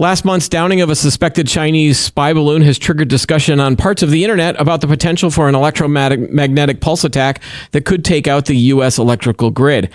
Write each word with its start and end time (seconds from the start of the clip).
Last 0.00 0.24
month's 0.24 0.48
downing 0.48 0.80
of 0.80 0.90
a 0.90 0.94
suspected 0.94 1.48
Chinese 1.48 1.98
spy 1.98 2.32
balloon 2.32 2.62
has 2.62 2.78
triggered 2.78 3.08
discussion 3.08 3.58
on 3.58 3.74
parts 3.74 4.00
of 4.00 4.12
the 4.12 4.22
internet 4.22 4.54
about 4.60 4.80
the 4.80 4.86
potential 4.86 5.28
for 5.28 5.48
an 5.48 5.56
electromagnetic 5.56 6.80
pulse 6.80 7.02
attack 7.02 7.42
that 7.72 7.84
could 7.84 8.04
take 8.04 8.28
out 8.28 8.44
the 8.44 8.56
U.S. 8.56 8.98
electrical 8.98 9.50
grid. 9.50 9.90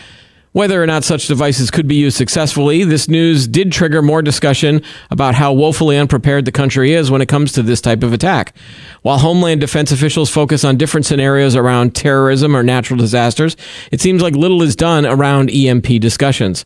Whether 0.54 0.84
or 0.84 0.86
not 0.86 1.04
such 1.04 1.26
devices 1.26 1.72
could 1.72 1.88
be 1.88 1.96
used 1.96 2.16
successfully, 2.16 2.84
this 2.84 3.10
news 3.10 3.48
did 3.48 3.72
trigger 3.72 4.04
more 4.04 4.22
discussion 4.22 4.84
about 5.10 5.34
how 5.34 5.52
woefully 5.52 5.98
unprepared 5.98 6.46
the 6.46 6.52
country 6.52 6.94
is 6.94 7.10
when 7.10 7.22
it 7.22 7.28
comes 7.28 7.52
to 7.54 7.64
this 7.64 7.82
type 7.82 8.04
of 8.04 8.14
attack. 8.14 8.56
While 9.02 9.18
Homeland 9.18 9.62
Defense 9.62 9.92
officials 9.92 10.30
focus 10.30 10.64
on 10.64 10.78
different 10.78 11.08
scenarios 11.08 11.56
around 11.56 11.96
terrorism 11.96 12.56
or 12.56 12.62
natural 12.62 13.00
disasters, 13.00 13.58
it 13.92 14.00
seems 14.00 14.22
like 14.22 14.36
little 14.36 14.62
is 14.62 14.76
done 14.76 15.08
around 15.08 15.50
EMP 15.50 16.00
discussions. 16.00 16.66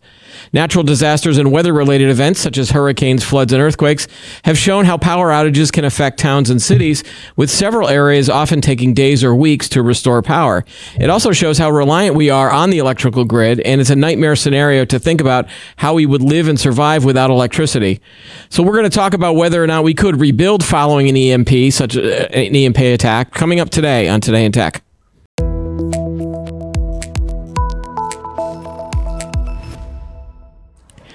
Natural 0.52 0.84
disasters 0.84 1.38
and 1.38 1.54
weather 1.54 1.72
related 1.72 2.10
events 2.10 2.42
such 2.42 2.58
as 2.58 2.72
hurricanes, 2.72 3.24
floods, 3.24 3.54
and 3.54 3.62
earthquakes 3.62 4.06
have 4.44 4.58
shown 4.58 4.84
how 4.84 4.98
power 4.98 5.30
outages 5.30 5.72
can 5.72 5.86
affect 5.86 6.20
towns 6.20 6.50
and 6.50 6.62
cities, 6.62 7.06
with 7.38 7.50
several 7.50 7.88
areas 7.88 8.30
often 8.30 8.60
taking 8.60 8.94
days 8.94 9.24
or 9.24 9.34
weeks 9.34 9.70
to 9.70 9.82
restore 9.82 10.22
power. 10.22 10.66
It 11.00 11.10
also 11.10 11.32
shows 11.32 11.58
how 11.58 11.72
reliant 11.72 12.16
we 12.16 12.30
are 12.30 12.52
on 12.52 12.70
the 12.70 12.80
electrical 12.80 13.24
grid 13.24 13.62
and 13.62 13.77
and 13.78 13.82
it's 13.82 13.92
a 13.92 13.96
nightmare 13.96 14.36
scenario 14.36 14.86
to 14.86 14.98
think 14.98 15.22
about 15.22 15.48
how 15.76 15.94
we 15.94 16.08
would 16.08 16.24
live 16.24 16.48
and 16.48 16.60
survive 16.60 17.06
without 17.06 17.30
electricity. 17.30 18.02
So 18.50 18.64
we're 18.64 18.74
going 18.74 18.90
to 18.90 18.96
talk 18.96 19.14
about 19.14 19.34
whether 19.34 19.64
or 19.64 19.68
not 19.68 19.84
we 19.84 19.94
could 19.94 20.20
rebuild 20.20 20.66
following 20.66 21.08
an 21.08 21.16
EMP, 21.16 21.72
such 21.72 21.96
a, 21.96 22.36
an 22.36 22.56
EMP 22.56 22.80
attack, 22.80 23.36
coming 23.36 23.60
up 23.60 23.70
today 23.70 24.10
on 24.10 24.20
Today 24.20 24.46
in 24.46 24.52
Tech. 24.52 24.82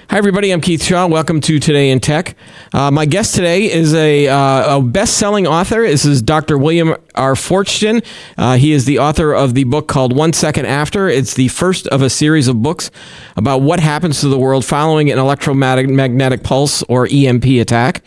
Hi, 0.09 0.17
everybody. 0.17 0.51
I'm 0.51 0.61
Keith 0.61 0.83
Shaw. 0.83 1.07
Welcome 1.07 1.41
to 1.41 1.59
Today 1.59 1.89
in 1.89 1.99
Tech. 1.99 2.37
Uh, 2.71 2.91
my 2.91 3.05
guest 3.05 3.35
today 3.35 3.69
is 3.69 3.93
a, 3.93 4.27
uh, 4.27 4.77
a 4.77 4.81
best 4.81 5.17
selling 5.17 5.47
author. 5.47 5.81
This 5.81 6.05
is 6.05 6.21
Dr. 6.21 6.57
William 6.57 6.95
R. 7.15 7.33
Forstchen. 7.35 8.03
Uh, 8.37 8.57
he 8.57 8.71
is 8.71 8.85
the 8.85 8.99
author 8.99 9.33
of 9.33 9.53
the 9.53 9.63
book 9.63 9.87
called 9.87 10.15
One 10.15 10.33
Second 10.33 10.65
After. 10.65 11.07
It's 11.07 11.33
the 11.33 11.47
first 11.49 11.87
of 11.87 12.01
a 12.01 12.09
series 12.09 12.47
of 12.47 12.61
books 12.61 12.91
about 13.35 13.61
what 13.61 13.79
happens 13.79 14.21
to 14.21 14.27
the 14.27 14.37
world 14.37 14.65
following 14.65 15.11
an 15.11 15.19
electromagnetic 15.19 16.43
pulse 16.43 16.83
or 16.83 17.07
EMP 17.11 17.45
attack. 17.45 18.03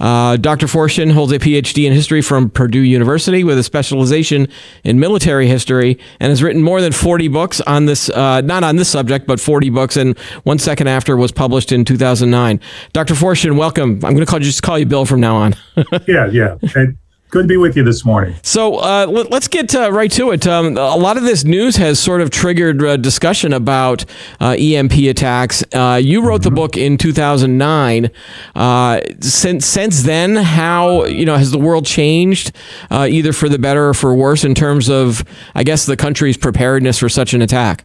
Uh, 0.00 0.36
Dr. 0.36 0.66
Forstchen 0.66 1.12
holds 1.12 1.32
a 1.32 1.38
PhD 1.38 1.86
in 1.86 1.92
history 1.92 2.22
from 2.22 2.50
Purdue 2.50 2.80
University 2.80 3.44
with 3.44 3.58
a 3.58 3.62
specialization 3.62 4.48
in 4.84 4.98
military 4.98 5.46
history 5.48 5.98
and 6.20 6.30
has 6.30 6.42
written 6.42 6.62
more 6.62 6.80
than 6.80 6.92
40 6.92 7.28
books 7.28 7.60
on 7.62 7.86
this, 7.86 8.10
uh, 8.10 8.40
not 8.42 8.64
on 8.64 8.76
this 8.76 8.88
subject, 8.88 9.26
but 9.26 9.40
40 9.40 9.70
books. 9.70 9.96
And 9.96 10.18
One 10.44 10.58
Second 10.58 10.88
After 10.88 11.16
was 11.16 11.32
published 11.32 11.72
in 11.72 11.84
2009. 11.84 12.60
Dr. 12.92 13.14
Forstchen, 13.14 13.56
welcome. 13.56 13.92
I'm 14.04 14.14
going 14.14 14.18
to 14.18 14.26
call, 14.26 14.40
just 14.40 14.62
call 14.62 14.78
you 14.78 14.86
Bill 14.86 15.04
from 15.04 15.20
now 15.20 15.36
on. 15.36 15.54
yeah, 16.06 16.26
yeah. 16.26 16.56
And 16.74 16.98
good 17.36 17.42
to 17.42 17.48
be 17.48 17.56
with 17.58 17.76
you 17.76 17.82
this 17.82 18.02
morning. 18.02 18.34
So 18.42 18.76
uh, 18.76 19.06
let, 19.06 19.30
us 19.30 19.46
get 19.46 19.74
uh, 19.74 19.92
right 19.92 20.10
to 20.12 20.30
it. 20.30 20.46
Um, 20.46 20.78
a 20.78 20.96
lot 20.96 21.18
of 21.18 21.24
this 21.24 21.44
news 21.44 21.76
has 21.76 22.00
sort 22.00 22.22
of 22.22 22.30
triggered 22.30 22.82
uh, 22.82 22.96
discussion 22.96 23.52
about 23.52 24.06
uh, 24.40 24.56
EMP 24.58 24.94
attacks. 24.94 25.62
Uh, 25.74 26.00
you 26.02 26.22
wrote 26.22 26.40
mm-hmm. 26.40 26.44
the 26.44 26.50
book 26.52 26.78
in 26.78 26.96
2009. 26.96 28.10
Uh, 28.54 29.00
since 29.20 29.66
since 29.66 30.04
then, 30.04 30.36
how 30.36 31.04
you 31.04 31.26
know 31.26 31.36
has 31.36 31.50
the 31.50 31.58
world 31.58 31.84
changed, 31.84 32.52
either 32.90 33.34
for 33.34 33.50
the 33.50 33.58
better 33.58 33.90
or 33.90 33.94
for 33.94 34.14
worse, 34.14 34.42
in 34.42 34.54
terms 34.54 34.88
of 34.88 35.22
I 35.54 35.62
guess 35.62 35.84
the 35.84 35.96
country's 35.96 36.38
preparedness 36.38 36.98
for 36.98 37.10
such 37.10 37.34
an 37.34 37.42
attack? 37.42 37.84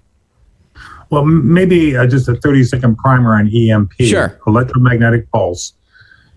Well, 1.10 1.26
maybe 1.26 1.98
uh, 1.98 2.08
just 2.08 2.30
a 2.30 2.36
30 2.36 2.64
second 2.64 2.98
primer 2.98 3.36
on 3.36 3.54
EMP, 3.54 3.92
sure. 4.00 4.40
electromagnetic 4.48 5.30
pulse. 5.30 5.74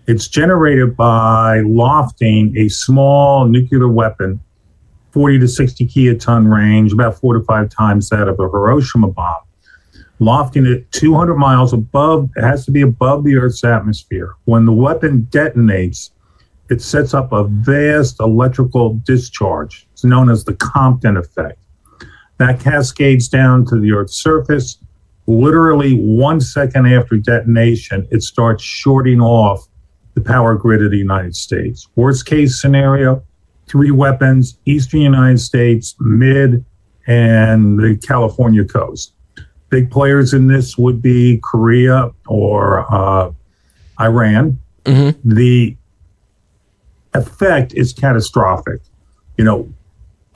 It's 0.07 0.27
generated 0.27 0.95
by 0.95 1.61
lofting 1.61 2.55
a 2.57 2.69
small 2.69 3.47
nuclear 3.47 3.87
weapon, 3.87 4.39
40 5.11 5.39
to 5.39 5.47
60 5.47 5.87
kiloton 5.87 6.47
range, 6.47 6.93
about 6.93 7.19
four 7.19 7.33
to 7.33 7.43
five 7.43 7.69
times 7.69 8.09
that 8.09 8.27
of 8.27 8.39
a 8.39 8.43
Hiroshima 8.43 9.07
bomb. 9.07 9.41
Lofting 10.19 10.67
it 10.67 10.91
200 10.91 11.35
miles 11.35 11.73
above, 11.73 12.29
it 12.35 12.43
has 12.43 12.65
to 12.65 12.71
be 12.71 12.81
above 12.81 13.23
the 13.23 13.35
Earth's 13.35 13.63
atmosphere. 13.63 14.35
When 14.45 14.65
the 14.65 14.71
weapon 14.71 15.27
detonates, 15.31 16.11
it 16.69 16.83
sets 16.83 17.15
up 17.15 17.31
a 17.31 17.45
vast 17.45 18.19
electrical 18.19 19.01
discharge. 19.05 19.87
It's 19.93 20.03
known 20.03 20.29
as 20.29 20.45
the 20.45 20.53
Compton 20.53 21.17
effect. 21.17 21.59
That 22.37 22.59
cascades 22.59 23.27
down 23.27 23.65
to 23.67 23.79
the 23.79 23.91
Earth's 23.91 24.21
surface. 24.21 24.77
Literally 25.25 25.95
one 25.95 26.39
second 26.41 26.85
after 26.85 27.17
detonation, 27.17 28.07
it 28.11 28.21
starts 28.21 28.63
shorting 28.63 29.19
off 29.19 29.67
the 30.15 30.21
power 30.21 30.55
grid 30.55 30.81
of 30.81 30.91
the 30.91 30.97
United 30.97 31.35
States. 31.35 31.87
Worst 31.95 32.25
case 32.25 32.59
scenario, 32.59 33.21
three 33.67 33.91
weapons, 33.91 34.57
eastern 34.65 35.01
United 35.01 35.39
States, 35.39 35.95
mid, 35.99 36.65
and 37.05 37.77
the 37.77 37.99
California 38.07 38.65
coast. 38.65 39.13
Big 39.69 39.91
players 39.91 40.33
in 40.33 40.47
this 40.47 40.77
would 40.77 41.01
be 41.01 41.39
Korea 41.43 42.11
or 42.27 42.91
uh, 42.93 43.31
Iran. 43.99 44.59
Mm-hmm. 44.85 45.33
The 45.33 45.77
effect 47.13 47.73
is 47.73 47.93
catastrophic. 47.93 48.81
You 49.37 49.43
know, 49.43 49.73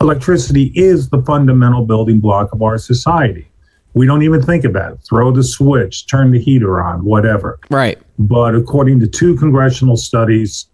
electricity 0.02 0.72
is 0.76 1.10
the 1.10 1.22
fundamental 1.24 1.86
building 1.86 2.20
block 2.20 2.52
of 2.54 2.62
our 2.62 2.78
society. 2.78 3.50
We 3.94 4.06
don't 4.06 4.22
even 4.22 4.42
think 4.42 4.66
about 4.66 4.94
it. 4.94 5.00
Throw 5.08 5.32
the 5.32 5.44
switch, 5.44 6.08
turn 6.08 6.32
the 6.32 6.40
heater 6.40 6.82
on, 6.82 7.04
whatever. 7.04 7.60
Right. 7.70 7.98
But 8.18 8.56
according 8.56 9.00
to 9.02 9.08
two 9.08 9.36
congressional 9.36 9.98
studies 9.98 10.68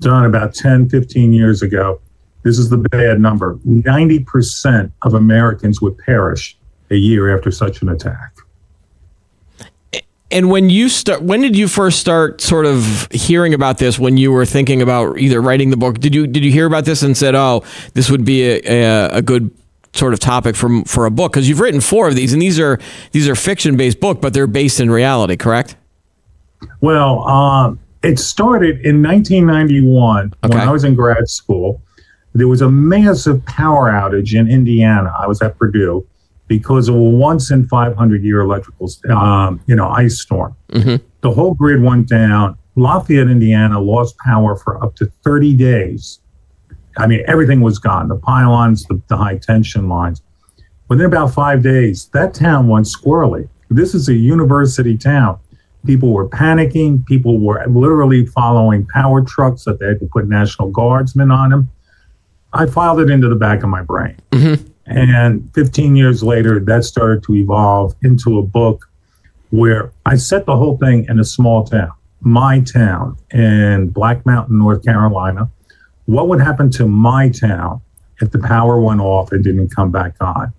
done 0.00 0.24
about 0.24 0.54
10, 0.54 0.88
15 0.88 1.32
years 1.32 1.62
ago, 1.62 2.00
this 2.42 2.58
is 2.58 2.70
the 2.70 2.76
bad 2.76 3.20
number 3.20 3.56
90% 3.66 4.92
of 5.02 5.14
Americans 5.14 5.80
would 5.80 5.96
perish 5.98 6.56
a 6.90 6.96
year 6.96 7.34
after 7.34 7.50
such 7.50 7.82
an 7.82 7.88
attack. 7.88 8.32
And 10.30 10.50
when 10.50 10.70
you 10.70 10.88
start, 10.88 11.22
when 11.22 11.42
did 11.42 11.56
you 11.56 11.68
first 11.68 11.98
start 12.00 12.40
sort 12.40 12.64
of 12.64 13.06
hearing 13.12 13.52
about 13.52 13.76
this? 13.76 13.98
When 13.98 14.16
you 14.16 14.32
were 14.32 14.46
thinking 14.46 14.80
about 14.80 15.18
either 15.18 15.42
writing 15.42 15.68
the 15.68 15.76
book, 15.76 16.00
did 16.00 16.14
you 16.14 16.26
did 16.26 16.42
you 16.42 16.50
hear 16.50 16.64
about 16.64 16.86
this 16.86 17.02
and 17.02 17.14
said, 17.14 17.34
"Oh, 17.34 17.62
this 17.92 18.10
would 18.10 18.24
be 18.24 18.42
a, 18.44 18.60
a, 18.64 19.08
a 19.18 19.22
good 19.22 19.50
sort 19.94 20.12
of 20.12 20.20
topic 20.20 20.56
for 20.56 20.82
for 20.84 21.06
a 21.06 21.10
book"? 21.10 21.32
Because 21.32 21.48
you've 21.48 21.60
written 21.60 21.80
four 21.80 22.08
of 22.08 22.16
these, 22.16 22.32
and 22.32 22.40
these 22.40 22.58
are 22.58 22.78
these 23.12 23.28
are 23.28 23.34
fiction 23.34 23.76
based 23.76 24.00
book, 24.00 24.20
but 24.20 24.34
they're 24.34 24.46
based 24.46 24.80
in 24.80 24.90
reality, 24.90 25.36
correct? 25.36 25.76
Well, 26.80 27.24
uh, 27.26 27.74
it 28.02 28.18
started 28.18 28.84
in 28.84 29.02
1991 29.02 30.34
okay. 30.44 30.54
when 30.56 30.68
I 30.68 30.70
was 30.70 30.84
in 30.84 30.94
grad 30.94 31.28
school. 31.28 31.80
There 32.34 32.48
was 32.48 32.62
a 32.62 32.70
massive 32.70 33.44
power 33.44 33.90
outage 33.90 34.38
in 34.38 34.50
Indiana. 34.50 35.12
I 35.18 35.26
was 35.26 35.42
at 35.42 35.58
Purdue 35.58 36.06
because 36.48 36.88
of 36.88 36.94
a 36.94 36.98
once 36.98 37.50
in 37.50 37.68
500 37.68 38.22
year 38.22 38.40
electrical, 38.40 38.88
um, 39.10 39.60
you 39.66 39.76
know, 39.76 39.88
ice 39.88 40.20
storm. 40.20 40.56
Mm-hmm. 40.70 41.04
The 41.20 41.30
whole 41.30 41.54
grid 41.54 41.82
went 41.82 42.08
down. 42.08 42.58
Lafayette, 42.74 43.28
Indiana 43.28 43.80
lost 43.80 44.16
power 44.18 44.56
for 44.56 44.82
up 44.82 44.96
to 44.96 45.12
30 45.24 45.54
days. 45.54 46.20
I 46.96 47.06
mean, 47.06 47.22
everything 47.26 47.60
was 47.60 47.78
gone 47.78 48.08
the 48.08 48.16
pylons, 48.16 48.84
the, 48.84 49.00
the 49.08 49.16
high 49.16 49.38
tension 49.38 49.88
lines. 49.88 50.22
Within 50.88 51.06
about 51.06 51.32
five 51.32 51.62
days, 51.62 52.06
that 52.12 52.34
town 52.34 52.68
went 52.68 52.86
squirrely. 52.86 53.48
This 53.70 53.94
is 53.94 54.08
a 54.08 54.14
university 54.14 54.96
town. 54.96 55.38
People 55.86 56.12
were 56.12 56.28
panicking. 56.28 57.04
People 57.06 57.40
were 57.40 57.64
literally 57.66 58.26
following 58.26 58.86
power 58.86 59.22
trucks 59.22 59.64
that 59.64 59.80
they 59.80 59.86
had 59.86 60.00
to 60.00 60.06
put 60.06 60.28
National 60.28 60.70
Guardsmen 60.70 61.30
on 61.30 61.50
them. 61.50 61.70
I 62.52 62.66
filed 62.66 63.00
it 63.00 63.10
into 63.10 63.28
the 63.28 63.36
back 63.36 63.62
of 63.62 63.70
my 63.70 63.82
brain. 63.82 64.16
Mm-hmm. 64.32 64.68
And 64.86 65.50
15 65.54 65.96
years 65.96 66.22
later, 66.22 66.60
that 66.60 66.84
started 66.84 67.22
to 67.24 67.34
evolve 67.34 67.94
into 68.02 68.38
a 68.38 68.42
book 68.42 68.88
where 69.50 69.92
I 70.06 70.16
set 70.16 70.46
the 70.46 70.56
whole 70.56 70.76
thing 70.76 71.06
in 71.08 71.18
a 71.18 71.24
small 71.24 71.64
town, 71.64 71.92
my 72.20 72.60
town 72.60 73.16
in 73.30 73.88
Black 73.88 74.24
Mountain, 74.26 74.58
North 74.58 74.84
Carolina. 74.84 75.50
What 76.06 76.28
would 76.28 76.40
happen 76.40 76.70
to 76.72 76.86
my 76.86 77.28
town 77.28 77.80
if 78.20 78.30
the 78.30 78.38
power 78.38 78.80
went 78.80 79.00
off 79.00 79.32
and 79.32 79.42
didn't 79.42 79.74
come 79.74 79.90
back 79.90 80.14
on? 80.20 80.52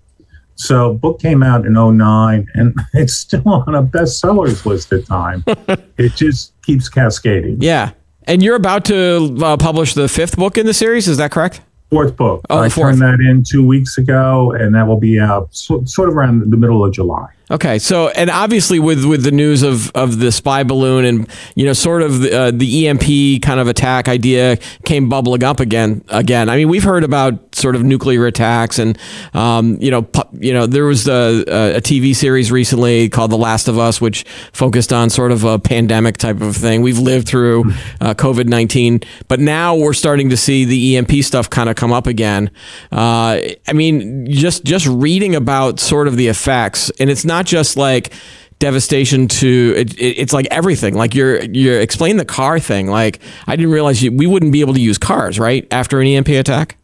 So, 0.56 0.94
book 0.94 1.20
came 1.20 1.42
out 1.42 1.66
in 1.66 1.74
09 1.74 2.48
and 2.54 2.76
it's 2.94 3.16
still 3.16 3.48
on 3.48 3.76
a 3.76 3.84
bestsellers 3.84 4.66
list 4.66 4.94
at 4.94 5.06
time. 5.06 5.44
it 5.98 6.16
just 6.16 6.54
keeps 6.62 6.90
cascading. 6.90 7.62
Yeah. 7.62 7.92
And 8.26 8.42
you're 8.42 8.56
about 8.56 8.86
to 8.86 9.38
uh, 9.44 9.58
publish 9.58 9.94
the 9.94 10.08
fifth 10.08 10.38
book 10.38 10.58
in 10.58 10.66
the 10.66 10.74
series, 10.74 11.08
is 11.08 11.18
that 11.18 11.32
correct? 11.32 11.62
Fourth 11.94 12.16
book. 12.16 12.42
Oh, 12.50 12.60
I 12.60 12.70
fourth. 12.70 13.00
turned 13.00 13.02
that 13.02 13.24
in 13.24 13.44
two 13.44 13.66
weeks 13.66 13.98
ago, 13.98 14.52
and 14.52 14.74
that 14.76 14.88
will 14.88 15.00
be 15.00 15.20
out 15.20 15.50
so, 15.52 15.84
sort 15.86 16.10
of 16.10 16.16
around 16.16 16.50
the 16.52 16.58
middle 16.58 16.84
of 16.84 16.92
July. 16.94 17.28
Okay, 17.52 17.78
so 17.78 18.08
and 18.10 18.30
obviously 18.30 18.80
with 18.80 19.06
with 19.06 19.24
the 19.24 19.32
news 19.32 19.62
of 19.64 19.92
of 19.92 20.20
the 20.20 20.32
spy 20.32 20.64
balloon 20.64 21.06
and 21.06 21.30
you 21.56 21.66
know 21.66 21.74
sort 21.74 22.02
of 22.02 22.22
the, 22.22 22.36
uh, 22.36 22.52
the 22.52 22.88
EMP 22.88 23.42
kind 23.44 23.60
of 23.60 23.68
attack 23.68 24.08
idea 24.08 24.58
came 24.86 25.08
bubbling 25.08 25.44
up 25.44 25.60
again 25.60 26.04
again. 26.10 26.50
I 26.50 26.56
mean, 26.56 26.70
we've 26.70 26.84
heard 26.84 27.04
about 27.04 27.53
sort 27.64 27.76
of 27.78 27.84
nuclear 27.84 28.28
attacks 28.28 28.78
and 28.78 29.00
um, 29.34 29.78
you 29.80 29.90
know 29.90 30.02
pu- 30.02 30.38
you 30.40 30.54
know 30.54 30.68
there 30.68 30.84
was 30.84 31.08
a, 31.08 31.44
a 31.78 31.82
TV 31.82 32.14
series 32.14 32.52
recently 32.52 33.08
called 33.08 33.32
The 33.32 33.38
Last 33.38 33.70
of 33.70 33.80
Us, 33.80 34.02
which 34.02 34.26
focused 34.52 34.92
on 34.92 35.10
sort 35.10 35.32
of 35.32 35.46
a 35.46 35.58
pandemic 35.58 36.18
type 36.18 36.42
of 36.42 36.56
thing. 36.56 36.82
We've 36.82 37.00
lived 37.00 37.28
through 37.28 37.72
uh, 38.02 38.14
COVID 38.16 38.48
nineteen, 38.48 39.00
but 39.30 39.40
now 39.40 39.76
we're 39.76 39.94
starting 39.94 40.30
to 40.30 40.38
see 40.38 40.66
the 40.66 40.98
EMP 40.98 41.24
stuff 41.24 41.50
kind 41.50 41.70
of 41.70 41.78
come 41.78 41.94
up 41.94 42.06
again. 42.06 42.52
Uh, 42.92 43.40
I 43.68 43.74
mean, 43.74 44.30
just 44.30 44.66
just 44.66 44.86
reading 44.86 45.34
about 45.34 45.80
sort 45.80 46.10
of 46.10 46.18
the 46.18 46.28
effects, 46.28 46.92
and 47.00 47.10
it's 47.10 47.24
not 47.24 47.46
just 47.46 47.78
like 47.78 48.14
devastation 48.60 49.28
to 49.28 49.74
it, 49.76 49.94
it, 49.96 50.18
it's 50.20 50.32
like 50.32 50.48
everything 50.50 50.94
like 50.94 51.14
you're 51.14 51.42
you're 51.44 51.82
explain 51.82 52.16
the 52.16 52.24
car 52.24 52.62
thing 52.62 52.88
like 52.88 53.20
i 53.46 53.58
didn't 53.58 53.74
realize 53.74 54.02
you, 54.02 54.10
we 54.10 54.26
wouldn't 54.26 54.54
be 54.54 54.62
able 54.62 54.74
to 54.74 54.80
use 54.80 54.98
cars 54.98 55.38
right 55.38 55.68
after 55.70 56.00
an 56.00 56.08
emp 56.08 56.30
attack 56.30 56.78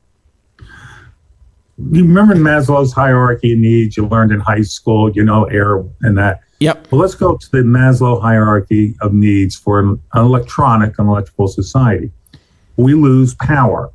you 1.92 2.04
remember 2.04 2.36
maslow's 2.36 2.94
hierarchy 2.94 3.54
of 3.54 3.60
needs 3.60 3.98
you 3.98 4.06
learned 4.08 4.32
in 4.32 4.40
high 4.40 4.62
school 4.62 5.12
you 5.12 5.24
know 5.24 5.46
air 5.46 5.78
and 6.02 6.18
that 6.18 6.42
yep 6.60 6.88
well 6.92 7.00
let's 7.02 7.16
go 7.16 7.38
to 7.38 7.52
the 7.52 7.60
maslow 7.60 8.22
hierarchy 8.22 8.96
of 9.02 9.14
needs 9.14 9.56
for 9.56 9.80
an 9.80 10.02
electronic 10.16 10.98
and 11.00 11.08
electrical 11.08 11.48
society 11.48 12.12
we 12.78 12.94
lose 12.94 13.34
power 13.36 13.92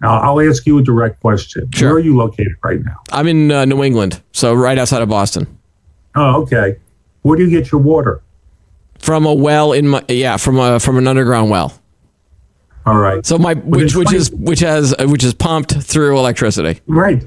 now, 0.00 0.20
I'll 0.20 0.40
ask 0.40 0.64
you 0.66 0.78
a 0.78 0.82
direct 0.82 1.20
question. 1.20 1.68
Sure. 1.72 1.88
Where 1.88 1.96
are 1.96 2.00
you 2.00 2.16
located 2.16 2.54
right 2.62 2.80
now? 2.80 2.96
I'm 3.10 3.26
in 3.26 3.50
uh, 3.50 3.64
New 3.64 3.82
England, 3.82 4.22
so 4.32 4.54
right 4.54 4.78
outside 4.78 5.02
of 5.02 5.08
Boston. 5.08 5.58
Oh, 6.14 6.42
okay. 6.42 6.76
Where 7.22 7.36
do 7.36 7.44
you 7.44 7.50
get 7.50 7.72
your 7.72 7.80
water? 7.80 8.22
From 9.00 9.26
a 9.26 9.34
well 9.34 9.72
in 9.72 9.88
my 9.88 10.04
yeah, 10.08 10.36
from 10.36 10.58
a 10.58 10.80
from 10.80 10.98
an 10.98 11.06
underground 11.06 11.50
well. 11.50 11.72
All 12.88 12.98
right. 12.98 13.24
So 13.26 13.38
my 13.38 13.54
which 13.54 13.94
which 13.94 14.12
is 14.12 14.30
which 14.32 14.60
has 14.60 14.94
which 15.00 15.24
is 15.24 15.34
pumped 15.34 15.72
through 15.82 16.18
electricity. 16.18 16.80
Right. 16.86 17.22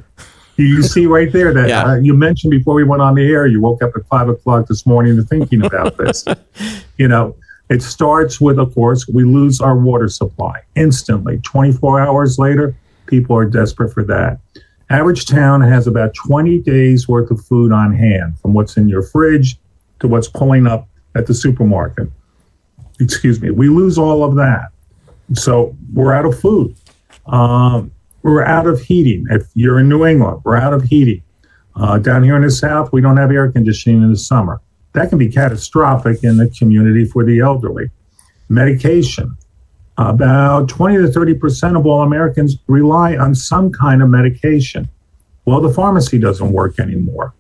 You 0.57 0.83
see 0.83 1.05
right 1.05 1.31
there 1.31 1.53
that 1.53 1.69
yeah. 1.69 1.83
uh, 1.83 1.95
you 1.95 2.13
mentioned 2.13 2.51
before 2.51 2.73
we 2.73 2.83
went 2.83 3.01
on 3.01 3.15
the 3.15 3.23
air. 3.23 3.47
You 3.47 3.61
woke 3.61 3.81
up 3.81 3.91
at 3.95 4.05
five 4.07 4.29
o'clock 4.29 4.67
this 4.67 4.85
morning 4.85 5.23
thinking 5.23 5.63
about 5.65 5.97
this. 5.97 6.25
you 6.97 7.07
know, 7.07 7.35
it 7.69 7.81
starts 7.81 8.41
with, 8.41 8.59
of 8.59 8.73
course, 8.75 9.07
we 9.07 9.23
lose 9.23 9.61
our 9.61 9.77
water 9.77 10.09
supply 10.09 10.61
instantly. 10.75 11.39
24 11.43 12.01
hours 12.01 12.37
later, 12.37 12.75
people 13.05 13.35
are 13.35 13.45
desperate 13.45 13.93
for 13.93 14.03
that. 14.03 14.39
Average 14.89 15.25
town 15.25 15.61
has 15.61 15.87
about 15.87 16.13
20 16.13 16.59
days 16.59 17.07
worth 17.07 17.31
of 17.31 17.43
food 17.45 17.71
on 17.71 17.93
hand 17.93 18.37
from 18.39 18.53
what's 18.53 18.75
in 18.77 18.89
your 18.89 19.01
fridge 19.01 19.57
to 20.01 20.07
what's 20.07 20.27
pulling 20.27 20.67
up 20.67 20.89
at 21.15 21.27
the 21.27 21.33
supermarket. 21.33 22.09
Excuse 22.99 23.41
me. 23.41 23.51
We 23.51 23.69
lose 23.69 23.97
all 23.97 24.23
of 24.23 24.35
that. 24.35 24.71
So 25.33 25.75
we're 25.93 26.13
out 26.13 26.25
of 26.25 26.39
food. 26.39 26.75
Um, 27.27 27.91
we're 28.23 28.43
out 28.43 28.67
of 28.67 28.81
heating. 28.81 29.25
If 29.29 29.47
you're 29.53 29.79
in 29.79 29.89
New 29.89 30.05
England, 30.05 30.41
we're 30.43 30.57
out 30.57 30.73
of 30.73 30.83
heating. 30.83 31.23
Uh, 31.75 31.97
down 31.97 32.23
here 32.23 32.35
in 32.35 32.41
the 32.41 32.51
South, 32.51 32.91
we 32.91 33.01
don't 33.01 33.17
have 33.17 33.31
air 33.31 33.51
conditioning 33.51 34.01
in 34.03 34.09
the 34.09 34.17
summer. 34.17 34.61
That 34.93 35.09
can 35.09 35.17
be 35.17 35.29
catastrophic 35.29 36.23
in 36.23 36.37
the 36.37 36.49
community 36.49 37.05
for 37.05 37.23
the 37.23 37.39
elderly. 37.39 37.89
Medication. 38.49 39.37
About 39.97 40.67
20 40.67 40.97
to 40.97 41.03
30% 41.03 41.77
of 41.77 41.85
all 41.85 42.01
Americans 42.01 42.57
rely 42.67 43.15
on 43.15 43.33
some 43.35 43.71
kind 43.71 44.01
of 44.01 44.09
medication. 44.09 44.89
Well, 45.45 45.61
the 45.61 45.73
pharmacy 45.73 46.19
doesn't 46.19 46.51
work 46.51 46.79
anymore 46.79 47.33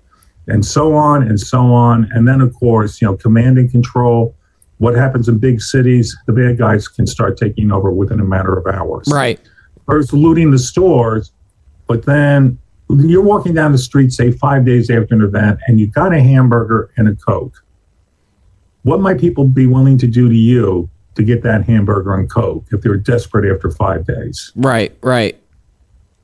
and 0.47 0.65
so 0.65 0.93
on 0.95 1.23
and 1.23 1.39
so 1.39 1.73
on. 1.73 2.09
And 2.11 2.27
then, 2.27 2.41
of 2.41 2.53
course, 2.55 3.01
you 3.01 3.07
know, 3.07 3.15
command 3.15 3.57
and 3.57 3.71
control. 3.71 4.35
What 4.81 4.95
happens 4.95 5.29
in 5.29 5.37
big 5.37 5.61
cities, 5.61 6.17
the 6.25 6.33
bad 6.33 6.57
guys 6.57 6.87
can 6.87 7.05
start 7.05 7.37
taking 7.37 7.71
over 7.71 7.91
within 7.91 8.19
a 8.19 8.23
matter 8.23 8.57
of 8.57 8.65
hours. 8.65 9.07
Right. 9.13 9.39
First, 9.85 10.11
looting 10.11 10.49
the 10.49 10.57
stores, 10.57 11.31
but 11.85 12.07
then 12.07 12.57
you're 12.89 13.21
walking 13.21 13.53
down 13.53 13.73
the 13.73 13.77
street, 13.77 14.11
say 14.11 14.31
five 14.31 14.65
days 14.65 14.89
after 14.89 15.13
an 15.13 15.21
event, 15.21 15.59
and 15.67 15.79
you 15.79 15.85
got 15.85 16.15
a 16.15 16.19
hamburger 16.19 16.89
and 16.97 17.07
a 17.07 17.13
Coke. 17.13 17.63
What 18.81 19.01
might 19.01 19.19
people 19.19 19.47
be 19.47 19.67
willing 19.67 19.99
to 19.99 20.07
do 20.07 20.27
to 20.27 20.35
you 20.35 20.89
to 21.13 21.21
get 21.21 21.43
that 21.43 21.63
hamburger 21.65 22.15
and 22.15 22.27
Coke 22.27 22.65
if 22.71 22.81
they're 22.81 22.97
desperate 22.97 23.53
after 23.53 23.69
five 23.69 24.07
days? 24.07 24.51
Right, 24.55 24.97
right. 25.03 25.39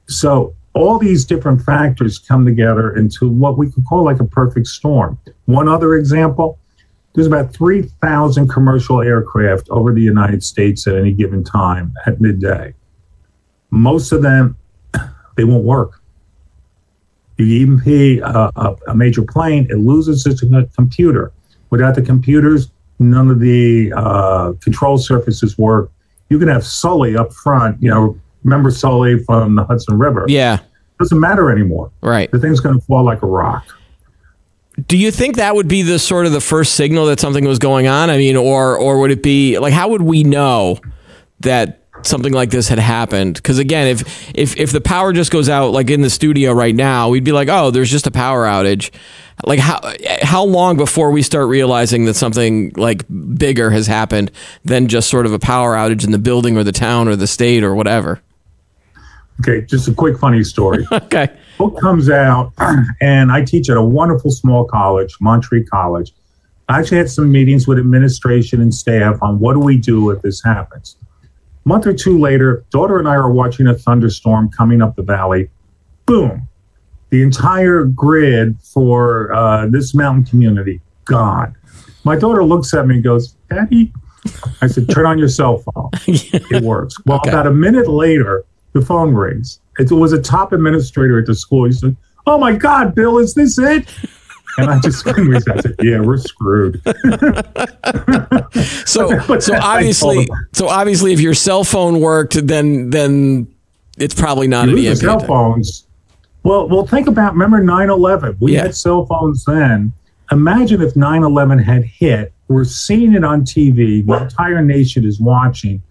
So 0.08 0.56
all 0.74 0.98
these 0.98 1.26
different 1.26 1.62
factors 1.62 2.18
come 2.18 2.44
together 2.44 2.96
into 2.96 3.30
what 3.30 3.56
we 3.56 3.72
could 3.72 3.86
call 3.86 4.04
like 4.04 4.20
a 4.20 4.26
perfect 4.26 4.66
storm. 4.66 5.20
One 5.46 5.70
other 5.70 5.94
example 5.94 6.58
there's 7.18 7.26
about 7.26 7.52
3,000 7.52 8.48
commercial 8.48 9.02
aircraft 9.02 9.68
over 9.72 9.92
the 9.92 10.02
United 10.02 10.44
States 10.44 10.86
at 10.86 10.94
any 10.94 11.12
given 11.12 11.44
time 11.44 11.92
at 12.06 12.22
midday. 12.22 12.76
Most 13.72 14.12
of 14.12 14.22
them, 14.22 14.56
they 15.36 15.44
won't 15.44 15.64
work. 15.64 16.00
You 17.38 17.48
even 17.48 17.80
pay 17.80 18.20
a, 18.20 18.52
a, 18.56 18.76
a 18.90 18.96
major 18.96 19.24
plane, 19.24 19.66
it 19.72 19.80
loses 19.80 20.28
its 20.28 20.44
computer. 20.76 21.32
Without 21.72 21.96
the 21.96 22.04
computers, 22.04 22.70
none 23.00 23.32
of 23.32 23.40
the 23.40 23.92
uh, 23.96 24.54
control 24.62 25.00
surfaces 25.00 25.58
work. 25.58 25.92
You 26.30 26.38
can 26.38 26.50
have 26.50 26.64
Sully 26.64 27.18
up 27.18 27.34
front, 27.34 27.82
you 27.82 27.90
know, 27.90 28.16
remember 28.44 28.70
Sully 28.70 29.24
from 29.24 29.56
the 29.56 29.64
Hudson 29.64 29.98
River? 29.98 30.26
Yeah 30.28 30.60
doesn't 31.00 31.20
matter 31.20 31.52
anymore. 31.52 31.92
Right. 32.02 32.30
The 32.32 32.40
thing's 32.40 32.60
going 32.60 32.80
to 32.80 32.86
fall 32.86 33.04
like 33.04 33.22
a 33.22 33.28
rock. 33.28 33.77
Do 34.86 34.96
you 34.96 35.10
think 35.12 35.38
that 35.38 35.56
would 35.56 35.68
be 35.68 35.82
the 35.82 35.98
sort 35.98 36.28
of 36.28 36.32
the 36.32 36.42
first 36.42 36.76
signal 36.76 37.08
that 37.08 37.20
something 37.20 37.46
was 37.46 37.58
going 37.58 37.88
on? 37.88 38.10
I 38.10 38.18
mean, 38.18 38.36
or 38.36 38.78
or 38.78 39.00
would 39.00 39.12
it 39.12 39.24
be 39.24 39.58
like 39.58 39.74
how 39.74 39.90
would 39.90 40.04
we 40.04 40.24
know 40.24 40.80
that 41.40 41.82
something 42.04 42.32
like 42.32 42.52
this 42.52 42.68
had 42.68 42.78
happened? 42.78 43.36
Because 43.36 43.58
again, 43.58 43.88
if 43.88 44.32
if 44.36 44.56
if 44.56 44.72
the 44.72 44.82
power 44.82 45.14
just 45.14 45.32
goes 45.32 45.50
out 45.50 45.72
like 45.72 45.90
in 45.90 46.02
the 46.02 46.12
studio 46.12 46.54
right 46.54 46.76
now, 46.76 47.10
we'd 47.10 47.24
be 47.24 47.32
like, 47.32 47.50
oh, 47.50 47.72
there's 47.72 47.90
just 47.90 48.06
a 48.06 48.12
power 48.12 48.46
outage. 48.46 48.92
Like 49.46 49.60
how 49.60 49.80
how 50.22 50.44
long 50.44 50.78
before 50.78 51.10
we 51.10 51.24
start 51.24 51.48
realizing 51.48 52.06
that 52.06 52.16
something 52.16 52.72
like 52.76 53.04
bigger 53.38 53.72
has 53.72 53.88
happened 53.88 54.32
than 54.64 54.88
just 54.88 55.10
sort 55.10 55.26
of 55.26 55.34
a 55.34 55.40
power 55.40 55.76
outage 55.76 56.04
in 56.04 56.12
the 56.12 56.20
building 56.20 56.56
or 56.56 56.64
the 56.64 56.72
town 56.72 57.08
or 57.08 57.16
the 57.16 57.28
state 57.28 57.64
or 57.64 57.74
whatever? 57.74 58.22
Okay, 59.42 59.66
just 59.66 59.88
a 59.88 59.94
quick 59.94 60.18
funny 60.18 60.44
story. 60.44 60.86
okay. 60.92 61.36
Book 61.58 61.80
comes 61.80 62.10
out, 62.10 62.54
and 63.02 63.32
I 63.32 63.44
teach 63.44 63.70
at 63.70 63.78
a 63.78 63.84
wonderful 63.84 64.32
small 64.32 64.66
college, 64.66 65.16
Montreat 65.20 65.70
College. 65.70 66.14
I 66.70 66.80
actually 66.80 66.98
had 66.98 67.10
some 67.10 67.32
meetings 67.32 67.68
with 67.68 67.80
administration 67.80 68.62
and 68.62 68.74
staff 68.74 69.18
on 69.22 69.40
what 69.40 69.54
do 69.54 69.60
we 69.60 69.78
do 69.78 70.10
if 70.12 70.22
this 70.22 70.44
happens. 70.44 70.98
A 71.24 71.28
month 71.68 71.88
or 71.88 71.94
two 71.94 72.20
later, 72.20 72.64
daughter 72.70 73.00
and 73.00 73.08
I 73.08 73.16
are 73.16 73.32
watching 73.32 73.68
a 73.68 73.74
thunderstorm 73.74 74.50
coming 74.50 74.82
up 74.82 74.96
the 74.96 75.02
valley. 75.02 75.50
Boom. 76.06 76.48
The 77.10 77.22
entire 77.22 77.86
grid 77.86 78.58
for 78.62 79.34
uh, 79.34 79.68
this 79.68 79.96
mountain 79.96 80.26
community 80.26 80.82
gone. 81.06 81.56
My 82.04 82.18
daughter 82.18 82.44
looks 82.44 82.74
at 82.74 82.86
me 82.86 82.96
and 82.96 83.04
goes, 83.04 83.36
Daddy, 83.50 83.94
I 84.62 84.68
said, 84.68 84.90
turn 84.90 85.06
on 85.06 85.18
your 85.18 85.30
cell 85.30 85.58
phone. 85.60 85.90
It 86.08 86.64
works. 86.64 86.96
Well, 87.06 87.18
okay. 87.18 87.30
about 87.30 87.48
a 87.48 87.52
minute 87.52 87.88
later, 87.88 88.44
the 88.74 88.82
phone 88.82 89.14
rings. 89.14 89.60
It 89.80 89.92
was 89.92 90.14
a 90.14 90.22
top 90.22 90.54
administrator 90.54 91.20
at 91.20 91.26
the 91.26 91.36
school. 91.36 91.66
He 91.66 91.72
said, 91.72 91.96
"Oh 92.26 92.38
my 92.38 92.56
God, 92.56 92.96
Bill, 92.96 93.20
is 93.20 93.34
this 93.34 93.60
it?" 93.60 93.88
And 94.58 94.72
I 94.72 94.80
just 94.80 95.00
screamed. 95.00 95.36
I 95.36 95.62
said, 95.62 95.76
"Yeah, 95.82 96.02
we're 96.02 96.18
screwed." 96.18 96.82
so, 98.88 99.20
so 99.40 99.56
obviously, 99.56 100.28
so 100.54 100.68
obviously, 100.68 101.14
if 101.14 101.22
your 101.22 101.36
cell 101.36 101.64
phone 101.64 102.00
worked, 102.00 102.48
then 102.48 102.90
then 102.90 103.48
it's 103.98 104.16
probably 104.16 104.48
not 104.48 104.70
an 104.70 104.78
EMP. 104.78 104.98
Cell 104.98 105.20
phones. 105.20 105.86
Well, 106.44 106.68
well, 106.70 106.86
think 106.86 107.08
about. 107.08 107.34
Remember 107.34 107.62
9/11? 107.62 108.38
We 108.40 108.54
yeah. 108.54 108.64
had 108.64 108.76
cell 108.76 109.06
phones 109.06 109.46
then. 109.46 109.94
Imagine 110.32 110.82
if 110.82 110.96
9/11 110.96 111.64
had 111.64 111.84
hit. 111.84 112.34
We're 112.48 112.64
seeing 112.64 113.14
it 113.14 113.24
on 113.24 113.42
TV. 113.42 114.06
The 114.06 114.24
entire 114.24 114.64
nation 114.64 115.06
is 115.06 115.20
watching, 115.20 115.82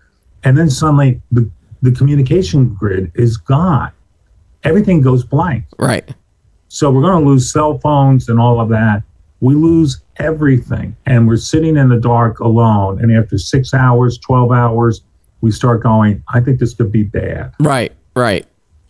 and 0.45 0.57
then 0.57 0.71
suddenly 0.71 1.21
the 1.31 1.49
the 1.83 1.93
communication 1.93 2.75
grid 2.75 3.13
is 3.15 3.37
gone. 3.37 3.93
Everything 4.65 5.01
goes 5.01 5.25
blank. 5.25 5.65
Right. 5.79 6.15
So 6.69 6.91
we're 6.91 7.03
going 7.03 7.23
to 7.23 7.29
lose 7.29 7.51
cell 7.51 7.79
phones 7.79 8.29
and 8.29 8.41
all 8.41 8.61
of 8.61 8.69
that. 8.71 9.03
We 9.41 9.55
lose 9.55 10.01
everything. 10.17 10.97
And 11.07 11.29
we're 11.29 11.37
sitting 11.37 11.77
in 11.77 11.89
the 11.89 12.01
dark 12.01 12.41
alone. 12.41 13.01
And 13.01 13.13
after 13.17 13.39
six 13.39 13.75
hours, 13.75 14.19
12 14.19 14.51
hours, 14.51 15.03
we 15.41 15.51
start 15.51 15.83
going, 15.83 16.23
I 16.33 16.41
think 16.41 16.59
this 16.59 16.75
could 16.75 16.91
be 16.91 17.05
bad. 17.05 17.53
Right, 17.61 17.93
right. 18.15 18.47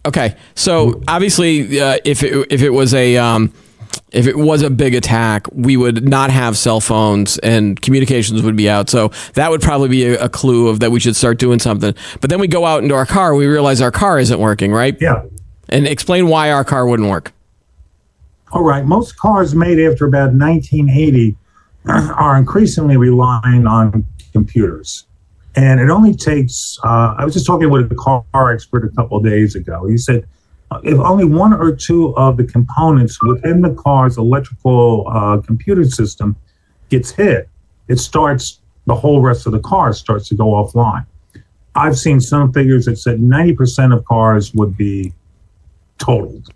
Okay. 0.07 0.37
So 0.55 1.03
obviously, 1.09 1.81
uh, 1.81 1.99
if, 2.05 2.23
it, 2.23 2.47
if 2.51 2.63
it 2.63 2.71
was 2.71 2.95
a. 2.95 3.17
Um, 3.17 3.53
if 4.13 4.27
it 4.27 4.37
was 4.37 4.63
a 4.63 4.71
big 4.71 4.95
attack, 4.95 5.47
we 5.53 5.77
would 5.77 6.09
not 6.09 6.31
have 6.31 6.57
cell 6.57 6.81
phones 6.81 7.39
and 7.39 7.81
communications 7.81 8.43
would 8.43 8.57
be 8.57 8.69
out. 8.69 8.89
So 8.89 9.11
that 9.35 9.51
would 9.51 9.61
probably 9.61 9.89
be 9.89 10.05
a, 10.07 10.25
a, 10.25 10.29
clue 10.29 10.69
of 10.69 10.81
that 10.81 10.91
we 10.91 11.01
should 11.01 11.17
start 11.17 11.39
doing 11.39 11.59
something. 11.59 11.95
But 12.21 12.31
then 12.31 12.41
we 12.41 12.49
go 12.49 12.65
out 12.65 12.83
into 12.83 12.95
our 12.95 13.07
car, 13.07 13.35
we 13.35 13.47
realize 13.47 13.81
our 13.81 13.91
car 13.91 14.19
isn't 14.19 14.39
working, 14.39 14.73
right? 14.73 14.97
Yeah. 15.01 15.25
And 15.69 15.87
explain 15.87 16.29
why 16.29 16.51
our 16.51 16.65
car 16.65 16.87
wouldn't 16.87 17.09
work. 17.09 17.33
All 18.53 18.63
right. 18.63 18.85
Most 18.85 19.17
cars 19.17 19.55
made 19.55 19.79
after 19.81 20.07
about 20.07 20.33
1980 20.33 21.37
are 21.87 22.37
increasingly 22.37 22.97
relying 22.97 23.67
on 23.67 24.05
computers. 24.33 25.05
And 25.57 25.81
it 25.81 25.89
only 25.89 26.15
takes, 26.15 26.79
uh, 26.85 27.15
I 27.17 27.25
was 27.25 27.33
just 27.33 27.47
talking 27.47 27.71
with 27.71 27.91
a 27.91 27.95
car 27.95 28.53
expert 28.53 28.85
a 28.85 28.95
couple 28.95 29.19
days 29.21 29.55
ago. 29.55 29.87
He 29.87 29.97
said, 29.97 30.29
if 30.83 30.99
only 30.99 31.25
one 31.25 31.53
or 31.53 31.75
two 31.75 32.17
of 32.17 32.37
the 32.37 32.45
components 32.45 33.23
within 33.23 33.63
the 33.63 33.75
car's 33.75 34.19
electrical 34.19 35.07
uh, 35.09 35.39
computer 35.39 35.85
system 35.85 36.37
gets 36.89 37.11
hit, 37.11 37.49
it 37.89 37.99
starts 37.99 38.61
the 38.87 38.95
whole 38.95 39.21
rest 39.21 39.47
of 39.47 39.53
the 39.53 39.61
car 39.61 39.93
starts 39.93 40.29
to 40.29 40.35
go 40.35 40.47
offline. 40.47 41.07
I've 41.75 41.99
seen 41.99 42.21
some 42.21 42.53
figures 42.53 42.87
that 42.87 42.97
said 42.97 43.21
90% 43.21 43.97
of 43.97 44.05
cars 44.05 44.55
would 44.55 44.77
be 44.77 45.13
totaled. 45.99 46.49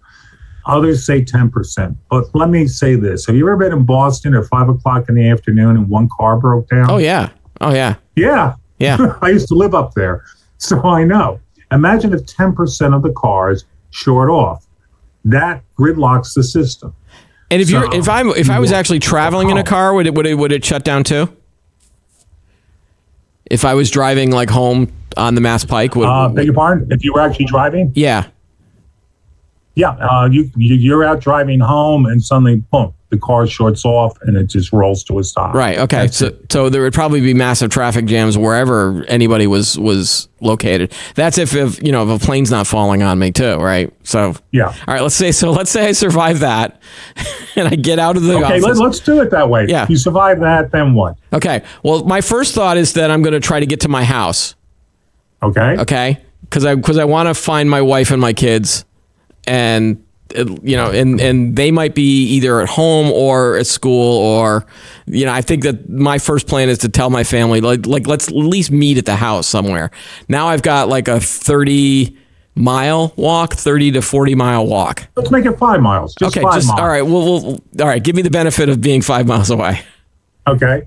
Others 0.66 1.04
say 1.04 1.22
10%. 1.22 1.96
But 2.10 2.34
let 2.34 2.48
me 2.48 2.66
say 2.66 2.94
this 2.94 3.26
Have 3.26 3.36
you 3.36 3.46
ever 3.48 3.56
been 3.56 3.72
in 3.72 3.84
Boston 3.84 4.34
at 4.34 4.46
five 4.46 4.68
o'clock 4.68 5.08
in 5.08 5.14
the 5.14 5.28
afternoon 5.28 5.76
and 5.76 5.88
one 5.88 6.08
car 6.08 6.36
broke 6.36 6.68
down? 6.68 6.90
Oh, 6.90 6.98
yeah. 6.98 7.30
Oh, 7.60 7.72
yeah. 7.72 7.96
Yeah. 8.16 8.54
Yeah. 8.78 9.16
I 9.22 9.30
used 9.30 9.48
to 9.48 9.54
live 9.54 9.74
up 9.74 9.94
there. 9.94 10.24
So 10.58 10.82
I 10.82 11.04
know. 11.04 11.40
Imagine 11.72 12.12
if 12.12 12.22
10% 12.22 12.94
of 12.94 13.02
the 13.02 13.12
cars 13.12 13.64
short 13.90 14.30
off. 14.30 14.66
That 15.24 15.62
gridlocks 15.78 16.34
the 16.34 16.42
system. 16.42 16.94
And 17.50 17.60
if 17.60 17.68
so, 17.68 17.80
you're 17.80 17.94
if 17.94 18.08
I'm 18.08 18.28
if 18.30 18.48
I 18.48 18.60
was 18.60 18.72
actually 18.72 19.00
traveling 19.00 19.50
in 19.50 19.58
a 19.58 19.64
car, 19.64 19.92
would 19.94 20.06
it 20.06 20.14
would 20.14 20.26
it 20.26 20.34
would 20.34 20.52
it 20.52 20.64
shut 20.64 20.84
down 20.84 21.04
too? 21.04 21.28
If 23.46 23.64
I 23.64 23.74
was 23.74 23.90
driving 23.90 24.30
like 24.30 24.48
home 24.48 24.92
on 25.16 25.34
the 25.34 25.40
Mass 25.40 25.64
Pike, 25.64 25.96
would, 25.96 26.08
uh, 26.08 26.28
beg 26.28 26.46
your 26.46 26.54
pardon? 26.54 26.90
If 26.92 27.04
you 27.04 27.12
were 27.12 27.20
actually 27.20 27.46
driving? 27.46 27.92
Yeah. 27.96 28.28
Yeah, 29.80 29.92
uh, 29.92 30.28
you, 30.30 30.50
you 30.56 30.74
you're 30.74 31.04
out 31.04 31.20
driving 31.20 31.58
home 31.58 32.04
and 32.04 32.22
suddenly 32.22 32.56
boom, 32.56 32.92
the 33.08 33.16
car 33.16 33.46
shorts 33.46 33.82
off 33.86 34.20
and 34.20 34.36
it 34.36 34.44
just 34.44 34.74
rolls 34.74 35.02
to 35.04 35.18
a 35.18 35.24
stop. 35.24 35.54
Right. 35.54 35.78
Okay. 35.78 36.02
That's 36.02 36.18
so 36.18 36.26
it. 36.26 36.52
so 36.52 36.68
there 36.68 36.82
would 36.82 36.92
probably 36.92 37.22
be 37.22 37.32
massive 37.32 37.70
traffic 37.70 38.04
jams 38.04 38.36
wherever 38.36 39.02
anybody 39.08 39.46
was 39.46 39.78
was 39.78 40.28
located. 40.40 40.92
That's 41.14 41.38
if 41.38 41.54
if 41.54 41.82
you 41.82 41.92
know 41.92 42.06
if 42.06 42.22
a 42.22 42.22
plane's 42.22 42.50
not 42.50 42.66
falling 42.66 43.02
on 43.02 43.18
me 43.18 43.32
too, 43.32 43.56
right? 43.56 43.90
So 44.02 44.34
yeah. 44.52 44.66
All 44.66 44.74
right. 44.94 45.00
Let's 45.00 45.14
say 45.14 45.32
so. 45.32 45.50
Let's 45.50 45.70
say 45.70 45.88
I 45.88 45.92
survive 45.92 46.40
that, 46.40 46.78
and 47.56 47.66
I 47.66 47.74
get 47.74 47.98
out 47.98 48.18
of 48.18 48.22
the 48.22 48.34
okay. 48.34 48.60
Let, 48.60 48.76
let's 48.76 49.00
do 49.00 49.22
it 49.22 49.30
that 49.30 49.48
way. 49.48 49.64
Yeah. 49.66 49.86
You 49.88 49.96
survive 49.96 50.40
that, 50.40 50.72
then 50.72 50.92
what? 50.92 51.16
Okay. 51.32 51.62
Well, 51.82 52.04
my 52.04 52.20
first 52.20 52.54
thought 52.54 52.76
is 52.76 52.92
that 52.92 53.10
I'm 53.10 53.22
going 53.22 53.32
to 53.32 53.40
try 53.40 53.60
to 53.60 53.66
get 53.66 53.80
to 53.80 53.88
my 53.88 54.04
house. 54.04 54.56
Okay. 55.42 55.78
Okay. 55.78 56.18
Because 56.42 56.66
I 56.66 56.74
because 56.74 56.98
I 56.98 57.06
want 57.06 57.28
to 57.28 57.34
find 57.34 57.70
my 57.70 57.80
wife 57.80 58.10
and 58.10 58.20
my 58.20 58.34
kids 58.34 58.84
and 59.46 60.02
you 60.62 60.76
know, 60.76 60.90
and 60.90 61.20
and 61.20 61.56
they 61.56 61.70
might 61.70 61.94
be 61.94 62.24
either 62.24 62.60
at 62.60 62.68
home 62.68 63.10
or 63.10 63.56
at 63.56 63.66
school, 63.66 64.18
or 64.18 64.64
you 65.06 65.24
know, 65.24 65.32
I 65.32 65.42
think 65.42 65.64
that 65.64 65.88
my 65.88 66.18
first 66.18 66.46
plan 66.46 66.68
is 66.68 66.78
to 66.78 66.88
tell 66.88 67.10
my 67.10 67.24
family 67.24 67.60
like 67.60 67.86
like 67.86 68.06
let's 68.06 68.28
at 68.28 68.34
least 68.34 68.70
meet 68.70 68.96
at 68.98 69.06
the 69.06 69.16
house 69.16 69.46
somewhere. 69.46 69.90
Now 70.28 70.46
I've 70.48 70.62
got 70.62 70.88
like 70.88 71.08
a 71.08 71.20
thirty 71.20 72.16
mile 72.54 73.12
walk, 73.16 73.54
thirty 73.54 73.90
to 73.92 74.02
forty 74.02 74.34
mile 74.34 74.66
walk. 74.66 75.08
Let's 75.16 75.30
make 75.30 75.46
it 75.46 75.58
five 75.58 75.80
miles. 75.80 76.14
Just 76.14 76.36
okay, 76.36 76.44
just 76.54 76.68
miles. 76.68 76.80
all 76.80 76.88
right. 76.88 77.02
Well, 77.02 77.24
we'll, 77.24 77.64
all 77.80 77.88
right. 77.88 78.02
Give 78.02 78.14
me 78.14 78.22
the 78.22 78.30
benefit 78.30 78.68
of 78.68 78.80
being 78.80 79.02
five 79.02 79.26
miles 79.26 79.50
away. 79.50 79.80
Okay. 80.46 80.86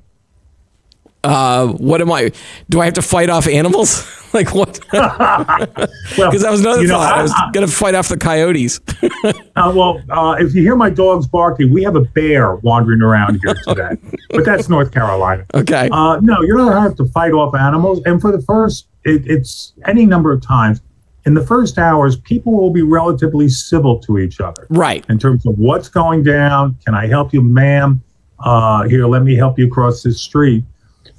Uh, 1.24 1.68
what 1.68 2.01
am 2.01 2.12
I? 2.12 2.32
Do 2.70 2.82
I 2.82 2.86
have 2.86 2.96
to 2.96 3.01
fight 3.01 3.30
off 3.30 3.48
animals? 3.48 4.06
like 4.34 4.53
what? 4.53 4.80
Because 4.92 4.92
well, 6.18 6.32
that 6.32 6.48
was 6.51 6.60
another 6.60 6.82
you 6.82 6.88
know, 6.88 6.96
thought. 6.96 7.13
I, 7.13 7.20
I 7.20 7.22
was 7.22 7.34
going 7.53 7.65
to 7.65 7.72
fight 7.72 7.96
off 7.96 8.10
the 8.10 8.18
coyotes. 8.18 8.82
uh, 9.56 9.72
well, 9.74 10.01
uh, 10.10 10.36
if 10.39 10.53
you 10.53 10.62
hear 10.62 10.75
my 10.75 10.89
dogs 10.89 11.27
barking, 11.27 11.72
we 11.72 11.84
have 11.84 11.96
a 11.96 12.01
bear 12.01 12.56
wandering 12.58 13.01
around 13.01 13.39
here 13.44 13.56
today, 13.65 13.98
but 14.32 14.44
that's 14.44 14.68
North 14.68 14.92
Carolina. 14.92 15.46
Okay. 15.53 15.89
Uh, 15.92 16.20
no, 16.20 16.42
you're 16.42 16.58
not 16.58 16.72
going 16.72 16.75
to 16.75 16.82
have 16.82 16.96
to 16.98 17.06
fight 17.06 17.32
off 17.32 17.56
animals. 17.56 18.01
And 18.06 18.20
for 18.20 18.32
the 18.32 18.42
first, 18.42 18.88
it, 19.06 19.25
it's 19.25 19.74
any 19.86 20.06
number 20.06 20.34
of 20.34 20.42
times. 20.42 20.82
In 21.25 21.36
the 21.36 21.46
first 21.46 21.77
hours, 21.77 22.18
people 22.18 22.51
will 22.51 22.72
be 22.72 22.82
relatively 22.82 23.48
civil 23.48 23.98
to 24.00 24.18
each 24.18 24.42
other. 24.42 24.68
Right. 24.70 25.06
In 25.08 25.18
terms 25.18 25.46
of 25.46 25.58
what's 25.58 25.88
going 25.88 26.24
down. 26.24 26.77
Can 26.84 26.96
I 26.96 27.08
help 27.08 27.32
you, 27.32 27.42
ma'am? 27.42 28.03
Uh, 28.39 28.84
here, 28.89 29.08
let 29.08 29.24
me 29.24 29.38
help 29.38 29.58
you 29.58 29.70
cross 29.70 30.03
this 30.03 30.20
street 30.20 30.65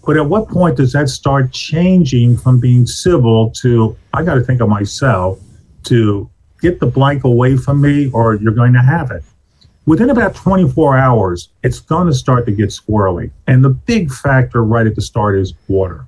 but 0.06 0.16
at 0.16 0.26
what 0.26 0.48
point 0.48 0.76
does 0.76 0.92
that 0.92 1.08
start 1.08 1.52
changing 1.52 2.36
from 2.36 2.60
being 2.60 2.86
civil 2.86 3.50
to, 3.62 3.96
I 4.12 4.22
got 4.22 4.34
to 4.34 4.42
think 4.42 4.60
of 4.60 4.68
myself, 4.68 5.40
to 5.84 6.28
get 6.60 6.80
the 6.80 6.86
blank 6.86 7.24
away 7.24 7.56
from 7.56 7.80
me 7.80 8.10
or 8.12 8.34
you're 8.34 8.52
going 8.52 8.72
to 8.74 8.82
have 8.82 9.10
it? 9.10 9.22
Within 9.86 10.10
about 10.10 10.34
24 10.34 10.96
hours, 10.96 11.50
it's 11.62 11.80
going 11.80 12.06
to 12.06 12.14
start 12.14 12.46
to 12.46 12.52
get 12.52 12.70
squirrely. 12.70 13.30
And 13.46 13.62
the 13.62 13.70
big 13.70 14.10
factor 14.10 14.64
right 14.64 14.86
at 14.86 14.94
the 14.94 15.02
start 15.02 15.38
is 15.38 15.52
water. 15.68 16.06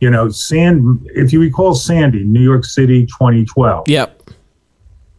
You 0.00 0.10
know, 0.10 0.28
sand, 0.28 1.08
if 1.14 1.32
you 1.32 1.40
recall 1.40 1.74
Sandy, 1.74 2.24
New 2.24 2.42
York 2.42 2.64
City 2.64 3.06
2012. 3.06 3.88
Yep. 3.88 4.30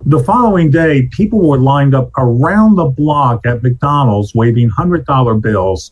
The 0.06 0.20
following 0.20 0.70
day, 0.70 1.10
people 1.12 1.40
were 1.40 1.58
lined 1.58 1.96
up 1.96 2.12
around 2.16 2.76
the 2.76 2.86
block 2.86 3.44
at 3.48 3.64
McDonald's 3.64 4.36
waving 4.36 4.70
$100 4.70 5.42
bills 5.42 5.92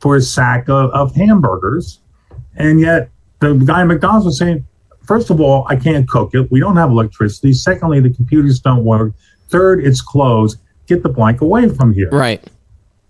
for 0.00 0.16
a 0.16 0.20
sack 0.20 0.68
of, 0.68 0.90
of 0.90 1.14
hamburgers. 1.14 2.00
And 2.56 2.80
yet 2.80 3.10
the 3.40 3.54
guy 3.54 3.82
at 3.82 3.84
McDonald's 3.84 4.26
was 4.26 4.38
saying, 4.38 4.66
first 5.02 5.30
of 5.30 5.40
all, 5.40 5.66
I 5.68 5.76
can't 5.76 6.08
cook 6.08 6.34
it. 6.34 6.50
We 6.50 6.60
don't 6.60 6.76
have 6.76 6.90
electricity. 6.90 7.52
Secondly, 7.52 8.00
the 8.00 8.10
computers 8.10 8.60
don't 8.60 8.84
work. 8.84 9.12
Third, 9.48 9.84
it's 9.84 10.00
closed. 10.00 10.58
Get 10.86 11.02
the 11.02 11.08
blank 11.08 11.40
away 11.40 11.68
from 11.68 11.92
here. 11.92 12.10
Right. 12.10 12.42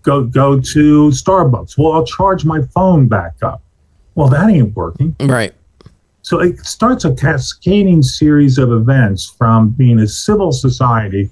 Go 0.03 0.23
go 0.23 0.59
to 0.59 1.09
Starbucks. 1.09 1.77
Well, 1.77 1.91
I'll 1.91 2.05
charge 2.05 2.45
my 2.45 2.61
phone 2.73 3.07
back 3.07 3.33
up. 3.43 3.61
Well, 4.15 4.29
that 4.29 4.49
ain't 4.49 4.75
working. 4.75 5.15
Right. 5.19 5.53
So 6.21 6.39
it 6.39 6.59
starts 6.59 7.05
a 7.05 7.13
cascading 7.13 8.03
series 8.03 8.57
of 8.57 8.71
events 8.71 9.33
from 9.37 9.69
being 9.69 9.99
a 9.99 10.07
civil 10.07 10.51
society 10.51 11.29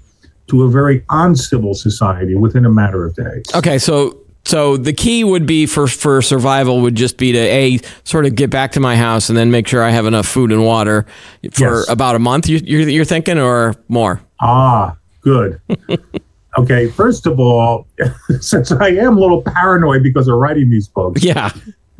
to 0.48 0.64
a 0.64 0.68
very 0.68 1.04
uncivil 1.10 1.74
society 1.74 2.34
within 2.34 2.64
a 2.64 2.70
matter 2.70 3.04
of 3.04 3.14
days. 3.14 3.44
Okay, 3.54 3.78
so 3.78 4.18
so 4.48 4.78
the 4.78 4.94
key 4.94 5.24
would 5.24 5.44
be 5.44 5.66
for 5.66 5.86
for 5.86 6.22
survival 6.22 6.80
would 6.80 6.94
just 6.94 7.18
be 7.18 7.32
to 7.32 7.38
a 7.38 7.78
sort 8.04 8.24
of 8.24 8.34
get 8.34 8.48
back 8.48 8.72
to 8.72 8.80
my 8.80 8.96
house 8.96 9.28
and 9.28 9.36
then 9.36 9.50
make 9.50 9.68
sure 9.68 9.82
I 9.82 9.90
have 9.90 10.06
enough 10.06 10.26
food 10.26 10.52
and 10.52 10.64
water 10.64 11.04
for 11.52 11.80
yes. 11.80 11.88
about 11.90 12.16
a 12.16 12.18
month. 12.18 12.48
You, 12.48 12.56
you're 12.64 12.88
you're 12.88 13.04
thinking 13.04 13.38
or 13.38 13.74
more? 13.88 14.22
Ah, 14.40 14.96
good. 15.20 15.60
okay, 16.58 16.88
first 16.88 17.26
of 17.26 17.38
all, 17.38 17.86
since 18.40 18.72
I 18.72 18.88
am 18.88 19.18
a 19.18 19.20
little 19.20 19.42
paranoid 19.42 20.02
because 20.02 20.28
of 20.28 20.36
writing 20.36 20.70
these 20.70 20.88
books, 20.88 21.22
yeah, 21.22 21.52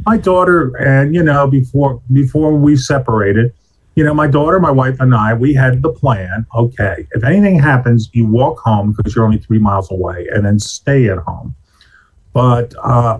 my 0.07 0.17
daughter 0.17 0.75
and 0.79 1.15
you 1.15 1.23
know 1.23 1.47
before 1.49 2.01
before 2.13 2.57
we 2.57 2.77
separated, 2.77 3.53
you 3.95 4.05
know, 4.05 4.15
my 4.15 4.27
daughter, 4.27 4.59
my 4.59 4.71
wife, 4.71 5.01
and 5.01 5.15
I, 5.15 5.35
we 5.35 5.53
had 5.53 5.83
the 5.83 5.93
plan. 5.93 6.47
Okay, 6.55 7.07
if 7.11 7.25
anything 7.25 7.59
happens, 7.59 8.09
you 8.15 8.25
walk 8.25 8.59
home 8.61 8.95
because 8.97 9.15
you're 9.15 9.27
only 9.27 9.37
three 9.37 9.59
miles 9.59 9.91
away, 9.91 10.27
and 10.33 10.47
then 10.47 10.59
stay 10.59 11.11
at 11.11 11.19
home. 11.19 11.55
But 12.39 12.73
uh, 12.81 13.19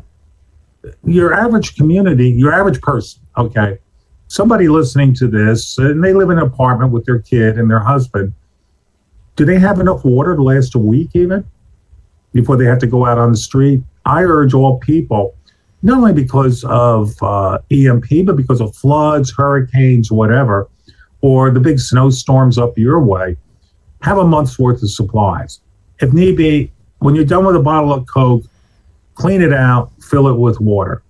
your 1.03 1.35
average 1.35 1.75
community, 1.75 2.31
your 2.31 2.53
average 2.53 2.81
person, 2.81 3.21
okay, 3.37 3.81
somebody 4.29 4.69
listening 4.69 5.13
to 5.15 5.27
this, 5.27 5.77
and 5.79 6.05
they 6.05 6.13
live 6.13 6.31
in 6.31 6.39
an 6.39 6.45
apartment 6.45 6.93
with 6.93 7.05
their 7.05 7.19
kid 7.19 7.59
and 7.59 7.69
their 7.69 7.81
husband, 7.81 8.33
do 9.35 9.45
they 9.45 9.59
have 9.59 9.81
enough 9.81 10.05
water 10.05 10.37
to 10.37 10.43
last 10.45 10.77
a 10.77 10.79
week 10.79 11.11
even 11.15 11.45
before 12.33 12.57
they 12.57 12.65
have 12.67 12.79
to 12.79 12.87
go 12.87 13.07
out 13.07 13.19
on 13.19 13.33
the 13.33 13.37
street? 13.37 13.83
I 14.07 14.23
urge 14.23 14.55
all 14.55 14.79
people, 14.79 15.35
not 15.83 15.99
only 15.99 16.13
because 16.13 16.63
of 16.63 17.21
uh, 17.21 17.59
EMP, 17.73 18.25
but 18.25 18.37
because 18.37 18.61
of 18.61 18.73
floods, 18.77 19.33
hurricanes, 19.33 20.13
whatever, 20.13 20.69
or 21.23 21.51
the 21.51 21.59
big 21.59 21.81
snowstorms 21.81 22.57
up 22.57 22.79
your 22.79 23.01
way, 23.01 23.37
have 24.03 24.19
a 24.19 24.25
month's 24.25 24.61
worth 24.61 24.81
of 24.81 24.93
supplies. 24.93 25.59
If 25.99 26.13
need 26.13 26.37
be, 26.37 26.71
when 27.01 27.17
you're 27.17 27.25
done 27.25 27.45
with 27.45 27.57
a 27.57 27.61
bottle 27.61 27.93
of 27.93 28.07
Coke, 28.07 28.45
clean 29.19 29.43
it 29.43 29.53
out, 29.53 29.91
fill 30.01 30.29
it 30.29 30.39
with 30.39 30.61
water. 30.61 31.03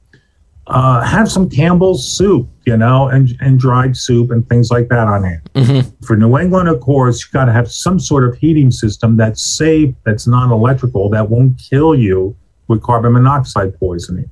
Uh, 0.67 1.03
have 1.03 1.31
some 1.31 1.49
Campbell's 1.49 2.07
soup, 2.07 2.47
you 2.67 2.77
know, 2.77 3.09
and, 3.09 3.31
and 3.41 3.59
dried 3.59 3.97
soup 3.97 4.31
and 4.31 4.47
things 4.49 4.71
like 4.71 4.88
that 4.88 5.07
on 5.07 5.25
hand. 5.25 5.41
Mm-hmm. 5.55 6.05
For 6.05 6.17
New 6.17 6.37
England, 6.37 6.69
of 6.69 6.81
course, 6.81 7.23
you've 7.23 7.33
got 7.33 7.47
to 7.47 7.53
have 7.53 7.71
some 7.71 7.99
sort 7.99 8.25
of 8.29 8.37
heating 8.37 8.71
system 8.71 9.17
that's 9.17 9.43
safe, 9.43 9.95
that's 10.05 10.27
non 10.27 10.50
electrical, 10.50 11.09
that 11.11 11.31
won't 11.31 11.59
kill 11.59 11.95
you 11.95 12.37
with 12.67 12.83
carbon 12.83 13.12
monoxide 13.12 13.79
poisoning. 13.79 14.29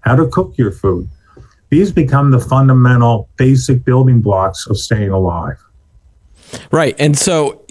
How 0.00 0.16
to 0.16 0.26
cook 0.28 0.58
your 0.58 0.72
food. 0.72 1.08
These 1.70 1.92
become 1.92 2.30
the 2.30 2.40
fundamental 2.40 3.28
basic 3.36 3.84
building 3.84 4.20
blocks 4.20 4.66
of 4.66 4.78
staying 4.78 5.10
alive. 5.10 5.58
Right. 6.70 6.96
And 6.98 7.16
so 7.16 7.64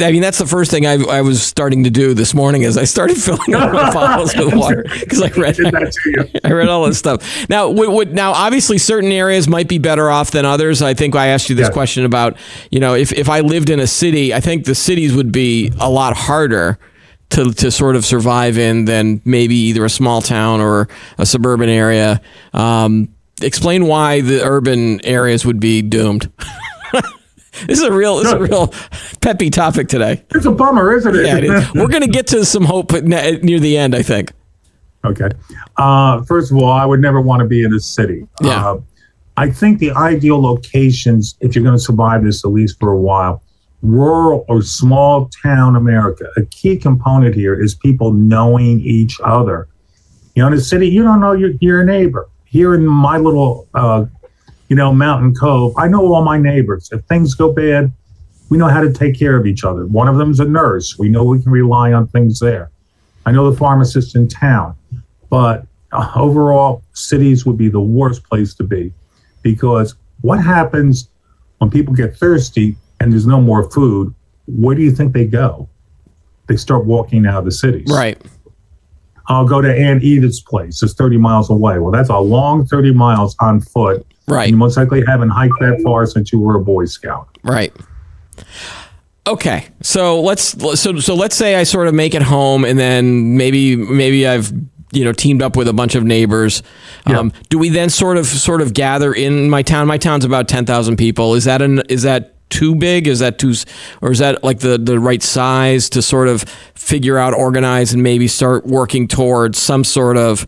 I 0.00 0.12
mean, 0.12 0.22
that's 0.22 0.38
the 0.38 0.46
first 0.46 0.70
thing 0.70 0.86
I, 0.86 0.94
I 1.04 1.20
was 1.20 1.42
starting 1.42 1.84
to 1.84 1.90
do 1.90 2.14
this 2.14 2.34
morning 2.34 2.62
is 2.62 2.76
I 2.76 2.84
started 2.84 3.16
filling 3.16 3.54
up 3.54 3.72
my 3.72 3.90
bottles 3.94 4.34
with 4.36 4.54
water 4.54 4.84
because 5.00 5.22
I 5.22 5.28
read 5.28 5.56
I 6.44 6.52
read 6.52 6.68
all 6.68 6.84
this 6.86 6.98
stuff. 6.98 7.48
Now, 7.48 7.68
would, 7.70 7.90
would, 7.90 8.14
now 8.14 8.32
obviously 8.32 8.78
certain 8.78 9.12
areas 9.12 9.48
might 9.48 9.68
be 9.68 9.78
better 9.78 10.10
off 10.10 10.30
than 10.30 10.44
others. 10.44 10.82
I 10.82 10.94
think 10.94 11.14
I 11.14 11.28
asked 11.28 11.48
you 11.48 11.56
this 11.56 11.68
question 11.70 12.04
about 12.04 12.36
you 12.70 12.80
know 12.80 12.94
if 12.94 13.12
if 13.12 13.28
I 13.28 13.40
lived 13.40 13.70
in 13.70 13.80
a 13.80 13.86
city, 13.86 14.34
I 14.34 14.40
think 14.40 14.64
the 14.64 14.74
cities 14.74 15.14
would 15.14 15.32
be 15.32 15.72
a 15.78 15.88
lot 15.90 16.16
harder 16.16 16.78
to 17.30 17.52
to 17.52 17.70
sort 17.70 17.96
of 17.96 18.04
survive 18.04 18.58
in 18.58 18.84
than 18.84 19.20
maybe 19.24 19.54
either 19.54 19.84
a 19.84 19.90
small 19.90 20.22
town 20.22 20.60
or 20.60 20.88
a 21.18 21.26
suburban 21.26 21.68
area. 21.68 22.20
Um, 22.52 23.08
explain 23.42 23.86
why 23.86 24.20
the 24.20 24.44
urban 24.44 25.04
areas 25.04 25.44
would 25.44 25.60
be 25.60 25.82
doomed. 25.82 26.30
This 27.66 27.78
is 27.78 27.84
a 27.84 27.92
real, 27.92 28.16
this 28.16 28.26
is 28.26 28.32
a 28.32 28.38
real 28.38 28.72
peppy 29.20 29.50
topic 29.50 29.88
today. 29.88 30.24
It's 30.34 30.46
a 30.46 30.50
bummer, 30.52 30.94
isn't 30.94 31.14
it? 31.14 31.26
Yeah, 31.26 31.38
it 31.38 31.44
is. 31.44 31.74
We're 31.74 31.88
going 31.88 32.02
to 32.02 32.08
get 32.08 32.26
to 32.28 32.44
some 32.44 32.64
hope 32.64 32.92
near 32.92 33.60
the 33.60 33.76
end, 33.76 33.94
I 33.94 34.02
think. 34.02 34.32
Okay. 35.04 35.28
Uh, 35.76 36.22
first 36.22 36.50
of 36.50 36.58
all, 36.58 36.70
I 36.70 36.84
would 36.86 37.00
never 37.00 37.20
want 37.20 37.40
to 37.40 37.46
be 37.46 37.62
in 37.62 37.74
a 37.74 37.80
city. 37.80 38.26
Yeah. 38.42 38.70
Uh, 38.70 38.80
I 39.36 39.50
think 39.50 39.78
the 39.78 39.90
ideal 39.90 40.40
locations, 40.40 41.36
if 41.40 41.54
you're 41.54 41.64
going 41.64 41.76
to 41.76 41.82
survive 41.82 42.24
this 42.24 42.44
at 42.44 42.52
least 42.52 42.78
for 42.78 42.92
a 42.92 43.00
while, 43.00 43.42
rural 43.82 44.46
or 44.48 44.62
small 44.62 45.28
town 45.42 45.76
America. 45.76 46.26
A 46.36 46.42
key 46.46 46.76
component 46.76 47.34
here 47.34 47.60
is 47.60 47.74
people 47.74 48.12
knowing 48.12 48.80
each 48.80 49.20
other. 49.22 49.68
You 50.34 50.42
know, 50.42 50.48
in 50.48 50.54
a 50.54 50.60
city, 50.60 50.88
you 50.88 51.02
don't 51.02 51.20
know 51.20 51.32
your, 51.32 51.50
your 51.60 51.84
neighbor. 51.84 52.28
Here 52.44 52.74
in 52.74 52.86
my 52.86 53.18
little, 53.18 53.68
uh, 53.74 54.06
you 54.74 54.78
know, 54.78 54.92
mountain 54.92 55.32
cove, 55.32 55.72
I 55.78 55.86
know 55.86 56.12
all 56.12 56.24
my 56.24 56.36
neighbors. 56.36 56.88
If 56.90 57.04
things 57.04 57.36
go 57.36 57.52
bad, 57.52 57.92
we 58.48 58.58
know 58.58 58.66
how 58.66 58.80
to 58.80 58.92
take 58.92 59.16
care 59.16 59.36
of 59.36 59.46
each 59.46 59.62
other. 59.62 59.86
One 59.86 60.08
of 60.08 60.16
them's 60.16 60.40
a 60.40 60.44
nurse. 60.44 60.98
We 60.98 61.08
know 61.08 61.22
we 61.22 61.40
can 61.40 61.52
rely 61.52 61.92
on 61.92 62.08
things 62.08 62.40
there. 62.40 62.72
I 63.24 63.30
know 63.30 63.48
the 63.48 63.56
pharmacist 63.56 64.16
in 64.16 64.26
town, 64.26 64.74
but 65.30 65.64
uh, 65.92 66.10
overall, 66.16 66.82
cities 66.92 67.46
would 67.46 67.56
be 67.56 67.68
the 67.68 67.78
worst 67.78 68.24
place 68.24 68.52
to 68.54 68.64
be 68.64 68.92
because 69.42 69.94
what 70.22 70.42
happens 70.42 71.08
when 71.58 71.70
people 71.70 71.94
get 71.94 72.16
thirsty 72.16 72.76
and 72.98 73.12
there's 73.12 73.28
no 73.28 73.40
more 73.40 73.70
food? 73.70 74.12
Where 74.48 74.74
do 74.74 74.82
you 74.82 74.90
think 74.90 75.12
they 75.12 75.24
go? 75.24 75.68
They 76.48 76.56
start 76.56 76.84
walking 76.84 77.26
out 77.26 77.38
of 77.38 77.44
the 77.44 77.52
cities. 77.52 77.86
Right. 77.88 78.20
I'll 79.28 79.46
go 79.46 79.60
to 79.60 79.72
Aunt 79.72 80.02
Edith's 80.02 80.40
place. 80.40 80.82
It's 80.82 80.94
30 80.94 81.18
miles 81.18 81.48
away. 81.48 81.78
Well, 81.78 81.92
that's 81.92 82.08
a 82.08 82.18
long 82.18 82.66
30 82.66 82.92
miles 82.92 83.36
on 83.38 83.60
foot. 83.60 84.04
Right. 84.26 84.50
You 84.50 84.56
most 84.56 84.76
likely 84.76 85.04
haven't 85.06 85.30
hiked 85.30 85.58
that 85.60 85.80
far 85.82 86.06
since 86.06 86.32
you 86.32 86.40
were 86.40 86.56
a 86.56 86.60
Boy 86.60 86.86
Scout. 86.86 87.28
Right. 87.42 87.72
Okay, 89.26 89.68
so 89.80 90.20
let's 90.20 90.54
so 90.78 90.98
so 90.98 91.14
let's 91.14 91.34
say 91.34 91.56
I 91.56 91.62
sort 91.62 91.88
of 91.88 91.94
make 91.94 92.14
it 92.14 92.22
home, 92.22 92.64
and 92.64 92.78
then 92.78 93.38
maybe 93.38 93.74
maybe 93.74 94.26
I've 94.26 94.52
you 94.92 95.04
know 95.04 95.12
teamed 95.12 95.42
up 95.42 95.56
with 95.56 95.66
a 95.66 95.72
bunch 95.72 95.94
of 95.94 96.04
neighbors. 96.04 96.62
Yeah. 97.06 97.20
Um, 97.20 97.32
do 97.48 97.58
we 97.58 97.70
then 97.70 97.88
sort 97.88 98.18
of 98.18 98.26
sort 98.26 98.60
of 98.60 98.74
gather 98.74 99.14
in 99.14 99.48
my 99.48 99.62
town? 99.62 99.86
My 99.86 99.96
town's 99.96 100.26
about 100.26 100.46
ten 100.46 100.66
thousand 100.66 100.96
people. 100.96 101.34
Is 101.34 101.44
that 101.44 101.62
an 101.62 101.80
is 101.88 102.02
that 102.02 102.34
too 102.50 102.74
big? 102.74 103.06
Is 103.06 103.20
that 103.20 103.38
too, 103.38 103.54
or 104.02 104.10
is 104.10 104.18
that 104.18 104.44
like 104.44 104.58
the 104.58 104.76
the 104.76 104.98
right 104.98 105.22
size 105.22 105.88
to 105.90 106.02
sort 106.02 106.28
of 106.28 106.42
figure 106.74 107.16
out, 107.16 107.32
organize, 107.32 107.94
and 107.94 108.02
maybe 108.02 108.28
start 108.28 108.66
working 108.66 109.08
towards 109.08 109.58
some 109.58 109.84
sort 109.84 110.18
of 110.18 110.46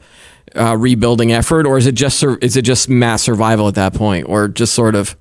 uh, 0.57 0.77
rebuilding 0.77 1.33
effort, 1.33 1.67
or 1.67 1.79
is 1.79 1.87
it 1.87 1.95
just 1.95 2.23
is 2.23 2.57
it 2.57 2.63
just 2.63 2.89
mass 2.89 3.23
survival 3.23 3.69
at 3.69 3.75
that 3.75 3.95
point, 3.95 4.29
or 4.29 4.49
just 4.49 4.75
sort 4.75 4.95
of? 4.95 5.17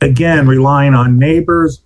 Again, 0.00 0.46
relying 0.46 0.94
on 0.94 1.18
neighbors. 1.18 1.82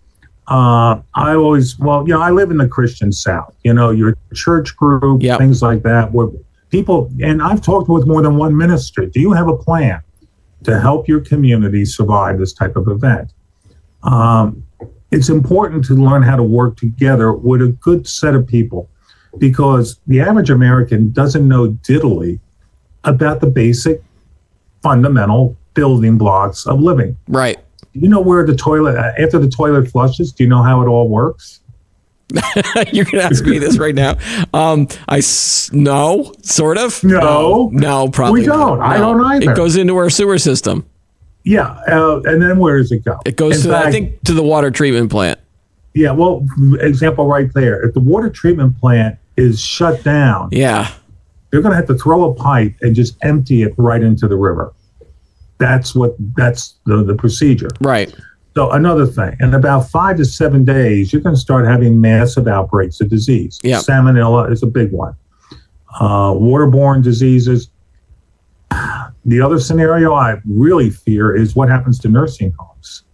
Uh, 0.46 1.00
I 1.14 1.34
always, 1.34 1.78
well, 1.78 2.06
you 2.06 2.12
know, 2.12 2.20
I 2.20 2.30
live 2.30 2.50
in 2.50 2.58
the 2.58 2.68
Christian 2.68 3.10
South. 3.10 3.54
You 3.64 3.72
know, 3.74 3.90
your 3.90 4.16
church 4.34 4.76
group, 4.76 5.22
Yep. 5.22 5.38
things 5.38 5.62
like 5.62 5.82
that, 5.82 6.12
where 6.12 6.28
people, 6.70 7.10
and 7.20 7.42
I've 7.42 7.62
talked 7.62 7.88
with 7.88 8.06
more 8.06 8.22
than 8.22 8.36
one 8.36 8.56
minister. 8.56 9.06
Do 9.06 9.20
you 9.20 9.32
have 9.32 9.48
a 9.48 9.56
plan 9.56 10.00
to 10.64 10.78
help 10.78 11.08
your 11.08 11.20
community 11.20 11.84
survive 11.84 12.38
this 12.38 12.52
type 12.52 12.76
of 12.76 12.88
event? 12.88 13.32
Um, 14.02 14.62
it's 15.10 15.28
important 15.28 15.84
to 15.86 15.94
learn 15.94 16.22
how 16.22 16.36
to 16.36 16.42
work 16.42 16.76
together 16.76 17.32
with 17.32 17.62
a 17.62 17.68
good 17.68 18.06
set 18.06 18.34
of 18.34 18.46
people 18.46 18.88
because 19.38 19.98
the 20.06 20.20
average 20.20 20.50
American 20.50 21.10
doesn't 21.12 21.46
know 21.46 21.68
diddly 21.82 22.38
about 23.04 23.40
the 23.40 23.46
basic 23.46 24.02
fundamental 24.82 25.56
building 25.74 26.16
blocks 26.18 26.66
of 26.66 26.80
living. 26.80 27.16
Right. 27.28 27.58
Do 27.92 28.00
you 28.00 28.08
know 28.08 28.20
where 28.20 28.44
the 28.44 28.56
toilet, 28.56 28.96
uh, 28.96 29.12
after 29.18 29.38
the 29.38 29.48
toilet 29.48 29.88
flushes, 29.88 30.32
do 30.32 30.44
you 30.44 30.48
know 30.48 30.62
how 30.62 30.82
it 30.82 30.86
all 30.86 31.08
works? 31.08 31.60
You're 32.92 33.04
gonna 33.04 33.22
ask 33.22 33.44
me 33.44 33.58
this 33.58 33.78
right 33.78 33.94
now. 33.94 34.16
Um, 34.52 34.88
I 35.08 35.18
s- 35.18 35.70
no, 35.72 36.32
sort 36.42 36.78
of. 36.78 37.04
No. 37.04 37.68
no, 37.72 38.08
probably. 38.08 38.40
We 38.40 38.46
don't. 38.46 38.78
not. 38.78 38.88
I 38.88 38.98
don't 38.98 39.20
either. 39.24 39.52
It 39.52 39.56
goes 39.56 39.76
into 39.76 39.96
our 39.96 40.10
sewer 40.10 40.38
system. 40.38 40.86
Yeah. 41.44 41.78
Uh, 41.86 42.22
and 42.24 42.42
then 42.42 42.58
where 42.58 42.78
does 42.78 42.90
it 42.90 43.04
go? 43.04 43.18
It 43.26 43.36
goes 43.36 43.64
In 43.64 43.70
to 43.70 43.76
I 43.76 43.90
think 43.90 44.22
to 44.24 44.32
the 44.32 44.42
water 44.42 44.70
treatment 44.70 45.10
plant. 45.10 45.38
Yeah. 45.92 46.12
Well, 46.12 46.46
example 46.80 47.26
right 47.26 47.52
there. 47.54 47.82
If 47.86 47.94
the 47.94 48.00
water 48.00 48.30
treatment 48.30 48.80
plant 48.80 49.18
is 49.36 49.60
shut 49.60 50.02
down, 50.04 50.48
Yeah. 50.52 50.90
they're 51.50 51.60
going 51.62 51.72
to 51.72 51.76
have 51.76 51.86
to 51.88 51.96
throw 51.98 52.30
a 52.30 52.34
pipe 52.34 52.74
and 52.82 52.94
just 52.94 53.16
empty 53.22 53.62
it 53.62 53.74
right 53.76 54.02
into 54.02 54.28
the 54.28 54.36
river. 54.36 54.72
That's 55.58 55.94
what, 55.94 56.14
that's 56.36 56.74
the, 56.86 57.02
the 57.04 57.14
procedure. 57.14 57.70
Right. 57.80 58.14
So 58.56 58.70
another 58.70 59.06
thing, 59.06 59.36
in 59.40 59.52
about 59.54 59.88
five 59.90 60.16
to 60.18 60.24
seven 60.24 60.64
days, 60.64 61.12
you're 61.12 61.22
going 61.22 61.34
to 61.34 61.40
start 61.40 61.66
having 61.66 62.00
massive 62.00 62.46
outbreaks 62.46 63.00
of 63.00 63.08
disease. 63.08 63.58
Yeah. 63.64 63.78
Salmonella 63.78 64.50
is 64.52 64.62
a 64.62 64.66
big 64.66 64.92
one. 64.92 65.16
Uh, 66.00 66.32
waterborne 66.32 67.02
diseases. 67.02 67.70
The 69.26 69.40
other 69.40 69.58
scenario 69.58 70.12
I 70.14 70.40
really 70.44 70.90
fear 70.90 71.34
is 71.34 71.56
what 71.56 71.68
happens 71.68 71.98
to 72.00 72.08
nursing 72.08 72.52
homes. 72.58 73.04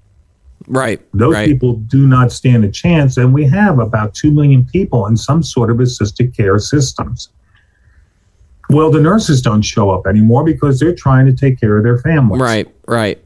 Right. 0.71 1.01
Those 1.13 1.35
right. 1.35 1.49
people 1.49 1.75
do 1.75 2.07
not 2.07 2.31
stand 2.31 2.65
a 2.65 2.71
chance, 2.71 3.17
and 3.17 3.35
we 3.35 3.45
have 3.49 3.81
about 3.81 4.15
2 4.15 4.31
million 4.31 4.65
people 4.65 5.07
in 5.07 5.17
some 5.17 5.43
sort 5.43 5.69
of 5.69 5.81
assisted 5.81 6.35
care 6.37 6.61
systems. 6.61 7.29
Well, 8.69 8.93
the 8.93 9.01
nurses 9.01 9.43
don't 9.43 9.63
show 9.63 9.91
up 9.91 10.07
anymore 10.07 10.45
because 10.45 10.79
they're 10.79 10.95
trying 10.95 11.27
to 11.27 11.33
take 11.33 11.59
care 11.59 11.77
of 11.77 11.83
their 11.83 11.99
families. 11.99 12.41
Right. 12.41 12.73
Right. 12.87 13.21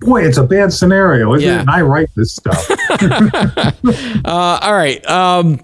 Boy, 0.00 0.24
it's 0.24 0.38
a 0.38 0.44
bad 0.44 0.72
scenario, 0.72 1.34
isn't 1.34 1.46
Yeah. 1.48 1.58
it? 1.58 1.60
And 1.60 1.70
I 1.70 1.82
write 1.82 2.08
this 2.16 2.34
stuff. 2.34 2.68
Uh, 4.24 4.58
all 4.62 4.74
right. 4.74 5.04
Um, 5.08 5.60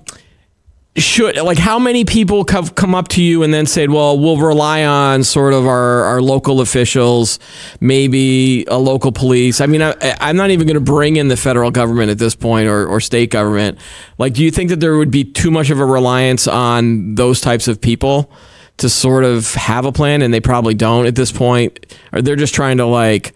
should 0.96 1.36
like 1.36 1.58
how 1.58 1.78
many 1.78 2.04
people 2.04 2.44
have 2.50 2.74
come 2.74 2.94
up 2.94 3.08
to 3.08 3.22
you 3.22 3.42
and 3.42 3.52
then 3.52 3.66
said, 3.66 3.90
"Well, 3.90 4.18
we'll 4.18 4.38
rely 4.38 4.84
on 4.84 5.24
sort 5.24 5.52
of 5.52 5.66
our, 5.66 6.04
our 6.04 6.22
local 6.22 6.60
officials, 6.60 7.38
maybe 7.80 8.64
a 8.66 8.78
local 8.78 9.12
police." 9.12 9.60
I 9.60 9.66
mean, 9.66 9.82
I, 9.82 9.94
I'm 10.20 10.36
not 10.36 10.50
even 10.50 10.66
going 10.66 10.74
to 10.74 10.80
bring 10.80 11.16
in 11.16 11.28
the 11.28 11.36
federal 11.36 11.70
government 11.70 12.10
at 12.10 12.18
this 12.18 12.34
point 12.34 12.68
or, 12.68 12.86
or 12.86 13.00
state 13.00 13.30
government. 13.30 13.78
Like, 14.18 14.34
do 14.34 14.42
you 14.42 14.50
think 14.50 14.70
that 14.70 14.80
there 14.80 14.96
would 14.96 15.10
be 15.10 15.24
too 15.24 15.50
much 15.50 15.70
of 15.70 15.80
a 15.80 15.84
reliance 15.84 16.48
on 16.48 17.14
those 17.14 17.40
types 17.40 17.68
of 17.68 17.80
people 17.80 18.30
to 18.78 18.88
sort 18.88 19.24
of 19.24 19.54
have 19.54 19.84
a 19.84 19.92
plan, 19.92 20.22
and 20.22 20.32
they 20.32 20.40
probably 20.40 20.74
don't 20.74 21.06
at 21.06 21.14
this 21.14 21.32
point, 21.32 21.94
or 22.12 22.22
they're 22.22 22.36
just 22.36 22.54
trying 22.54 22.78
to 22.78 22.86
like 22.86 23.34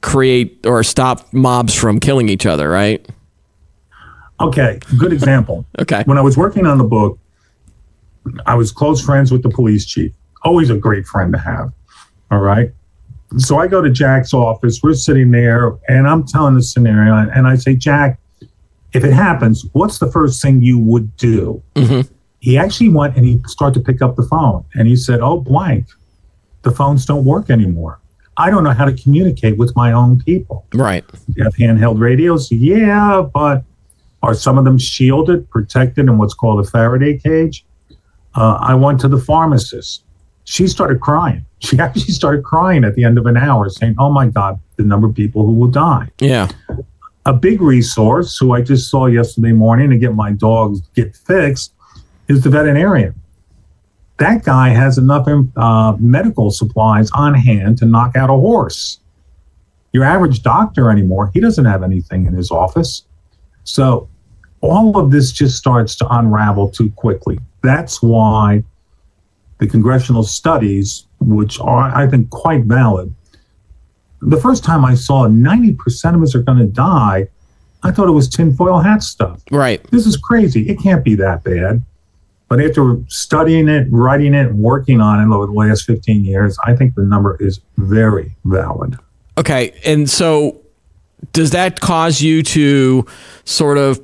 create 0.00 0.66
or 0.66 0.82
stop 0.82 1.32
mobs 1.32 1.74
from 1.74 2.00
killing 2.00 2.28
each 2.28 2.46
other, 2.46 2.68
right? 2.68 3.06
Okay, 4.40 4.78
good 4.98 5.12
example. 5.12 5.64
Okay. 5.80 6.02
When 6.04 6.18
I 6.18 6.20
was 6.20 6.36
working 6.36 6.66
on 6.66 6.78
the 6.78 6.84
book, 6.84 7.18
I 8.46 8.54
was 8.54 8.70
close 8.70 9.02
friends 9.02 9.32
with 9.32 9.42
the 9.42 9.48
police 9.48 9.86
chief. 9.86 10.12
Always 10.42 10.68
a 10.70 10.76
great 10.76 11.06
friend 11.06 11.32
to 11.32 11.38
have. 11.38 11.72
All 12.30 12.40
right. 12.40 12.70
So 13.38 13.58
I 13.58 13.66
go 13.66 13.80
to 13.80 13.90
Jack's 13.90 14.34
office. 14.34 14.80
We're 14.82 14.94
sitting 14.94 15.30
there, 15.30 15.72
and 15.88 16.06
I'm 16.08 16.24
telling 16.26 16.54
the 16.54 16.62
scenario, 16.62 17.14
and 17.14 17.46
I 17.46 17.56
say, 17.56 17.74
Jack, 17.76 18.18
if 18.92 19.04
it 19.04 19.12
happens, 19.12 19.64
what's 19.72 19.98
the 19.98 20.10
first 20.10 20.42
thing 20.42 20.60
you 20.62 20.78
would 20.78 21.16
do? 21.16 21.62
Mhm. 21.76 22.08
He 22.40 22.58
actually 22.58 22.88
went 22.88 23.16
and 23.16 23.24
he 23.24 23.40
started 23.46 23.78
to 23.80 23.92
pick 23.92 24.02
up 24.02 24.16
the 24.16 24.24
phone, 24.24 24.64
and 24.74 24.88
he 24.88 24.96
said, 24.96 25.20
"Oh, 25.20 25.38
blank, 25.40 25.86
the 26.62 26.70
phones 26.72 27.06
don't 27.06 27.24
work 27.24 27.50
anymore. 27.50 28.00
I 28.36 28.50
don't 28.50 28.64
know 28.64 28.72
how 28.72 28.84
to 28.86 28.92
communicate 28.92 29.56
with 29.58 29.74
my 29.76 29.92
own 29.92 30.18
people." 30.20 30.64
Right. 30.74 31.04
You 31.34 31.44
have 31.44 31.54
handheld 31.54 32.00
radios? 32.00 32.50
Yeah, 32.50 33.22
but 33.32 33.62
are 34.22 34.34
some 34.34 34.58
of 34.58 34.64
them 34.64 34.78
shielded, 34.78 35.48
protected 35.50 36.06
in 36.06 36.18
what's 36.18 36.34
called 36.34 36.64
a 36.64 36.68
Faraday 36.68 37.18
cage? 37.18 37.64
Uh, 38.34 38.58
I 38.60 38.74
went 38.74 39.00
to 39.00 39.08
the 39.08 39.18
pharmacist. 39.18 40.04
She 40.44 40.66
started 40.66 41.00
crying. 41.00 41.46
She 41.62 41.78
actually 41.78 42.14
started 42.14 42.42
crying 42.42 42.84
at 42.84 42.94
the 42.94 43.04
end 43.04 43.18
of 43.18 43.26
an 43.26 43.36
hour, 43.36 43.68
saying, 43.68 43.94
Oh 43.98 44.10
my 44.10 44.28
God, 44.28 44.58
the 44.76 44.82
number 44.82 45.06
of 45.06 45.14
people 45.14 45.44
who 45.44 45.52
will 45.52 45.68
die. 45.68 46.08
Yeah. 46.18 46.48
A 47.26 47.34
big 47.34 47.60
resource, 47.60 48.38
who 48.38 48.52
I 48.52 48.62
just 48.62 48.90
saw 48.90 49.04
yesterday 49.04 49.52
morning 49.52 49.90
to 49.90 49.98
get 49.98 50.14
my 50.14 50.32
dogs 50.32 50.80
get 50.96 51.14
fixed, 51.14 51.74
is 52.28 52.42
the 52.42 52.48
veterinarian. 52.48 53.14
That 54.16 54.42
guy 54.42 54.70
has 54.70 54.96
enough 54.96 55.28
uh, 55.54 55.96
medical 55.98 56.50
supplies 56.50 57.10
on 57.12 57.34
hand 57.34 57.76
to 57.78 57.84
knock 57.84 58.16
out 58.16 58.30
a 58.30 58.34
horse. 58.34 59.00
Your 59.92 60.04
average 60.04 60.42
doctor 60.42 60.90
anymore, 60.90 61.30
he 61.34 61.40
doesn't 61.40 61.66
have 61.66 61.82
anything 61.82 62.24
in 62.24 62.32
his 62.32 62.50
office. 62.50 63.04
So 63.64 64.08
all 64.60 64.98
of 64.98 65.10
this 65.10 65.32
just 65.32 65.56
starts 65.56 65.96
to 65.96 66.06
unravel 66.14 66.70
too 66.70 66.90
quickly. 66.90 67.38
That's 67.62 68.02
why 68.02 68.64
the 69.58 69.66
congressional 69.66 70.22
studies, 70.22 71.06
which 71.20 71.60
are, 71.60 71.94
I 71.94 72.06
think, 72.06 72.30
quite 72.30 72.64
valid, 72.64 73.14
the 74.22 74.40
first 74.40 74.64
time 74.64 74.84
I 74.84 74.94
saw 74.94 75.26
90% 75.26 76.14
of 76.14 76.22
us 76.22 76.34
are 76.34 76.42
going 76.42 76.58
to 76.58 76.66
die, 76.66 77.28
I 77.82 77.90
thought 77.90 78.08
it 78.08 78.12
was 78.12 78.28
tinfoil 78.28 78.80
hat 78.80 79.02
stuff. 79.02 79.42
Right. 79.50 79.82
This 79.90 80.06
is 80.06 80.16
crazy. 80.16 80.68
It 80.68 80.78
can't 80.78 81.04
be 81.04 81.14
that 81.16 81.42
bad. 81.42 81.82
But 82.48 82.60
after 82.60 82.98
studying 83.08 83.68
it, 83.68 83.86
writing 83.90 84.34
it, 84.34 84.52
working 84.52 85.00
on 85.00 85.20
it 85.20 85.34
over 85.34 85.46
the 85.46 85.52
last 85.52 85.84
15 85.84 86.24
years, 86.24 86.58
I 86.64 86.74
think 86.74 86.96
the 86.96 87.02
number 87.02 87.36
is 87.40 87.60
very 87.76 88.34
valid. 88.44 88.98
Okay. 89.38 89.72
And 89.84 90.10
so 90.10 90.60
does 91.32 91.50
that 91.52 91.80
cause 91.80 92.20
you 92.20 92.42
to 92.42 93.06
sort 93.44 93.78
of 93.78 94.00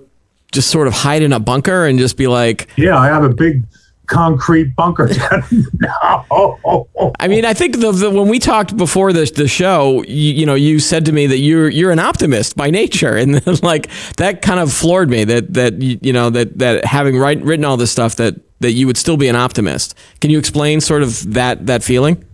just 0.52 0.70
sort 0.70 0.86
of 0.86 0.94
hide 0.94 1.22
in 1.22 1.32
a 1.32 1.40
bunker 1.40 1.86
and 1.86 1.98
just 1.98 2.16
be 2.16 2.26
like, 2.26 2.68
yeah, 2.76 2.98
I 2.98 3.06
have 3.06 3.24
a 3.24 3.28
big 3.28 3.62
concrete 4.06 4.74
bunker. 4.76 5.08
no. 5.80 7.14
I 7.18 7.28
mean, 7.28 7.44
I 7.44 7.54
think 7.54 7.80
the, 7.80 7.92
the, 7.92 8.10
when 8.10 8.28
we 8.28 8.38
talked 8.38 8.76
before 8.76 9.12
this 9.12 9.32
the 9.32 9.48
show, 9.48 10.02
you, 10.04 10.32
you, 10.32 10.46
know, 10.46 10.54
you 10.54 10.78
said 10.78 11.04
to 11.06 11.12
me 11.12 11.26
that 11.26 11.38
you're 11.38 11.68
you're 11.68 11.90
an 11.90 11.98
optimist 11.98 12.56
by 12.56 12.70
nature, 12.70 13.16
and 13.16 13.62
like 13.62 13.90
that 14.16 14.42
kind 14.42 14.60
of 14.60 14.72
floored 14.72 15.10
me. 15.10 15.24
That 15.24 15.52
that 15.54 15.82
you 15.82 16.12
know 16.12 16.30
that 16.30 16.58
that 16.58 16.84
having 16.84 17.18
write, 17.18 17.42
written 17.42 17.64
all 17.64 17.76
this 17.76 17.92
stuff 17.92 18.16
that 18.16 18.36
that 18.60 18.72
you 18.72 18.86
would 18.86 18.96
still 18.96 19.16
be 19.16 19.28
an 19.28 19.36
optimist. 19.36 19.94
Can 20.20 20.30
you 20.30 20.38
explain 20.38 20.80
sort 20.80 21.02
of 21.02 21.34
that 21.34 21.66
that 21.66 21.82
feeling? 21.82 22.24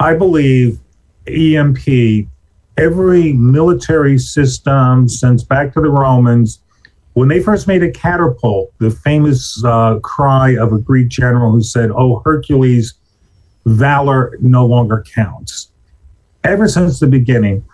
I 0.00 0.14
believe 0.14 0.78
EMP. 1.26 2.28
Every 2.78 3.32
military 3.32 4.18
system 4.18 5.08
since 5.08 5.42
back 5.42 5.74
to 5.74 5.80
the 5.80 5.90
Romans 5.90 6.60
when 7.18 7.26
they 7.26 7.42
first 7.42 7.66
made 7.66 7.82
a 7.82 7.90
catapult, 7.90 8.72
the 8.78 8.92
famous 8.92 9.60
uh, 9.64 9.98
cry 10.04 10.50
of 10.50 10.72
a 10.72 10.78
Greek 10.78 11.08
general 11.08 11.50
who 11.50 11.60
said, 11.64 11.90
Oh, 11.90 12.22
Hercules, 12.24 12.94
valor 13.66 14.38
no 14.40 14.64
longer 14.64 15.04
counts. 15.14 15.72
Ever 16.44 16.68
since 16.68 17.00
the 17.00 17.08
beginning, 17.08 17.64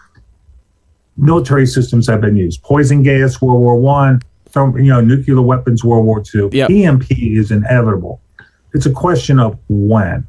military 1.18 1.66
systems 1.66 2.06
have 2.06 2.22
been 2.22 2.36
used. 2.36 2.62
Poison 2.62 3.02
gas, 3.02 3.42
World 3.42 3.60
War 3.60 3.76
One, 3.76 4.22
from 4.50 4.78
you 4.78 4.90
know, 4.90 5.02
nuclear 5.02 5.42
weapons, 5.42 5.84
World 5.84 6.06
War 6.06 6.22
Two. 6.22 6.48
Yep. 6.50 6.70
EMP 6.70 7.10
is 7.10 7.50
inevitable. 7.50 8.22
It's 8.72 8.86
a 8.86 8.92
question 8.92 9.38
of 9.38 9.58
when. 9.68 10.26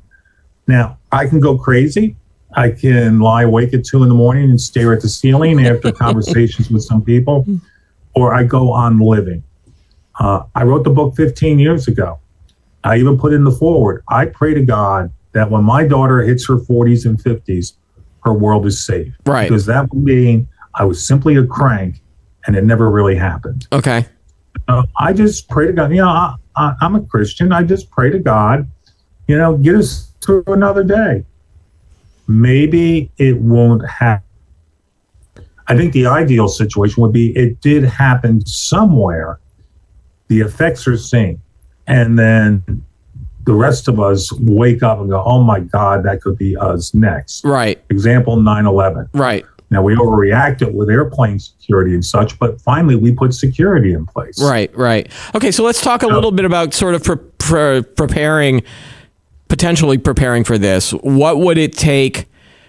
Now, 0.68 0.98
I 1.14 1.28
can 1.28 1.40
go 1.40 1.58
crazy. 1.58 2.18
I 2.56 2.72
can 2.72 3.20
lie 3.20 3.44
awake 3.44 3.74
at 3.74 3.84
two 3.84 4.04
in 4.04 4.10
the 4.10 4.16
morning 4.16 4.50
and 4.50 4.60
stare 4.60 4.94
at 4.94 5.02
the 5.02 5.10
ceiling 5.10 5.66
after 5.66 5.92
conversations 6.06 6.70
with 6.70 6.84
some 6.84 7.04
people 7.04 7.46
or 8.16 8.34
I 8.34 8.44
go 8.44 8.72
on 8.72 9.00
living. 9.00 9.44
Uh, 10.20 10.44
I 10.56 10.64
wrote 10.64 10.84
the 10.84 10.90
book 10.90 11.16
15 11.16 11.60
years 11.60 11.88
ago. 11.88 12.20
I 12.84 12.98
even 12.98 13.18
put 13.18 13.34
in 13.34 13.44
the 13.44 13.52
foreword. 13.52 14.04
I 14.08 14.26
pray 14.26 14.54
to 14.54 14.62
God 14.62 15.12
that 15.34 15.52
when 15.52 15.64
my 15.64 15.86
daughter 15.86 16.22
hits 16.22 16.48
her 16.48 16.56
40s 16.56 17.06
and 17.06 17.22
50s, 17.22 17.74
her 18.24 18.34
world 18.34 18.66
is 18.66 18.84
safe. 18.84 19.14
Right. 19.26 19.50
Because 19.50 19.66
that 19.66 19.94
would 19.94 20.04
mean 20.04 20.48
I 20.76 20.86
was 20.86 21.06
simply 21.06 21.36
a 21.36 21.46
crank 21.46 22.02
and 22.48 22.56
it 22.56 22.64
never 22.64 22.90
really 22.90 23.16
happened. 23.16 23.68
Okay. 23.72 24.06
Uh, 24.68 24.84
I 24.98 25.14
just 25.14 25.50
pray 25.50 25.68
to 25.68 25.74
God. 25.74 25.92
You 25.92 25.98
know, 25.98 26.08
I, 26.08 26.36
I, 26.56 26.76
I'm 26.82 26.96
a 26.96 27.02
Christian. 27.02 27.52
I 27.52 27.64
just 27.64 27.92
pray 27.92 28.10
to 28.10 28.20
God, 28.20 28.70
you 29.28 29.38
know, 29.38 29.58
get 29.58 29.76
us 29.76 30.14
through 30.22 30.44
another 30.48 30.84
day. 30.84 31.26
Maybe 32.28 33.12
it 33.18 33.38
won't 33.38 33.88
happen 33.88 34.26
I 35.68 35.76
think 35.76 35.94
the 35.94 36.06
ideal 36.06 36.48
situation 36.48 37.02
would 37.02 37.14
be 37.14 37.36
it 37.36 37.62
did 37.62 37.84
happen 37.84 38.46
somewhere. 38.46 39.40
The 40.28 40.42
effects 40.42 40.88
are 40.88 40.98
seen. 40.98 41.42
And 41.88 42.18
then 42.18 42.84
the 43.46 43.54
rest 43.54 43.88
of 43.88 44.00
us 44.00 44.32
wake 44.34 44.84
up 44.84 45.00
and 45.00 45.10
go, 45.10 45.24
oh 45.24 45.44
my 45.44 45.60
God, 45.60 46.04
that 46.04 46.22
could 46.22 46.38
be 46.38 46.56
us 46.58 46.94
next. 46.94 47.44
Right. 47.44 47.84
Example 47.90 48.38
9 48.38 48.66
11. 48.66 49.10
Right. 49.14 49.46
Now, 49.72 49.82
we 49.82 49.96
overreacted 49.96 50.74
with 50.74 50.92
airplane 50.92 51.40
security 51.40 51.96
and 51.96 52.06
such, 52.06 52.38
but 52.38 52.62
finally 52.62 52.96
we 52.96 53.12
put 53.12 53.34
security 53.34 53.94
in 53.94 54.06
place. 54.06 54.42
Right, 54.42 54.76
right. 54.78 55.12
Okay, 55.34 55.50
so 55.50 55.64
let's 55.64 55.82
talk 55.82 56.04
a 56.04 56.08
little 56.08 56.32
bit 56.32 56.46
about 56.46 56.76
sort 56.76 56.94
of 56.94 57.04
pre- 57.04 57.18
pre- 57.40 57.82
preparing, 57.82 58.62
potentially 59.48 59.98
preparing 59.98 60.44
for 60.44 60.58
this. 60.58 60.92
What 60.92 61.40
would 61.40 61.58
it 61.58 61.74
take? 61.74 62.28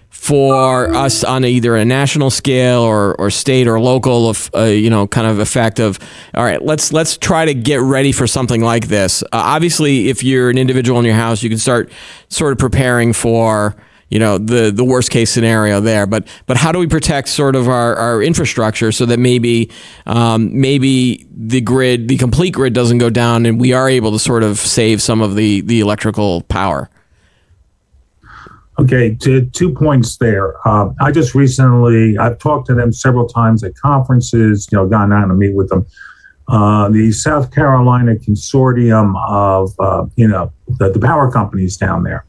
for 0.08 0.94
us 0.94 1.22
on 1.22 1.44
either 1.44 1.76
a 1.76 1.84
national 1.84 2.30
scale 2.30 2.80
or, 2.80 3.14
or 3.20 3.30
state 3.30 3.68
or 3.68 3.78
local 3.78 4.30
of 4.30 4.50
uh, 4.54 4.62
you 4.62 4.88
know 4.88 5.06
kind 5.06 5.26
of 5.26 5.38
effect 5.38 5.78
of 5.78 5.98
all 6.34 6.42
right 6.42 6.64
let's 6.64 6.92
let's 6.92 7.18
try 7.18 7.44
to 7.44 7.52
get 7.52 7.80
ready 7.80 8.12
for 8.12 8.26
something 8.26 8.62
like 8.62 8.88
this 8.88 9.22
uh, 9.24 9.26
obviously 9.32 10.08
if 10.08 10.24
you're 10.24 10.48
an 10.48 10.56
individual 10.56 10.98
in 10.98 11.04
your 11.04 11.14
house 11.14 11.42
you 11.42 11.50
can 11.50 11.58
start 11.58 11.92
sort 12.28 12.52
of 12.52 12.58
preparing 12.58 13.12
for 13.12 13.76
you 14.08 14.18
know 14.18 14.38
the 14.38 14.70
the 14.70 14.84
worst 14.84 15.10
case 15.10 15.30
scenario 15.30 15.80
there 15.80 16.06
but 16.06 16.26
but 16.46 16.56
how 16.56 16.70
do 16.70 16.78
we 16.78 16.86
protect 16.86 17.28
sort 17.28 17.56
of 17.56 17.68
our, 17.68 17.96
our 17.96 18.22
infrastructure 18.22 18.92
so 18.92 19.04
that 19.04 19.18
maybe 19.18 19.70
um, 20.06 20.58
maybe 20.58 21.26
the 21.30 21.60
grid 21.60 22.08
the 22.08 22.16
complete 22.16 22.52
grid 22.52 22.72
doesn't 22.72 22.98
go 22.98 23.10
down 23.10 23.46
and 23.46 23.60
we 23.60 23.72
are 23.72 23.88
able 23.88 24.12
to 24.12 24.18
sort 24.18 24.42
of 24.42 24.58
save 24.58 25.02
some 25.02 25.20
of 25.20 25.34
the 25.34 25.60
the 25.62 25.80
electrical 25.80 26.42
power 26.42 26.88
Okay, 28.78 29.14
to, 29.22 29.46
two 29.46 29.72
points 29.72 30.18
there. 30.18 30.54
Uh, 30.68 30.90
I 31.00 31.10
just 31.10 31.34
recently, 31.34 32.18
I've 32.18 32.38
talked 32.38 32.66
to 32.66 32.74
them 32.74 32.92
several 32.92 33.26
times 33.26 33.64
at 33.64 33.74
conferences, 33.74 34.68
you 34.70 34.76
know, 34.76 34.86
gone 34.86 35.12
out 35.12 35.30
and 35.30 35.38
meet 35.38 35.54
with 35.54 35.70
them. 35.70 35.86
Uh, 36.48 36.90
the 36.90 37.10
South 37.10 37.52
Carolina 37.52 38.16
consortium 38.16 39.14
of, 39.26 39.74
uh, 39.80 40.04
you 40.16 40.28
know, 40.28 40.52
the, 40.78 40.90
the 40.90 41.00
power 41.00 41.30
companies 41.30 41.76
down 41.76 42.02
there, 42.02 42.26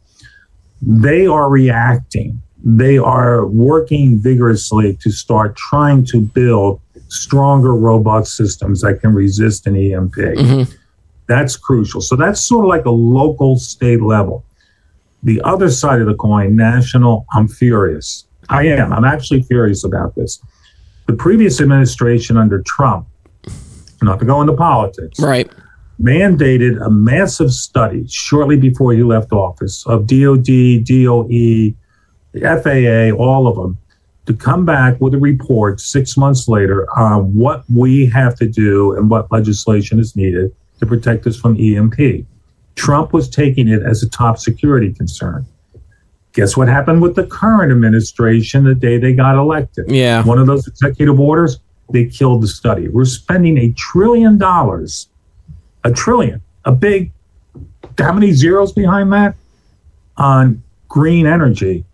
they 0.82 1.28
are 1.28 1.50
reacting. 1.50 2.42
They 2.64 2.98
are 2.98 3.46
working 3.46 4.20
vigorously 4.20 4.98
to 5.02 5.12
start 5.12 5.56
trying 5.56 6.06
to 6.06 6.22
build 6.22 6.82
stronger, 7.08 7.76
robust 7.76 8.36
systems 8.36 8.82
that 8.82 9.00
can 9.02 9.14
resist 9.14 9.68
an 9.68 9.76
EMP. 9.76 10.16
Mm-hmm. 10.16 10.72
That's 11.28 11.56
crucial. 11.56 12.02
So 12.02 12.16
that's 12.16 12.42
sort 12.42 12.66
of 12.66 12.70
like 12.70 12.86
a 12.86 12.92
local 12.92 13.58
state 13.58 14.02
level 14.02 14.44
the 15.24 15.42
other 15.42 15.70
side 15.70 16.00
of 16.00 16.08
the 16.08 16.16
coin, 16.16 16.56
national, 16.56 17.26
I'm 17.34 17.48
furious. 17.48 18.26
I 18.50 18.68
am. 18.68 18.94
I'm 18.94 19.04
actually 19.04 19.44
furious 19.44 19.84
about 19.84 20.16
this. 20.16 20.42
The 21.08 21.14
previous 21.14 21.60
administration 21.60 22.38
under 22.38 22.62
Trump, 22.62 23.08
not 24.02 24.20
to 24.20 24.26
go 24.26 24.42
into 24.42 24.54
politics, 24.54 25.20
right, 25.20 25.50
mandated 26.02 26.84
a 26.86 26.90
massive 26.90 27.52
study 27.52 28.08
shortly 28.08 28.58
before 28.58 28.94
he 28.94 29.04
left 29.04 29.32
office 29.32 29.86
of 29.88 30.08
DOD, 30.08 30.84
DOE, 30.84 31.74
FAA, 32.40 33.16
all 33.18 33.48
of 33.48 33.56
them, 33.56 33.78
to 34.28 34.34
come 34.34 34.66
back 34.66 35.00
with 35.00 35.14
a 35.14 35.18
report 35.18 35.80
six 35.80 36.18
months 36.18 36.48
later 36.48 36.88
on 36.98 37.34
what 37.34 37.64
we 37.74 38.06
have 38.06 38.36
to 38.36 38.48
do 38.48 38.96
and 38.96 39.10
what 39.10 39.32
legislation 39.32 40.00
is 40.00 40.16
needed 40.16 40.54
to 40.80 40.86
protect 40.86 41.26
us 41.26 41.38
from 41.38 41.58
EMP. 41.60 42.26
Trump 42.76 43.14
was 43.14 43.28
taking 43.30 43.68
it 43.68 43.82
as 43.82 44.04
a 44.04 44.10
top 44.10 44.38
security 44.38 44.94
concern. 44.94 45.46
Guess 46.34 46.56
what 46.56 46.68
happened 46.68 47.02
with 47.02 47.16
the 47.16 47.26
current 47.26 47.72
administration 47.72 48.64
the 48.64 48.76
day 48.76 49.00
they 49.00 49.14
got 49.14 49.36
elected? 49.36 49.90
Yeah. 49.90 50.24
One 50.24 50.38
of 50.38 50.46
those 50.46 50.68
executive 50.68 51.20
orders, 51.20 51.60
they 51.92 52.06
killed 52.06 52.44
the 52.44 52.48
study. 52.48 52.90
We're 52.90 53.06
spending 53.06 53.58
a 53.58 53.72
trillion 53.72 54.38
dollars, 54.38 55.08
a 55.84 55.92
trillion, 55.92 56.42
a 56.66 56.72
big, 56.72 57.12
how 57.98 58.14
many 58.14 58.32
zeros 58.32 58.72
behind 58.72 59.12
that? 59.14 59.36
On 60.18 60.62
green 60.88 61.26
energy. 61.28 61.86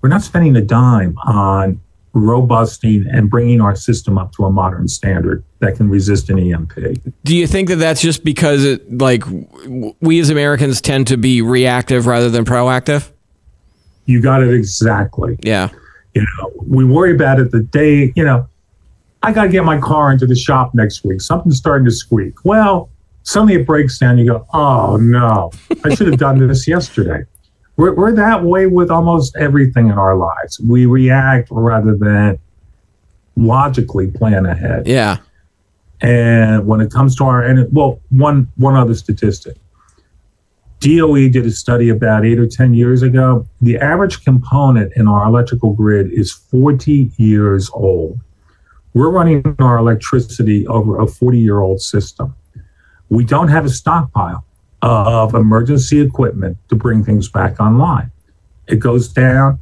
We're 0.00 0.08
not 0.08 0.22
spending 0.22 0.56
a 0.56 0.62
dime 0.62 1.16
on 1.18 1.80
robusting 2.14 3.06
and 3.12 3.30
bringing 3.30 3.60
our 3.60 3.76
system 3.76 4.18
up 4.18 4.32
to 4.32 4.44
a 4.44 4.50
modern 4.50 4.88
standard 4.88 5.44
that 5.60 5.76
can 5.76 5.88
resist 5.88 6.28
an 6.30 6.38
EMP. 6.38 6.72
Do 7.24 7.36
you 7.36 7.46
think 7.46 7.68
that 7.68 7.76
that's 7.76 8.00
just 8.00 8.24
because 8.24 8.64
it, 8.64 8.98
like 8.98 9.22
we 10.00 10.18
as 10.18 10.30
Americans 10.30 10.80
tend 10.80 11.06
to 11.08 11.16
be 11.16 11.42
reactive 11.42 12.06
rather 12.06 12.28
than 12.28 12.44
proactive? 12.44 13.10
You 14.06 14.20
got 14.20 14.42
it 14.42 14.52
exactly. 14.52 15.38
Yeah. 15.42 15.68
You 16.14 16.22
know, 16.22 16.52
we 16.66 16.84
worry 16.84 17.12
about 17.14 17.38
it 17.38 17.52
the 17.52 17.60
day, 17.60 18.12
you 18.16 18.24
know, 18.24 18.48
I 19.22 19.32
got 19.32 19.44
to 19.44 19.48
get 19.50 19.64
my 19.64 19.78
car 19.78 20.10
into 20.10 20.26
the 20.26 20.34
shop 20.34 20.74
next 20.74 21.04
week. 21.04 21.20
Something's 21.20 21.58
starting 21.58 21.84
to 21.84 21.92
squeak. 21.92 22.44
Well, 22.44 22.88
suddenly 23.22 23.54
it 23.54 23.66
breaks 23.66 23.98
down. 23.98 24.18
You 24.18 24.26
go, 24.26 24.46
oh 24.52 24.96
no, 24.96 25.50
I 25.84 25.94
should 25.94 26.08
have 26.08 26.18
done 26.18 26.46
this 26.46 26.66
yesterday. 26.66 27.24
We're, 27.76 27.94
we're 27.94 28.12
that 28.12 28.44
way 28.44 28.66
with 28.66 28.90
almost 28.90 29.36
everything 29.36 29.88
in 29.88 29.98
our 29.98 30.16
lives. 30.16 30.60
We 30.60 30.86
react 30.86 31.48
rather 31.50 31.96
than 31.96 32.38
logically 33.36 34.08
plan 34.08 34.46
ahead. 34.46 34.86
Yeah. 34.86 35.18
And 36.02 36.66
when 36.66 36.80
it 36.80 36.90
comes 36.90 37.16
to 37.16 37.24
our, 37.24 37.42
and 37.42 37.70
well, 37.72 38.00
one 38.10 38.50
one 38.56 38.76
other 38.76 38.94
statistic. 38.94 39.56
DOE 40.80 41.28
did 41.28 41.44
a 41.44 41.50
study 41.50 41.90
about 41.90 42.24
eight 42.24 42.38
or 42.38 42.46
10 42.46 42.72
years 42.72 43.02
ago. 43.02 43.46
The 43.60 43.76
average 43.76 44.24
component 44.24 44.94
in 44.96 45.06
our 45.08 45.26
electrical 45.26 45.74
grid 45.74 46.10
is 46.10 46.32
40 46.32 47.12
years 47.18 47.70
old. 47.74 48.18
We're 48.94 49.10
running 49.10 49.44
our 49.58 49.76
electricity 49.76 50.66
over 50.66 50.98
a 50.98 51.06
40 51.06 51.38
year 51.38 51.60
old 51.60 51.82
system. 51.82 52.34
We 53.10 53.24
don't 53.24 53.48
have 53.48 53.66
a 53.66 53.68
stockpile 53.68 54.44
of 54.82 55.34
emergency 55.34 56.00
equipment 56.00 56.56
to 56.68 56.76
bring 56.76 57.04
things 57.04 57.28
back 57.28 57.60
online. 57.60 58.10
It 58.66 58.76
goes 58.76 59.08
down. 59.08 59.58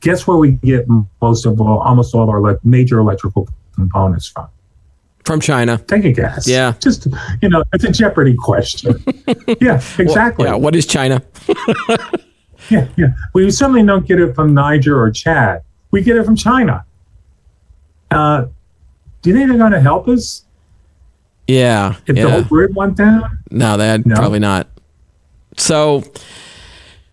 Guess 0.00 0.26
where 0.26 0.36
we 0.36 0.52
get 0.52 0.86
most 1.20 1.44
of 1.44 1.60
all, 1.60 1.80
almost 1.80 2.14
all 2.14 2.22
of 2.22 2.28
our 2.28 2.58
major 2.64 2.98
electrical 2.98 3.48
components 3.74 4.26
from? 4.28 4.48
From 5.24 5.40
China. 5.40 5.78
Take 5.78 6.04
a 6.04 6.12
guess. 6.12 6.46
Yeah. 6.46 6.74
Just, 6.80 7.06
you 7.40 7.48
know, 7.48 7.64
it's 7.72 7.84
a 7.84 7.90
Jeopardy 7.90 8.34
question. 8.34 9.02
yeah, 9.60 9.82
exactly. 9.98 10.44
Well, 10.44 10.54
yeah. 10.54 10.56
What 10.56 10.76
is 10.76 10.86
China? 10.86 11.22
yeah, 12.68 12.86
yeah. 12.96 13.14
We 13.32 13.50
certainly 13.50 13.84
don't 13.84 14.06
get 14.06 14.20
it 14.20 14.34
from 14.34 14.52
Niger 14.52 15.00
or 15.00 15.10
Chad. 15.10 15.62
We 15.90 16.02
get 16.02 16.16
it 16.16 16.24
from 16.24 16.36
China. 16.36 16.84
Uh, 18.10 18.46
do 19.22 19.30
you 19.30 19.36
think 19.36 19.48
they're 19.48 19.58
going 19.58 19.72
to 19.72 19.80
help 19.80 20.08
us? 20.08 20.43
Yeah. 21.46 21.96
If 22.06 22.16
yeah. 22.16 22.24
the 22.24 22.30
whole 22.30 22.42
grid 22.44 22.74
went 22.74 22.96
down? 22.96 23.38
No, 23.50 23.76
that 23.76 24.06
no? 24.06 24.14
probably 24.14 24.38
not. 24.38 24.68
So, 25.56 26.04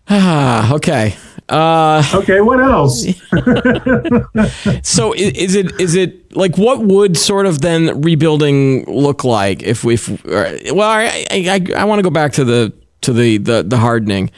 ah, 0.08 0.72
okay. 0.74 1.16
Uh, 1.48 2.02
okay, 2.14 2.40
what 2.40 2.60
else? 2.60 3.02
so 4.82 5.12
is, 5.12 5.32
is, 5.34 5.54
it 5.54 5.80
is 5.80 5.94
it 5.94 6.34
like 6.34 6.56
what 6.56 6.80
would 6.80 7.16
sort 7.16 7.46
of 7.46 7.60
then 7.60 8.00
rebuilding 8.00 8.84
look 8.86 9.24
like 9.24 9.62
if 9.62 9.84
we? 9.84 9.98
Well, 10.24 10.88
I 10.88 11.26
I, 11.30 11.66
I 11.76 11.84
want 11.84 11.98
to 11.98 12.02
go 12.02 12.10
back 12.10 12.32
to 12.34 12.44
the 12.44 12.72
to 13.02 13.12
the 13.12 13.36
the, 13.38 13.62
the 13.64 13.76
hardening. 13.76 14.30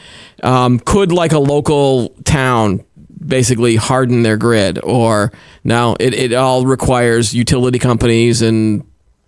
Um, 0.42 0.80
could 0.80 1.12
like 1.12 1.32
a 1.32 1.38
local 1.38 2.08
town 2.24 2.84
basically 3.24 3.76
harden 3.76 4.22
their 4.22 4.36
grid, 4.36 4.80
or 4.82 5.30
no? 5.62 5.96
It 6.00 6.14
it 6.14 6.32
all 6.32 6.66
requires 6.66 7.32
utility 7.32 7.78
companies 7.78 8.42
and 8.42 8.84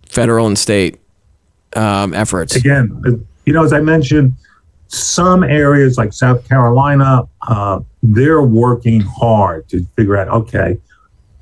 federal 0.09 0.47
and 0.47 0.57
state 0.57 0.99
um, 1.75 2.13
efforts. 2.13 2.55
Again, 2.55 3.25
you 3.45 3.53
know, 3.53 3.63
as 3.63 3.73
I 3.73 3.79
mentioned 3.79 4.33
some 4.87 5.43
areas 5.43 5.97
like 5.97 6.13
South 6.13 6.47
Carolina, 6.47 7.23
uh, 7.47 7.79
they're 8.01 8.41
working 8.41 9.01
hard 9.01 9.67
to 9.69 9.85
figure 9.95 10.17
out 10.17 10.29
okay, 10.29 10.77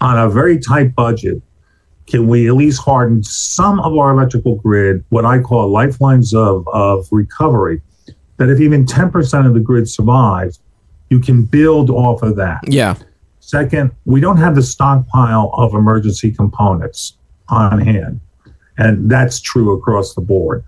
on 0.01 0.17
a 0.17 0.30
very 0.30 0.60
tight 0.60 0.95
budget, 0.95 1.41
can 2.08 2.28
we 2.28 2.47
at 2.47 2.54
least 2.56 2.82
harden 2.82 3.23
some 3.23 3.80
of 3.80 3.97
our 3.97 4.12
electrical 4.12 4.56
grid, 4.56 5.04
what 5.10 5.25
I 5.25 5.39
call 5.39 5.69
lifelines 5.69 6.34
of, 6.34 6.67
of 6.67 7.08
recovery, 7.12 7.82
that 8.38 8.49
if 8.49 8.60
even 8.60 8.86
10% 8.86 9.47
of 9.47 9.54
the 9.54 9.60
grid 9.60 9.89
survives, 9.89 10.60
you 11.10 11.19
can 11.19 11.43
build 11.43 11.89
off 11.89 12.21
of 12.21 12.36
that. 12.36 12.60
Yeah. 12.67 12.95
Second, 13.39 13.91
we 14.06 14.19
don't 14.19 14.38
have 14.38 14.56
the 14.56 14.63
stockpile 14.63 15.51
of 15.54 15.73
emergency 15.73 16.32
components 16.32 17.17
on 17.49 17.80
hand. 17.80 18.19
And 18.77 19.09
that's 19.09 19.39
true 19.39 19.77
across 19.77 20.13
the 20.13 20.21
board. 20.21 20.63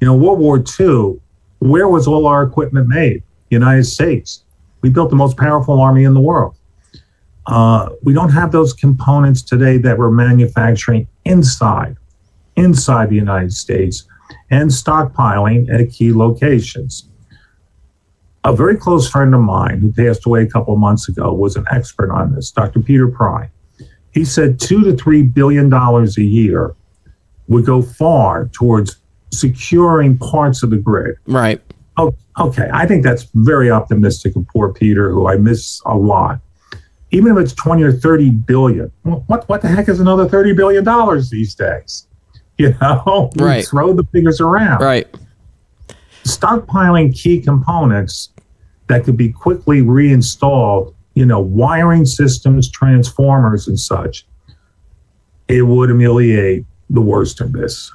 You 0.00 0.06
know, 0.06 0.14
World 0.14 0.38
War 0.38 0.62
II, 0.78 1.20
where 1.58 1.88
was 1.88 2.06
all 2.06 2.26
our 2.26 2.42
equipment 2.42 2.88
made? 2.88 3.22
United 3.50 3.84
States. 3.84 4.44
We 4.82 4.90
built 4.90 5.10
the 5.10 5.16
most 5.16 5.36
powerful 5.36 5.80
army 5.80 6.04
in 6.04 6.14
the 6.14 6.20
world. 6.20 6.56
Uh, 7.46 7.88
we 8.02 8.12
don't 8.12 8.30
have 8.30 8.52
those 8.52 8.74
components 8.74 9.42
today 9.42 9.78
that 9.78 9.96
we're 9.96 10.10
manufacturing 10.10 11.08
inside, 11.24 11.96
inside 12.56 13.08
the 13.08 13.16
United 13.16 13.52
States, 13.52 14.04
and 14.50 14.70
stockpiling 14.70 15.72
at 15.72 15.90
key 15.90 16.12
locations. 16.12 17.08
A 18.44 18.54
very 18.54 18.76
close 18.76 19.08
friend 19.10 19.34
of 19.34 19.40
mine 19.40 19.80
who 19.80 19.92
passed 19.92 20.26
away 20.26 20.42
a 20.42 20.46
couple 20.46 20.74
of 20.74 20.80
months 20.80 21.08
ago 21.08 21.32
was 21.32 21.56
an 21.56 21.64
expert 21.70 22.10
on 22.10 22.34
this, 22.34 22.50
Dr. 22.50 22.80
Peter 22.80 23.08
Pry. 23.08 23.50
He 24.12 24.24
said 24.24 24.60
two 24.60 24.84
to 24.84 24.96
three 24.96 25.22
billion 25.22 25.68
dollars 25.68 26.18
a 26.18 26.22
year 26.22 26.74
would 27.48 27.64
go 27.66 27.82
far 27.82 28.48
towards 28.52 28.96
securing 29.32 30.16
parts 30.18 30.62
of 30.62 30.70
the 30.70 30.76
grid. 30.76 31.16
Right. 31.26 31.60
Oh, 31.96 32.14
okay. 32.38 32.70
I 32.72 32.86
think 32.86 33.02
that's 33.02 33.26
very 33.34 33.70
optimistic 33.70 34.36
of 34.36 34.46
poor 34.48 34.72
Peter, 34.72 35.10
who 35.10 35.28
I 35.28 35.36
miss 35.36 35.82
a 35.84 35.96
lot. 35.96 36.40
Even 37.10 37.36
if 37.36 37.42
it's 37.42 37.54
20 37.54 37.82
or 37.82 37.92
30 37.92 38.30
billion, 38.30 38.92
what, 39.02 39.48
what 39.48 39.62
the 39.62 39.68
heck 39.68 39.88
is 39.88 39.98
another 39.98 40.28
30 40.28 40.52
billion 40.52 40.84
dollars 40.84 41.30
these 41.30 41.54
days? 41.54 42.04
You 42.60 42.74
know, 42.80 43.30
right. 43.36 43.64
throw 43.64 43.92
the 43.92 44.02
figures 44.02 44.40
around. 44.40 44.80
Right. 44.80 45.06
Stockpiling 46.24 47.16
key 47.16 47.40
components 47.40 48.30
that 48.88 49.04
could 49.04 49.16
be 49.16 49.30
quickly 49.30 49.80
reinstalled, 49.80 50.92
you 51.14 51.24
know, 51.24 51.38
wiring 51.38 52.04
systems, 52.04 52.68
transformers, 52.68 53.68
and 53.68 53.78
such, 53.78 54.26
it 55.46 55.62
would 55.62 55.88
ameliorate 55.88 56.64
the 56.90 57.00
worst 57.00 57.40
of 57.40 57.52
this. 57.52 57.92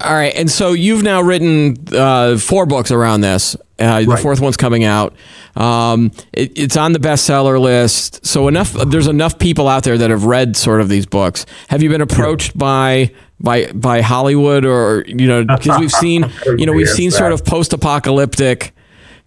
All 0.00 0.12
right, 0.12 0.34
and 0.34 0.50
so 0.50 0.72
you've 0.72 1.02
now 1.02 1.20
written 1.22 1.76
uh, 1.92 2.36
four 2.36 2.66
books 2.66 2.90
around 2.90 3.20
this. 3.20 3.54
Uh, 3.78 4.00
the 4.00 4.06
right. 4.06 4.22
fourth 4.22 4.40
one's 4.40 4.56
coming 4.56 4.84
out. 4.84 5.14
Um, 5.54 6.10
it, 6.32 6.58
it's 6.58 6.76
on 6.76 6.92
the 6.92 6.98
bestseller 6.98 7.60
list. 7.60 8.24
So 8.26 8.48
enough. 8.48 8.72
There's 8.72 9.06
enough 9.06 9.38
people 9.38 9.68
out 9.68 9.84
there 9.84 9.96
that 9.96 10.10
have 10.10 10.24
read 10.24 10.56
sort 10.56 10.80
of 10.80 10.88
these 10.88 11.06
books. 11.06 11.46
Have 11.68 11.82
you 11.82 11.88
been 11.88 12.00
approached 12.00 12.56
by 12.58 13.12
by 13.38 13.70
by 13.72 14.00
Hollywood 14.00 14.64
or 14.64 15.04
you 15.06 15.26
know 15.26 15.44
because 15.44 15.78
we've 15.78 15.92
seen 16.04 16.30
you 16.58 16.66
know 16.66 16.72
we've 16.72 16.88
seen 16.88 17.10
sort 17.10 17.32
of 17.32 17.44
post 17.44 17.72
apocalyptic 17.72 18.74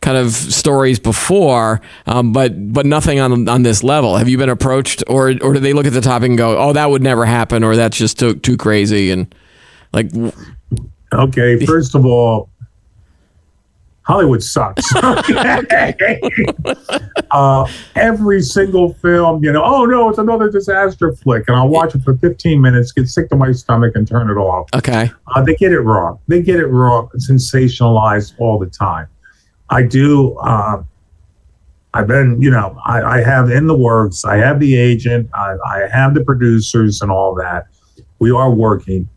kind 0.01 0.17
of 0.17 0.31
stories 0.31 0.99
before, 0.99 1.81
um, 2.05 2.31
but 2.31 2.73
but 2.73 2.86
nothing 2.86 3.19
on 3.19 3.47
on 3.49 3.63
this 3.63 3.84
level. 3.84 4.17
Have 4.17 4.29
you 4.29 4.38
been 4.38 4.49
approached, 4.49 5.03
or 5.08 5.34
or 5.41 5.53
do 5.53 5.60
they 5.60 5.73
look 5.73 5.86
at 5.86 5.93
the 5.93 6.01
topic 6.01 6.29
and 6.29 6.38
go, 6.38 6.58
"Oh, 6.58 6.73
that 6.73 6.89
would 6.89 7.01
never 7.01 7.25
happen," 7.25 7.63
or 7.63 7.75
"That's 7.75 7.97
just 7.97 8.19
too 8.19 8.36
too 8.36 8.58
crazy"? 8.58 9.12
And 9.12 9.34
like, 9.93 10.12
okay, 11.13 11.65
first 11.65 11.95
of 11.95 12.05
all, 12.05 12.49
Hollywood 14.05 14.43
sucks. 14.43 14.84
okay. 15.03 16.19
uh, 17.31 17.67
every 17.95 18.41
single 18.41 18.93
film, 18.93 19.43
you 19.43 19.51
know, 19.51 19.63
oh 19.63 19.86
no, 19.86 20.10
it's 20.10 20.19
another 20.19 20.49
disaster 20.49 21.12
flick, 21.13 21.45
and 21.47 21.58
I'll 21.58 21.67
watch 21.67 21.95
it 21.95 22.03
for 22.03 22.15
15 22.17 22.62
minutes, 22.62 22.91
get 22.91 23.10
sick 23.10 23.29
to 23.29 23.36
my 23.36 23.51
stomach, 23.51 23.93
and 23.95 24.08
turn 24.08 24.29
it 24.29 24.36
off. 24.36 24.69
Okay. 24.75 25.12
Uh, 25.36 25.41
they 25.41 25.55
get 25.55 25.71
it 25.71 25.79
wrong. 25.81 26.19
They 26.27 26.41
get 26.41 26.60
it 26.60 26.67
wrong, 26.67 27.10
sensationalized 27.17 28.34
all 28.38 28.60
the 28.60 28.67
time. 28.67 29.08
I 29.69 29.84
do. 29.84 30.36
Uh, 30.38 30.84
I've 31.93 32.08
been, 32.08 32.41
you 32.41 32.51
know, 32.51 32.78
I, 32.86 33.01
I, 33.01 33.21
have 33.21 33.49
in 33.49 33.67
the 33.67 33.75
works. 33.75 34.25
I 34.25 34.36
have 34.36 34.60
the 34.60 34.75
agent. 34.75 35.30
I, 35.34 35.56
I, 35.65 35.88
have 35.88 36.13
the 36.13 36.25
producers 36.25 37.01
and 37.01 37.10
all 37.10 37.34
that. 37.36 37.67
We 38.19 38.32
are 38.32 38.51
working. 38.51 39.08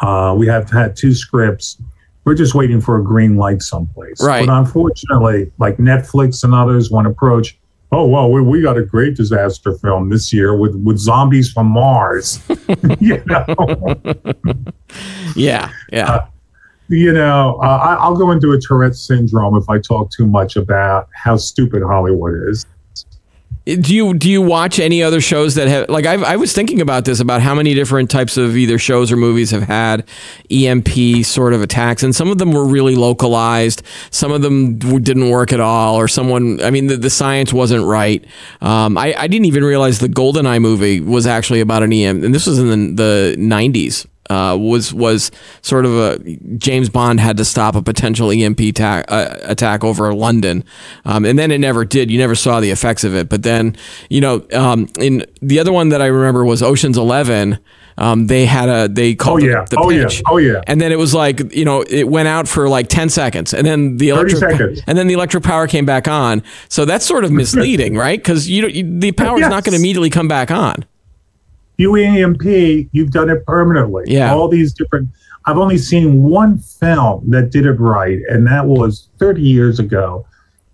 Uh, 0.00 0.36
we 0.38 0.46
have 0.46 0.70
had 0.70 0.96
two 0.96 1.14
scripts. 1.14 1.82
We're 2.24 2.36
just 2.36 2.54
waiting 2.54 2.80
for 2.80 3.00
a 3.00 3.02
green 3.02 3.36
light 3.36 3.60
someplace. 3.60 4.22
Right. 4.22 4.46
But 4.46 4.56
unfortunately, 4.56 5.50
like 5.58 5.78
Netflix 5.78 6.44
and 6.44 6.54
others, 6.54 6.92
want 6.92 7.08
approach. 7.08 7.58
Oh 7.90 8.06
well, 8.06 8.30
we, 8.30 8.42
we 8.42 8.62
got 8.62 8.76
a 8.76 8.84
great 8.84 9.16
disaster 9.16 9.72
film 9.78 10.10
this 10.10 10.32
year 10.32 10.54
with 10.54 10.76
with 10.76 10.98
zombies 10.98 11.50
from 11.50 11.68
Mars. 11.68 12.38
you 13.00 13.22
know. 13.26 13.44
yeah. 15.34 15.72
Yeah. 15.90 16.12
Uh, 16.12 16.26
you 16.88 17.12
know, 17.12 17.58
uh, 17.62 17.98
I, 18.00 18.08
will 18.08 18.16
go 18.16 18.30
into 18.30 18.52
a 18.52 18.60
Tourette 18.60 18.96
syndrome 18.96 19.56
if 19.56 19.68
I 19.68 19.78
talk 19.78 20.10
too 20.10 20.26
much 20.26 20.56
about 20.56 21.08
how 21.12 21.36
stupid 21.36 21.82
Hollywood 21.82 22.48
is. 22.48 22.66
Do 23.66 23.94
you 23.94 24.14
do 24.14 24.30
you 24.30 24.40
watch 24.40 24.78
any 24.78 25.02
other 25.02 25.20
shows 25.20 25.54
that 25.56 25.68
have 25.68 25.90
like 25.90 26.06
I, 26.06 26.14
I 26.14 26.36
was 26.36 26.54
thinking 26.54 26.80
about 26.80 27.04
this 27.04 27.20
about 27.20 27.42
how 27.42 27.54
many 27.54 27.74
different 27.74 28.10
types 28.10 28.38
of 28.38 28.56
either 28.56 28.78
shows 28.78 29.12
or 29.12 29.16
movies 29.16 29.50
have 29.50 29.64
had 29.64 30.08
EMP 30.50 31.22
sort 31.22 31.52
of 31.52 31.60
attacks 31.60 32.02
and 32.02 32.16
some 32.16 32.30
of 32.30 32.38
them 32.38 32.52
were 32.52 32.64
really 32.64 32.94
localized 32.94 33.82
some 34.10 34.32
of 34.32 34.40
them 34.40 34.78
didn't 34.78 35.28
work 35.28 35.52
at 35.52 35.60
all 35.60 35.96
or 35.96 36.08
someone 36.08 36.62
I 36.62 36.70
mean 36.70 36.86
the, 36.86 36.96
the 36.96 37.10
science 37.10 37.52
wasn't 37.52 37.84
right 37.84 38.24
um, 38.62 38.96
I, 38.96 39.14
I 39.14 39.26
didn't 39.26 39.44
even 39.44 39.64
realize 39.64 39.98
the 39.98 40.08
GoldenEye 40.08 40.62
movie 40.62 41.02
was 41.02 41.26
actually 41.26 41.60
about 41.60 41.82
an 41.82 41.92
EM 41.92 42.24
and 42.24 42.34
this 42.34 42.46
was 42.46 42.58
in 42.58 42.70
the, 42.70 43.02
the 43.02 43.36
90s 43.38 44.06
uh, 44.30 44.56
was 44.58 44.92
was 44.92 45.30
sort 45.62 45.84
of 45.84 45.92
a 45.92 46.18
James 46.56 46.88
Bond 46.88 47.20
had 47.20 47.36
to 47.38 47.44
stop 47.44 47.74
a 47.74 47.82
potential 47.82 48.30
EMP 48.30 48.74
ta- 48.74 49.04
uh, 49.08 49.38
attack 49.42 49.84
over 49.84 50.12
London, 50.14 50.64
um, 51.04 51.24
and 51.24 51.38
then 51.38 51.50
it 51.50 51.58
never 51.58 51.84
did. 51.84 52.10
You 52.10 52.18
never 52.18 52.34
saw 52.34 52.60
the 52.60 52.70
effects 52.70 53.04
of 53.04 53.14
it. 53.14 53.28
But 53.28 53.42
then, 53.42 53.76
you 54.10 54.20
know, 54.20 54.46
um, 54.52 54.88
in 54.98 55.24
the 55.40 55.58
other 55.58 55.72
one 55.72 55.90
that 55.90 56.02
I 56.02 56.06
remember 56.06 56.44
was 56.44 56.62
Ocean's 56.62 56.98
Eleven. 56.98 57.58
Um, 57.96 58.28
they 58.28 58.46
had 58.46 58.68
a 58.68 58.86
they 58.86 59.16
called 59.16 59.42
oh, 59.42 59.46
yeah. 59.46 59.64
the, 59.64 59.74
the 59.74 59.82
oh, 59.82 59.88
pinch, 59.88 60.18
yeah. 60.18 60.22
oh 60.26 60.36
yeah, 60.36 60.60
and 60.68 60.80
then 60.80 60.92
it 60.92 60.98
was 60.98 61.14
like 61.14 61.52
you 61.52 61.64
know 61.64 61.82
it 61.82 62.08
went 62.08 62.28
out 62.28 62.46
for 62.46 62.68
like 62.68 62.86
ten 62.86 63.08
seconds, 63.08 63.52
and 63.52 63.66
then 63.66 63.96
the 63.96 64.10
electric 64.10 64.60
and 64.86 64.96
then 64.96 65.08
the 65.08 65.14
electric 65.14 65.42
power 65.42 65.66
came 65.66 65.84
back 65.84 66.06
on. 66.06 66.44
So 66.68 66.84
that's 66.84 67.04
sort 67.04 67.24
of 67.24 67.32
misleading, 67.32 67.96
right? 67.96 68.16
Because 68.16 68.48
you, 68.48 68.68
you 68.68 69.00
the 69.00 69.10
power 69.10 69.34
is 69.34 69.40
yes. 69.40 69.50
not 69.50 69.64
going 69.64 69.72
to 69.72 69.80
immediately 69.80 70.10
come 70.10 70.28
back 70.28 70.52
on. 70.52 70.84
UEMP, 71.78 72.88
you've 72.92 73.10
done 73.10 73.30
it 73.30 73.44
permanently. 73.46 74.04
Yeah. 74.06 74.34
All 74.34 74.48
these 74.48 74.72
different. 74.72 75.08
I've 75.46 75.58
only 75.58 75.78
seen 75.78 76.24
one 76.24 76.58
film 76.58 77.30
that 77.30 77.50
did 77.50 77.64
it 77.64 77.80
right, 77.80 78.18
and 78.28 78.46
that 78.46 78.66
was 78.66 79.08
30 79.18 79.42
years 79.42 79.78
ago. 79.78 80.26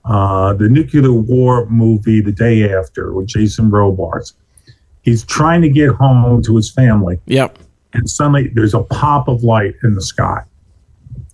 Uh, 0.04 0.52
the 0.52 0.68
nuclear 0.68 1.12
war 1.12 1.66
movie, 1.66 2.20
The 2.20 2.32
Day 2.32 2.70
After, 2.74 3.12
with 3.12 3.26
Jason 3.26 3.70
Robards. 3.70 4.34
He's 5.02 5.24
trying 5.24 5.62
to 5.62 5.68
get 5.68 5.90
home 5.90 6.42
to 6.42 6.56
his 6.56 6.70
family. 6.70 7.18
Yep. 7.26 7.58
And 7.92 8.08
suddenly 8.08 8.48
there's 8.48 8.74
a 8.74 8.82
pop 8.82 9.28
of 9.28 9.44
light 9.44 9.74
in 9.82 9.94
the 9.94 10.02
sky. 10.02 10.42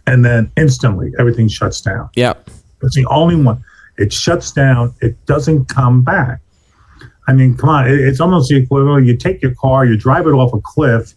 And 0.06 0.24
then 0.24 0.50
instantly 0.56 1.12
everything 1.18 1.48
shuts 1.48 1.80
down. 1.80 2.10
Yep. 2.16 2.50
It's 2.82 2.96
the 2.96 3.06
only 3.06 3.36
one. 3.36 3.62
It 3.96 4.12
shuts 4.12 4.50
down, 4.50 4.94
it 5.00 5.24
doesn't 5.26 5.66
come 5.66 6.02
back. 6.02 6.40
I 7.30 7.32
mean, 7.32 7.56
come 7.56 7.70
on, 7.70 7.88
it's 7.88 8.18
almost 8.18 8.48
the 8.48 8.56
equivalent. 8.56 9.06
You 9.06 9.16
take 9.16 9.40
your 9.40 9.54
car, 9.54 9.84
you 9.84 9.96
drive 9.96 10.26
it 10.26 10.30
off 10.30 10.52
a 10.52 10.60
cliff, 10.60 11.14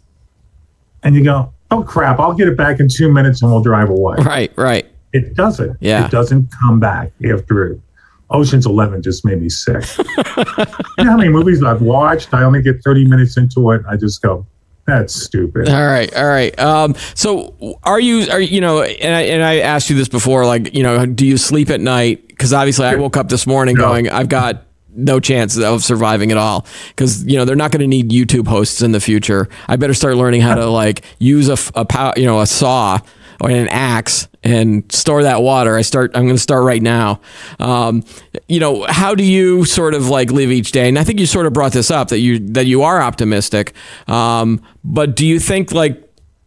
and 1.02 1.15
you 1.15 1.23
go, 1.23 1.52
"Oh 1.71 1.82
crap! 1.82 2.19
I'll 2.19 2.36
get 2.36 2.47
it 2.47 2.56
back 2.56 2.80
in 2.80 2.88
two 2.88 3.12
minutes, 3.12 3.41
and 3.41 3.52
we'll 3.52 3.63
drive 3.63 3.89
away." 3.89 4.17
Right, 4.19 4.56
right. 4.56 4.86
It 5.12 5.34
doesn't. 5.34 5.78
Yeah. 5.80 6.06
It 6.06 6.12
doesn't 6.12 6.49
come 6.62 6.80
back 6.80 7.12
after 7.26 7.65
it. 7.65 7.82
Ocean's 8.30 8.67
Eleven 8.67 9.02
just 9.02 9.26
made 9.26 9.41
me 9.41 9.49
sick. 9.49 9.84
you 9.97 11.04
know 11.04 11.12
how 11.12 11.17
many 11.17 11.30
movies 11.30 11.63
I've 11.63 11.82
watched? 11.82 12.32
I 12.32 12.43
only 12.43 12.62
get 12.62 12.84
30 12.84 13.08
minutes 13.08 13.36
into 13.38 13.71
it. 13.71 13.82
I 13.89 13.95
just 13.95 14.21
go, 14.21 14.45
that's 14.86 15.13
stupid. 15.13 15.67
All 15.69 15.86
right, 15.86 16.13
all 16.15 16.28
right. 16.28 16.58
Um, 16.60 16.93
so 17.15 17.80
are 17.84 17.99
you 17.99 18.30
are 18.30 18.39
you 18.39 18.62
know? 18.62 18.84
And 18.84 19.15
I 19.15 19.21
and 19.21 19.43
I 19.43 19.60
asked 19.60 19.89
you 19.89 19.95
this 19.95 20.10
before, 20.10 20.45
like 20.45 20.76
you 20.76 20.84
know, 20.84 21.06
do 21.08 21.26
you 21.26 21.38
sleep 21.38 21.71
at 21.71 21.82
night? 21.82 22.28
Because 22.28 22.54
obviously, 22.54 22.86
I 22.86 22.95
woke 22.95 23.17
up 23.17 23.30
this 23.30 23.47
morning 23.47 23.76
no. 23.76 23.88
going, 23.88 24.10
I've 24.10 24.30
got 24.30 24.63
no 24.95 25.19
chance 25.19 25.58
of 25.58 25.84
surviving 25.84 26.32
at 26.32 26.38
all 26.38 26.65
because 26.89 27.23
you 27.25 27.38
know 27.38 27.45
they're 27.45 27.56
not 27.56 27.71
going 27.71 27.82
to 27.82 27.88
need 27.88 28.10
YouTube 28.10 28.47
hosts 28.47 28.82
in 28.82 28.91
the 28.91 28.99
future. 28.99 29.49
I 29.67 29.75
better 29.75 29.93
start 29.93 30.17
learning 30.17 30.41
how 30.41 30.56
to 30.56 30.65
like 30.67 31.03
use 31.19 31.49
a, 31.49 31.58
a 31.79 31.86
pow, 31.86 32.13
you 32.15 32.25
know 32.25 32.41
a 32.41 32.47
saw 32.47 32.99
or 33.41 33.49
an 33.49 33.67
axe 33.69 34.27
and 34.43 34.89
store 34.91 35.23
that 35.23 35.41
water. 35.41 35.75
I 35.75 35.82
start. 35.82 36.12
I'm 36.15 36.23
going 36.23 36.36
to 36.36 36.41
start 36.41 36.63
right 36.63 36.82
now. 36.82 37.21
Um, 37.60 38.03
you 38.47 38.60
know, 38.60 38.86
how 38.88 39.15
do 39.15 39.23
you 39.23 39.65
sort 39.65 39.93
of 39.93 40.10
like 40.10 40.32
live 40.32 40.51
each 40.51 40.71
day? 40.71 40.88
And 40.88 40.99
I 40.99 41.03
think 41.03 41.19
you 41.19 41.25
sort 41.25 41.45
of 41.45 41.53
brought 41.53 41.73
this 41.73 41.91
up 41.91 42.10
that 42.10 42.19
you 42.19 42.39
that 42.51 42.65
you 42.65 42.84
are 42.84 43.01
optimistic. 43.01 43.73
Um, 44.08 44.62
but 44.84 45.15
do 45.15 45.25
you 45.25 45.39
think 45.39 45.71
like 45.71 46.01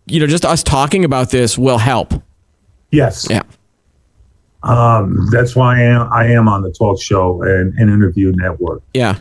you 0.06 0.20
know 0.20 0.26
just 0.26 0.44
us 0.44 0.62
talking 0.62 1.04
about 1.04 1.30
this 1.30 1.58
will 1.58 1.78
help? 1.78 2.14
Yes. 2.90 3.26
Yeah. 3.28 3.42
Um, 4.66 5.28
that's 5.30 5.54
why 5.54 5.78
I 5.78 5.82
am, 5.82 6.12
I 6.12 6.26
am 6.26 6.48
on 6.48 6.62
the 6.62 6.72
talk 6.72 7.00
show 7.00 7.42
and, 7.42 7.72
and 7.74 7.88
interview 7.90 8.32
network. 8.32 8.82
Yeah. 8.94 9.18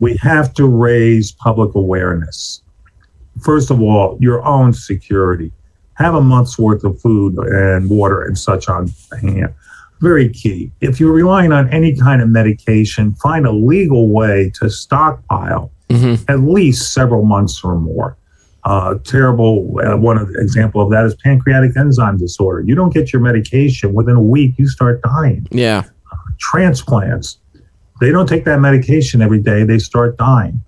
We 0.00 0.16
have 0.16 0.54
to 0.54 0.66
raise 0.66 1.32
public 1.32 1.74
awareness. 1.74 2.62
First 3.42 3.70
of 3.70 3.80
all, 3.80 4.16
your 4.20 4.42
own 4.44 4.72
security. 4.72 5.52
Have 5.94 6.14
a 6.14 6.20
month's 6.20 6.58
worth 6.58 6.84
of 6.84 7.00
food 7.00 7.38
and 7.38 7.88
water 7.88 8.22
and 8.22 8.36
such 8.38 8.68
on 8.68 8.90
hand. 9.22 9.54
Very 10.00 10.28
key. 10.28 10.70
If 10.82 11.00
you're 11.00 11.12
relying 11.12 11.52
on 11.52 11.70
any 11.70 11.96
kind 11.96 12.20
of 12.20 12.28
medication, 12.28 13.14
find 13.14 13.46
a 13.46 13.52
legal 13.52 14.08
way 14.08 14.50
to 14.60 14.68
stockpile 14.68 15.70
mm-hmm. 15.88 16.30
at 16.30 16.40
least 16.40 16.92
several 16.92 17.24
months 17.24 17.62
or 17.64 17.78
more 17.78 18.16
uh, 18.66 18.98
terrible 19.04 19.78
uh, 19.80 19.96
one 19.96 20.18
example 20.38 20.82
of 20.82 20.90
that 20.90 21.04
is 21.04 21.14
pancreatic 21.14 21.76
enzyme 21.76 22.18
disorder. 22.18 22.62
You 22.62 22.74
don't 22.74 22.92
get 22.92 23.12
your 23.12 23.22
medication 23.22 23.94
within 23.94 24.16
a 24.16 24.20
week, 24.20 24.54
you 24.58 24.68
start 24.68 25.00
dying. 25.02 25.46
Yeah. 25.52 25.84
Uh, 26.12 26.16
transplants, 26.38 27.38
they 28.00 28.10
don't 28.10 28.28
take 28.28 28.44
that 28.44 28.58
medication 28.58 29.22
every 29.22 29.40
day, 29.40 29.62
they 29.62 29.78
start 29.78 30.16
dying. 30.16 30.60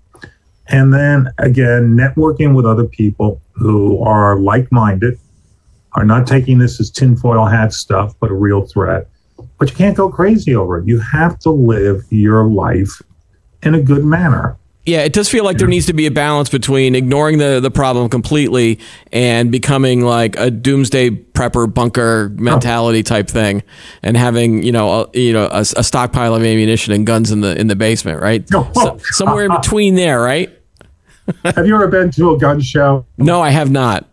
And 0.67 0.93
then 0.93 1.29
again, 1.39 1.97
networking 1.97 2.55
with 2.55 2.65
other 2.65 2.85
people 2.85 3.41
who 3.51 4.01
are 4.01 4.39
like 4.39 4.71
minded, 4.71 5.19
are 5.93 6.05
not 6.05 6.25
taking 6.25 6.57
this 6.59 6.79
as 6.79 6.89
tinfoil 6.89 7.47
hat 7.47 7.73
stuff, 7.73 8.15
but 8.21 8.31
a 8.31 8.35
real 8.35 8.65
threat. 8.65 9.07
But 9.57 9.71
you 9.71 9.75
can't 9.75 9.97
go 9.97 10.09
crazy 10.09 10.55
over 10.55 10.77
it. 10.77 10.87
You 10.87 10.99
have 10.99 11.37
to 11.39 11.49
live 11.49 12.03
your 12.11 12.45
life 12.45 13.01
in 13.61 13.75
a 13.75 13.81
good 13.81 14.05
manner. 14.05 14.57
Yeah, 14.89 15.01
it 15.01 15.13
does 15.13 15.29
feel 15.29 15.43
like 15.43 15.59
there 15.59 15.67
needs 15.67 15.85
to 15.85 15.93
be 15.93 16.07
a 16.07 16.11
balance 16.11 16.49
between 16.49 16.95
ignoring 16.95 17.37
the, 17.37 17.59
the 17.59 17.69
problem 17.69 18.09
completely 18.09 18.79
and 19.11 19.51
becoming 19.51 20.01
like 20.01 20.35
a 20.37 20.49
doomsday 20.49 21.11
prepper 21.11 21.71
bunker 21.71 22.29
mentality 22.29 23.03
type 23.03 23.27
thing, 23.27 23.61
and 24.01 24.17
having 24.17 24.63
you 24.63 24.71
know 24.71 25.01
a, 25.13 25.17
you 25.19 25.31
know 25.31 25.45
a, 25.45 25.59
a 25.59 25.83
stockpile 25.83 26.33
of 26.33 26.41
ammunition 26.41 26.91
and 26.91 27.05
guns 27.05 27.29
in 27.29 27.41
the 27.41 27.55
in 27.59 27.67
the 27.67 27.75
basement, 27.75 28.19
right? 28.19 28.49
No, 28.49 28.67
so, 28.73 28.97
somewhere 29.03 29.45
in 29.45 29.51
between 29.51 29.93
there, 29.93 30.19
right? 30.19 30.49
have 31.43 31.67
you 31.67 31.75
ever 31.75 31.87
been 31.87 32.09
to 32.09 32.31
a 32.31 32.39
gun 32.39 32.59
show? 32.59 33.05
No, 33.19 33.41
I 33.43 33.51
have 33.51 33.69
not. 33.69 34.07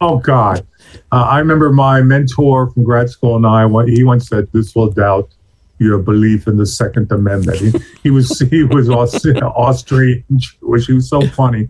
Oh 0.00 0.18
God, 0.18 0.64
uh, 1.10 1.16
I 1.16 1.40
remember 1.40 1.72
my 1.72 2.00
mentor 2.00 2.70
from 2.70 2.84
grad 2.84 3.10
school 3.10 3.34
and 3.34 3.44
I. 3.44 3.66
He 3.86 4.04
once 4.04 4.28
said, 4.28 4.46
"This 4.52 4.72
will 4.76 4.88
doubt 4.88 5.34
your 5.78 5.98
belief 5.98 6.46
in 6.46 6.56
the 6.56 6.66
Second 6.66 7.10
Amendment. 7.12 7.58
He, 7.58 7.72
he 8.04 8.10
was 8.10 8.38
he 8.50 8.64
was 8.64 8.88
Austrian 8.88 10.22
Jewish. 10.36 10.86
He 10.86 10.92
was 10.92 11.08
so 11.08 11.20
funny. 11.28 11.68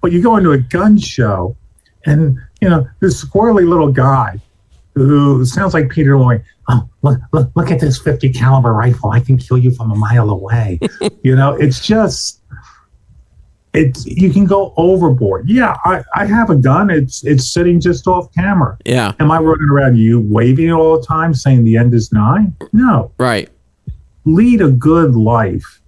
But 0.00 0.12
you 0.12 0.22
go 0.22 0.36
into 0.36 0.52
a 0.52 0.58
gun 0.58 0.98
show, 0.98 1.56
and 2.06 2.38
you 2.60 2.68
know 2.68 2.86
this 3.00 3.24
squirrely 3.24 3.68
little 3.68 3.92
guy 3.92 4.40
who 4.94 5.44
sounds 5.44 5.74
like 5.74 5.90
Peter 5.90 6.12
Lorre. 6.12 6.44
Oh, 6.68 6.88
look, 7.02 7.18
look, 7.32 7.50
look 7.56 7.70
at 7.70 7.80
this 7.80 7.98
50 7.98 8.32
caliber 8.32 8.72
rifle. 8.72 9.10
I 9.10 9.20
can 9.20 9.36
kill 9.36 9.58
you 9.58 9.72
from 9.72 9.90
a 9.90 9.96
mile 9.96 10.30
away. 10.30 10.78
you 11.22 11.34
know, 11.34 11.54
it's 11.54 11.84
just 11.84 12.41
it's 13.74 14.06
you 14.06 14.30
can 14.30 14.44
go 14.44 14.74
overboard. 14.76 15.48
Yeah, 15.48 15.76
I, 15.84 16.02
I 16.14 16.26
have 16.26 16.50
a 16.50 16.56
gun. 16.56 16.90
It's 16.90 17.24
it's 17.24 17.48
sitting 17.48 17.80
just 17.80 18.06
off 18.06 18.32
camera. 18.34 18.76
Yeah. 18.84 19.12
Am 19.18 19.30
I 19.30 19.38
running 19.38 19.68
around 19.70 19.96
you 19.96 20.20
waving 20.20 20.68
it 20.68 20.72
all 20.72 21.00
the 21.00 21.06
time 21.06 21.34
saying 21.34 21.64
the 21.64 21.76
end 21.76 21.94
is 21.94 22.12
nigh? 22.12 22.46
No. 22.72 23.12
Right. 23.18 23.48
Lead 24.24 24.60
a 24.60 24.70
good 24.70 25.14
life 25.14 25.81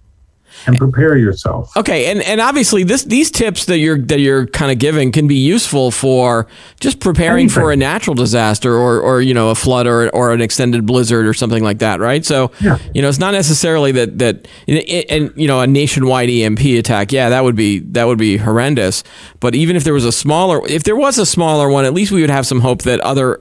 and 0.65 0.77
prepare 0.77 1.17
yourself. 1.17 1.75
Okay, 1.77 2.11
and 2.11 2.21
and 2.21 2.41
obviously 2.41 2.83
this 2.83 3.03
these 3.03 3.31
tips 3.31 3.65
that 3.65 3.77
you're 3.77 3.97
that 3.97 4.19
you're 4.19 4.47
kind 4.47 4.71
of 4.71 4.79
giving 4.79 5.11
can 5.11 5.27
be 5.27 5.35
useful 5.35 5.91
for 5.91 6.47
just 6.79 6.99
preparing 6.99 7.45
Anything. 7.45 7.61
for 7.61 7.71
a 7.71 7.75
natural 7.75 8.15
disaster 8.15 8.73
or 8.73 8.99
or 8.99 9.21
you 9.21 9.33
know 9.33 9.49
a 9.49 9.55
flood 9.55 9.87
or 9.87 10.09
or 10.09 10.31
an 10.31 10.41
extended 10.41 10.85
blizzard 10.85 11.25
or 11.25 11.33
something 11.33 11.63
like 11.63 11.79
that, 11.79 11.99
right? 11.99 12.25
So 12.25 12.51
yeah. 12.61 12.77
you 12.93 13.01
know 13.01 13.09
it's 13.09 13.19
not 13.19 13.31
necessarily 13.31 13.91
that 13.93 14.17
that 14.19 14.47
and 14.67 15.31
you 15.35 15.47
know 15.47 15.61
a 15.61 15.67
nationwide 15.67 16.29
EMP 16.29 16.59
attack, 16.59 17.11
yeah, 17.11 17.29
that 17.29 17.43
would 17.43 17.55
be 17.55 17.79
that 17.79 18.05
would 18.05 18.19
be 18.19 18.37
horrendous. 18.37 19.03
But 19.39 19.55
even 19.55 19.75
if 19.75 19.83
there 19.83 19.93
was 19.93 20.05
a 20.05 20.11
smaller 20.11 20.65
if 20.67 20.83
there 20.83 20.95
was 20.95 21.17
a 21.17 21.25
smaller 21.25 21.69
one, 21.69 21.85
at 21.85 21.93
least 21.93 22.11
we 22.11 22.21
would 22.21 22.29
have 22.29 22.47
some 22.47 22.61
hope 22.61 22.83
that 22.83 22.99
other 23.01 23.39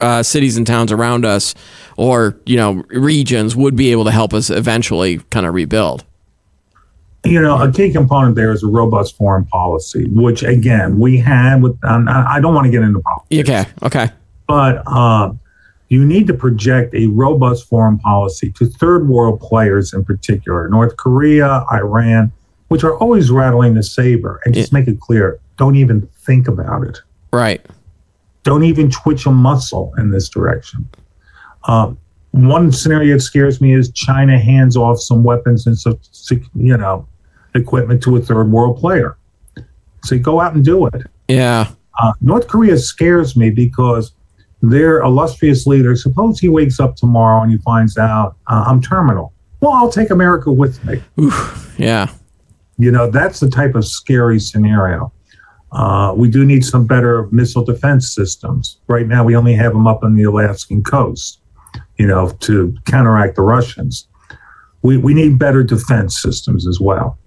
uh, 0.00 0.22
cities 0.22 0.56
and 0.56 0.66
towns 0.66 0.92
around 0.92 1.24
us 1.24 1.54
or 1.96 2.38
you 2.46 2.56
know 2.56 2.84
regions 2.90 3.56
would 3.56 3.76
be 3.76 3.90
able 3.90 4.04
to 4.04 4.10
help 4.10 4.32
us 4.32 4.50
eventually 4.50 5.18
kind 5.30 5.46
of 5.46 5.54
rebuild 5.54 6.04
you 7.28 7.40
know, 7.40 7.60
a 7.60 7.70
key 7.70 7.92
component 7.92 8.34
there 8.34 8.52
is 8.52 8.62
a 8.62 8.66
robust 8.66 9.16
foreign 9.16 9.44
policy, 9.46 10.08
which 10.10 10.42
again 10.42 10.98
we 10.98 11.18
had 11.18 11.62
with. 11.62 11.78
Um, 11.84 12.08
I 12.08 12.40
don't 12.40 12.54
want 12.54 12.66
to 12.66 12.70
get 12.70 12.82
into 12.82 13.00
politics. 13.00 13.48
Okay. 13.48 13.66
Okay. 13.82 14.12
But 14.46 14.82
uh, 14.86 15.32
you 15.88 16.04
need 16.04 16.26
to 16.28 16.34
project 16.34 16.94
a 16.94 17.06
robust 17.06 17.68
foreign 17.68 17.98
policy 17.98 18.52
to 18.52 18.66
third 18.66 19.08
world 19.08 19.40
players 19.40 19.92
in 19.92 20.04
particular, 20.04 20.68
North 20.68 20.96
Korea, 20.96 21.64
Iran, 21.72 22.32
which 22.68 22.84
are 22.84 22.96
always 22.98 23.30
rattling 23.30 23.74
the 23.74 23.82
saber, 23.82 24.40
and 24.44 24.54
just 24.54 24.72
yeah. 24.72 24.78
make 24.78 24.88
it 24.88 25.00
clear: 25.00 25.38
don't 25.56 25.76
even 25.76 26.06
think 26.20 26.48
about 26.48 26.86
it. 26.86 27.00
Right. 27.32 27.64
Don't 28.44 28.64
even 28.64 28.90
twitch 28.90 29.26
a 29.26 29.30
muscle 29.30 29.92
in 29.98 30.10
this 30.10 30.28
direction. 30.28 30.88
Um, 31.64 31.98
one 32.32 32.70
scenario 32.72 33.14
that 33.14 33.20
scares 33.20 33.60
me 33.60 33.74
is 33.74 33.90
China 33.92 34.38
hands 34.38 34.76
off 34.76 35.00
some 35.00 35.24
weapons 35.24 35.66
and 35.66 35.78
so 35.78 35.98
you 36.54 36.76
know 36.76 37.06
equipment 37.54 38.02
to 38.04 38.16
a 38.16 38.20
third 38.20 38.50
world 38.50 38.78
player. 38.78 39.16
So 40.04 40.18
go 40.18 40.40
out 40.40 40.54
and 40.54 40.64
do 40.64 40.86
it. 40.86 41.06
Yeah. 41.28 41.70
Uh, 42.00 42.12
North 42.20 42.46
Korea 42.46 42.78
scares 42.78 43.36
me 43.36 43.50
because 43.50 44.12
their 44.62 45.00
illustrious 45.00 45.66
leader. 45.66 45.96
Suppose 45.96 46.38
he 46.38 46.48
wakes 46.48 46.80
up 46.80 46.96
tomorrow 46.96 47.42
and 47.42 47.50
he 47.50 47.58
finds 47.58 47.98
out 47.98 48.36
uh, 48.46 48.64
I'm 48.66 48.80
terminal. 48.80 49.32
Well, 49.60 49.72
I'll 49.72 49.90
take 49.90 50.10
America 50.10 50.52
with 50.52 50.82
me. 50.84 51.02
Oof, 51.20 51.74
yeah. 51.78 52.10
You 52.78 52.92
know 52.92 53.10
that's 53.10 53.40
the 53.40 53.50
type 53.50 53.74
of 53.74 53.84
scary 53.84 54.38
scenario. 54.38 55.12
Uh, 55.72 56.14
we 56.16 56.28
do 56.28 56.44
need 56.44 56.64
some 56.64 56.86
better 56.86 57.28
missile 57.32 57.64
defense 57.64 58.14
systems. 58.14 58.78
Right 58.86 59.06
now, 59.06 59.24
we 59.24 59.36
only 59.36 59.54
have 59.54 59.72
them 59.72 59.86
up 59.86 60.04
on 60.04 60.14
the 60.14 60.22
Alaskan 60.22 60.82
coast 60.82 61.40
you 61.98 62.06
know, 62.06 62.30
to 62.40 62.74
counteract 62.86 63.36
the 63.36 63.42
Russians. 63.42 64.06
We, 64.82 64.96
we 64.96 65.12
need 65.12 65.38
better 65.38 65.62
defense 65.62 66.20
systems 66.20 66.66
as 66.66 66.80
well. 66.80 67.18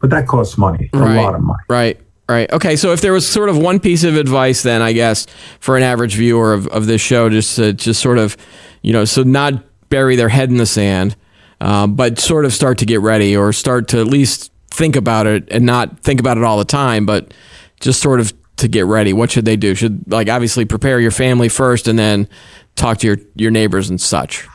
But 0.00 0.10
that 0.10 0.26
costs 0.26 0.56
money, 0.56 0.90
right, 0.92 1.16
a 1.16 1.22
lot 1.22 1.34
of 1.34 1.42
money. 1.42 1.62
Right. 1.68 2.00
Right. 2.30 2.52
Okay. 2.52 2.76
So 2.76 2.92
if 2.92 3.00
there 3.00 3.14
was 3.14 3.26
sort 3.26 3.48
of 3.48 3.56
one 3.56 3.80
piece 3.80 4.04
of 4.04 4.14
advice, 4.14 4.62
then 4.62 4.82
I 4.82 4.92
guess 4.92 5.26
for 5.60 5.78
an 5.78 5.82
average 5.82 6.14
viewer 6.14 6.52
of, 6.52 6.66
of 6.66 6.86
this 6.86 7.00
show, 7.00 7.30
just 7.30 7.56
to 7.56 7.72
just 7.72 8.02
sort 8.02 8.18
of, 8.18 8.36
you 8.82 8.92
know, 8.92 9.06
so 9.06 9.22
not 9.22 9.64
bury 9.88 10.14
their 10.14 10.28
head 10.28 10.50
in 10.50 10.58
the 10.58 10.66
sand, 10.66 11.16
uh, 11.62 11.86
but 11.86 12.18
sort 12.18 12.44
of 12.44 12.52
start 12.52 12.76
to 12.78 12.84
get 12.84 13.00
ready 13.00 13.34
or 13.34 13.50
start 13.54 13.88
to 13.88 14.00
at 14.00 14.06
least 14.06 14.52
think 14.70 14.94
about 14.94 15.26
it 15.26 15.48
and 15.50 15.64
not 15.64 16.00
think 16.00 16.20
about 16.20 16.36
it 16.36 16.44
all 16.44 16.58
the 16.58 16.66
time, 16.66 17.06
but 17.06 17.32
just 17.80 18.02
sort 18.02 18.20
of 18.20 18.34
to 18.56 18.68
get 18.68 18.84
ready. 18.84 19.14
What 19.14 19.30
should 19.30 19.46
they 19.46 19.56
do? 19.56 19.74
Should 19.74 20.12
like 20.12 20.28
obviously 20.28 20.66
prepare 20.66 21.00
your 21.00 21.10
family 21.10 21.48
first 21.48 21.88
and 21.88 21.98
then 21.98 22.28
talk 22.76 22.98
to 22.98 23.06
your, 23.06 23.16
your 23.36 23.50
neighbors 23.50 23.88
and 23.88 23.98
such? 23.98 24.46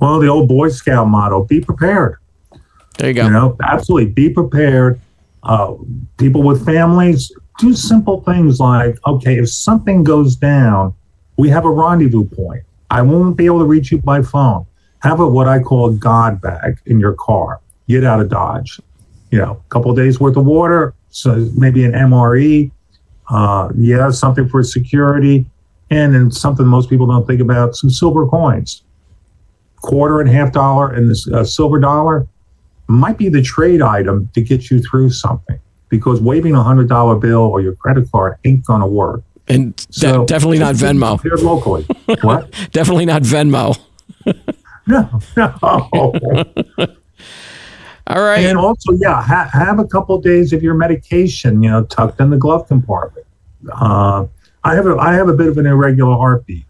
Well, 0.00 0.18
the 0.18 0.28
old 0.28 0.48
Boy 0.48 0.70
Scout 0.70 1.08
motto 1.08 1.44
be 1.44 1.60
prepared. 1.60 2.16
There 2.98 3.08
you 3.08 3.14
go. 3.14 3.24
You 3.24 3.30
know, 3.30 3.56
absolutely 3.62 4.12
be 4.12 4.30
prepared. 4.30 5.00
Uh, 5.42 5.74
people 6.18 6.42
with 6.42 6.64
families, 6.64 7.32
do 7.58 7.74
simple 7.74 8.22
things 8.22 8.60
like 8.60 8.96
okay, 9.06 9.38
if 9.38 9.50
something 9.50 10.04
goes 10.04 10.36
down, 10.36 10.94
we 11.36 11.48
have 11.48 11.64
a 11.64 11.70
rendezvous 11.70 12.24
point. 12.24 12.62
I 12.90 13.02
won't 13.02 13.36
be 13.36 13.46
able 13.46 13.60
to 13.60 13.64
reach 13.64 13.90
you 13.90 13.98
by 13.98 14.22
phone. 14.22 14.66
Have 15.00 15.20
a 15.20 15.26
what 15.26 15.48
I 15.48 15.58
call 15.58 15.88
a 15.88 15.94
go 15.94 16.38
bag 16.40 16.78
in 16.86 17.00
your 17.00 17.14
car. 17.14 17.60
Get 17.88 18.04
out 18.04 18.20
of 18.20 18.28
Dodge. 18.28 18.80
You 19.30 19.38
know, 19.38 19.62
a 19.66 19.68
couple 19.70 19.92
days 19.94 20.20
worth 20.20 20.36
of 20.36 20.44
water, 20.44 20.94
so 21.08 21.50
maybe 21.56 21.84
an 21.84 21.92
MRE. 21.92 22.70
Uh, 23.28 23.70
yeah, 23.76 24.10
something 24.10 24.48
for 24.48 24.62
security 24.62 25.46
and 25.92 26.16
and 26.16 26.34
something 26.34 26.66
most 26.66 26.88
people 26.88 27.06
don't 27.06 27.26
think 27.26 27.40
about 27.40 27.76
some 27.76 27.90
silver 27.90 28.26
coins 28.26 28.82
quarter 29.82 30.20
and 30.20 30.30
half 30.30 30.52
dollar 30.52 30.92
and 30.92 31.10
this 31.10 31.28
uh, 31.28 31.44
silver 31.44 31.78
dollar 31.78 32.26
might 32.92 33.18
be 33.18 33.28
the 33.28 33.42
trade 33.42 33.82
item 33.82 34.28
to 34.34 34.40
get 34.40 34.70
you 34.70 34.80
through 34.80 35.10
something 35.10 35.58
because 35.88 36.20
waving 36.20 36.54
a 36.54 36.62
hundred 36.62 36.88
dollar 36.88 37.16
bill 37.16 37.40
or 37.40 37.60
your 37.60 37.74
credit 37.76 38.10
card 38.10 38.36
ain't 38.44 38.64
gonna 38.64 38.86
work. 38.86 39.22
And 39.48 39.74
de- 39.76 39.86
so, 39.90 40.24
definitely 40.26 40.58
not 40.58 40.74
Venmo. 40.76 41.20
Here 41.22 41.36
locally. 41.36 41.86
What? 42.22 42.50
definitely 42.72 43.06
not 43.06 43.22
Venmo. 43.22 43.78
no, 44.86 45.20
no. 45.36 45.58
All 48.08 48.20
right. 48.20 48.44
And 48.44 48.58
also, 48.58 48.92
yeah, 48.94 49.22
ha- 49.22 49.48
have 49.52 49.78
a 49.78 49.86
couple 49.86 50.16
of 50.16 50.24
days 50.24 50.52
of 50.52 50.62
your 50.62 50.74
medication, 50.74 51.62
you 51.62 51.70
know, 51.70 51.84
tucked 51.84 52.20
in 52.20 52.30
the 52.30 52.36
glove 52.36 52.66
compartment. 52.66 53.26
Uh, 53.72 54.26
I 54.64 54.74
have 54.74 54.86
a 54.86 54.96
I 54.96 55.14
have 55.14 55.28
a 55.28 55.34
bit 55.34 55.48
of 55.48 55.58
an 55.58 55.66
irregular 55.66 56.16
heartbeat. 56.16 56.64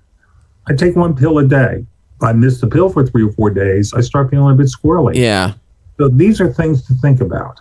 I 0.68 0.74
take 0.74 0.94
one 0.96 1.16
pill 1.16 1.38
a 1.38 1.46
day. 1.46 1.86
If 2.16 2.22
I 2.22 2.32
miss 2.32 2.60
the 2.60 2.68
pill 2.68 2.88
for 2.88 3.04
three 3.04 3.24
or 3.24 3.32
four 3.32 3.50
days, 3.50 3.92
I 3.94 4.00
start 4.00 4.30
feeling 4.30 4.54
a 4.54 4.56
bit 4.56 4.66
squirrely. 4.68 5.16
Yeah. 5.16 5.54
So 5.98 6.08
these 6.08 6.40
are 6.40 6.52
things 6.52 6.86
to 6.86 6.94
think 6.94 7.20
about. 7.20 7.60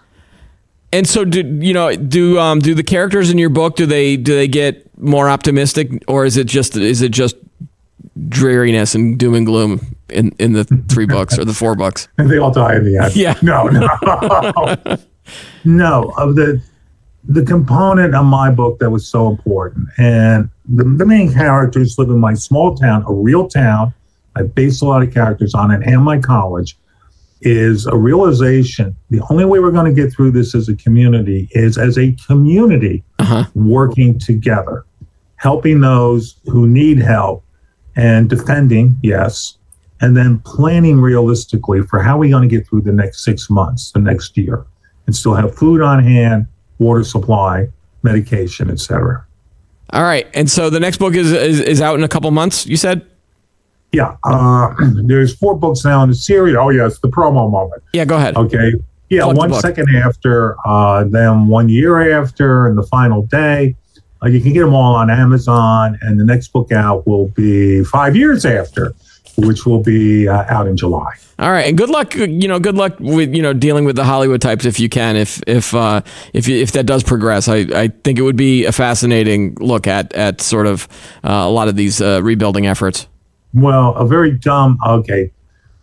And 0.93 1.07
so, 1.07 1.23
do 1.23 1.39
you 1.39 1.73
know? 1.73 1.95
Do 1.95 2.37
um 2.39 2.59
do 2.59 2.75
the 2.75 2.83
characters 2.83 3.29
in 3.29 3.37
your 3.37 3.49
book 3.49 3.75
do 3.75 3.85
they 3.85 4.17
do 4.17 4.35
they 4.35 4.47
get 4.47 4.85
more 5.01 5.29
optimistic, 5.29 6.03
or 6.07 6.25
is 6.25 6.37
it 6.37 6.47
just 6.47 6.75
is 6.75 7.01
it 7.01 7.11
just 7.11 7.37
dreariness 8.27 8.93
and 8.93 9.17
doom 9.17 9.35
and 9.35 9.45
gloom 9.45 9.95
in 10.09 10.31
in 10.37 10.53
the 10.53 10.65
three 10.89 11.05
books 11.17 11.39
or 11.39 11.45
the 11.45 11.53
four 11.53 11.75
books? 11.75 12.09
And 12.17 12.29
they 12.29 12.37
all 12.37 12.51
die 12.51 12.75
in 12.75 12.83
the 12.83 12.97
end. 12.97 13.15
Yeah. 13.15 13.35
No, 13.41 13.67
no, 13.67 13.87
no. 15.63 16.13
Of 16.17 16.35
the 16.35 16.61
the 17.23 17.45
component 17.45 18.13
of 18.13 18.25
my 18.25 18.49
book 18.49 18.79
that 18.79 18.89
was 18.89 19.07
so 19.07 19.29
important, 19.29 19.87
and 19.97 20.49
the, 20.67 20.83
the 20.83 21.05
main 21.05 21.31
characters 21.31 21.97
live 21.97 22.09
in 22.09 22.19
my 22.19 22.33
small 22.33 22.75
town, 22.75 23.05
a 23.07 23.13
real 23.13 23.47
town. 23.47 23.93
I 24.35 24.43
based 24.43 24.81
a 24.81 24.85
lot 24.85 25.03
of 25.03 25.13
characters 25.13 25.53
on 25.53 25.71
it, 25.71 25.83
and 25.85 26.03
my 26.03 26.19
college 26.19 26.77
is 27.41 27.87
a 27.87 27.95
realization 27.95 28.95
the 29.09 29.21
only 29.29 29.45
way 29.45 29.59
we're 29.59 29.71
going 29.71 29.93
to 29.93 30.01
get 30.01 30.13
through 30.13 30.31
this 30.31 30.53
as 30.53 30.69
a 30.69 30.75
community 30.75 31.47
is 31.51 31.77
as 31.77 31.97
a 31.97 32.15
community 32.27 33.03
uh-huh. 33.19 33.45
working 33.55 34.17
together, 34.19 34.85
helping 35.35 35.81
those 35.81 36.37
who 36.45 36.67
need 36.67 36.99
help 36.99 37.43
and 37.95 38.29
defending, 38.29 38.97
yes, 39.01 39.57
and 40.01 40.15
then 40.15 40.39
planning 40.39 40.99
realistically 40.99 41.81
for 41.81 42.01
how 42.01 42.17
we're 42.17 42.29
going 42.29 42.47
to 42.47 42.55
get 42.55 42.67
through 42.67 42.81
the 42.81 42.91
next 42.91 43.23
six 43.23 43.49
months, 43.49 43.91
the 43.91 43.99
next 43.99 44.37
year, 44.37 44.65
and 45.05 45.15
still 45.15 45.33
have 45.33 45.55
food 45.55 45.81
on 45.81 46.03
hand, 46.03 46.47
water 46.79 47.03
supply, 47.03 47.67
medication, 48.03 48.69
etc. 48.69 49.25
All 49.91 50.03
right. 50.03 50.27
And 50.33 50.49
so 50.49 50.69
the 50.69 50.79
next 50.79 50.97
book 50.97 51.15
is, 51.15 51.31
is, 51.31 51.59
is 51.59 51.81
out 51.81 51.95
in 51.95 52.03
a 52.03 52.07
couple 52.07 52.31
months, 52.31 52.65
you 52.65 52.77
said? 52.77 53.05
Yeah, 53.91 54.15
uh, 54.23 54.73
there's 55.05 55.35
four 55.35 55.55
books 55.55 55.83
now 55.83 56.03
in 56.03 56.09
the 56.09 56.15
series. 56.15 56.55
Oh 56.55 56.69
yes, 56.69 56.99
the 56.99 57.09
promo 57.09 57.51
moment. 57.51 57.83
Yeah, 57.93 58.05
go 58.05 58.17
ahead. 58.17 58.37
Okay. 58.37 58.73
Yeah, 59.09 59.23
Plug 59.23 59.37
one 59.37 59.53
second 59.55 59.93
after, 59.93 60.55
uh, 60.65 61.03
then 61.03 61.47
one 61.47 61.67
year 61.67 62.17
after, 62.17 62.67
and 62.67 62.77
the 62.77 62.83
final 62.83 63.23
day. 63.23 63.75
Uh, 64.23 64.29
you 64.29 64.39
can 64.39 64.53
get 64.53 64.61
them 64.61 64.73
all 64.73 64.95
on 64.95 65.09
Amazon, 65.09 65.97
and 66.01 66.17
the 66.17 66.23
next 66.23 66.49
book 66.53 66.71
out 66.71 67.05
will 67.05 67.27
be 67.29 67.83
five 67.83 68.15
years 68.15 68.45
after, 68.45 68.93
which 69.37 69.65
will 69.65 69.81
be 69.81 70.29
uh, 70.29 70.45
out 70.47 70.67
in 70.67 70.77
July. 70.77 71.11
All 71.39 71.51
right, 71.51 71.67
and 71.67 71.77
good 71.77 71.89
luck. 71.89 72.15
You 72.15 72.47
know, 72.47 72.59
good 72.59 72.75
luck 72.75 72.99
with 72.99 73.33
you 73.33 73.41
know 73.41 73.51
dealing 73.51 73.83
with 73.83 73.95
the 73.95 74.05
Hollywood 74.05 74.41
types 74.41 74.63
if 74.63 74.79
you 74.79 74.87
can. 74.87 75.17
If 75.17 75.41
if 75.47 75.73
uh, 75.73 76.03
if 76.33 76.47
if 76.47 76.71
that 76.73 76.85
does 76.85 77.03
progress, 77.03 77.49
I, 77.49 77.65
I 77.73 77.87
think 77.87 78.19
it 78.19 78.21
would 78.21 78.37
be 78.37 78.65
a 78.65 78.71
fascinating 78.71 79.55
look 79.59 79.87
at 79.87 80.13
at 80.13 80.39
sort 80.39 80.67
of 80.67 80.87
uh, 81.23 81.31
a 81.31 81.49
lot 81.49 81.67
of 81.67 81.75
these 81.75 81.99
uh, 81.99 82.21
rebuilding 82.23 82.67
efforts. 82.67 83.07
Well, 83.53 83.95
a 83.95 84.05
very 84.05 84.31
dumb. 84.31 84.77
Okay, 84.85 85.31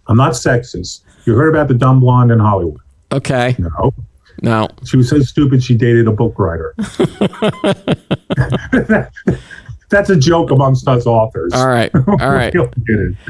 I'm 0.06 0.16
not 0.16 0.32
sexist. 0.32 1.02
You 1.24 1.34
heard 1.34 1.50
about 1.50 1.68
the 1.68 1.74
dumb 1.74 2.00
blonde 2.00 2.30
in 2.30 2.38
Hollywood? 2.38 2.80
Okay. 3.12 3.54
No. 3.58 3.92
No. 4.40 4.68
She 4.84 4.96
was 4.96 5.08
so 5.08 5.20
stupid 5.20 5.62
she 5.62 5.74
dated 5.74 6.06
a 6.06 6.12
book 6.12 6.38
writer. 6.38 6.74
That's 9.90 10.10
a 10.10 10.16
joke 10.16 10.50
amongst 10.50 10.86
us 10.86 11.06
authors. 11.06 11.52
All 11.54 11.66
right. 11.66 11.90
All 11.94 12.30
right. 12.30 12.54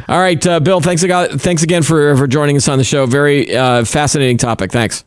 All 0.08 0.20
right, 0.20 0.46
uh, 0.46 0.60
Bill. 0.60 0.80
Thanks 0.80 1.02
again. 1.02 1.38
Thanks 1.38 1.62
again 1.62 1.82
for 1.82 2.16
for 2.16 2.26
joining 2.26 2.56
us 2.56 2.68
on 2.68 2.78
the 2.78 2.84
show. 2.84 3.06
Very 3.06 3.54
uh, 3.54 3.84
fascinating 3.84 4.38
topic. 4.38 4.72
Thanks. 4.72 5.04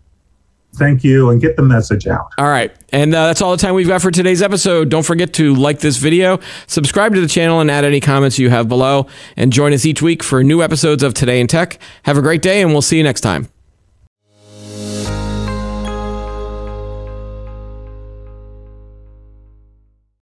Thank 0.75 1.03
you, 1.03 1.29
and 1.29 1.41
get 1.41 1.57
the 1.57 1.63
message 1.63 2.07
out. 2.07 2.29
All 2.37 2.47
right. 2.47 2.71
And 2.93 3.13
uh, 3.13 3.27
that's 3.27 3.41
all 3.41 3.51
the 3.51 3.57
time 3.57 3.75
we've 3.75 3.87
got 3.87 4.01
for 4.01 4.11
today's 4.11 4.41
episode. 4.41 4.89
Don't 4.89 5.05
forget 5.05 5.33
to 5.33 5.53
like 5.53 5.79
this 5.79 5.97
video, 5.97 6.39
subscribe 6.67 7.13
to 7.15 7.21
the 7.21 7.27
channel, 7.27 7.59
and 7.59 7.69
add 7.69 7.85
any 7.85 7.99
comments 7.99 8.39
you 8.39 8.49
have 8.49 8.67
below. 8.67 9.07
And 9.35 9.51
join 9.51 9.73
us 9.73 9.85
each 9.85 10.01
week 10.01 10.23
for 10.23 10.43
new 10.43 10.61
episodes 10.61 11.03
of 11.03 11.13
Today 11.13 11.39
in 11.39 11.47
Tech. 11.47 11.79
Have 12.03 12.17
a 12.17 12.21
great 12.21 12.41
day, 12.41 12.61
and 12.61 12.71
we'll 12.71 12.81
see 12.81 12.97
you 12.97 13.03
next 13.03 13.21
time. 13.21 13.49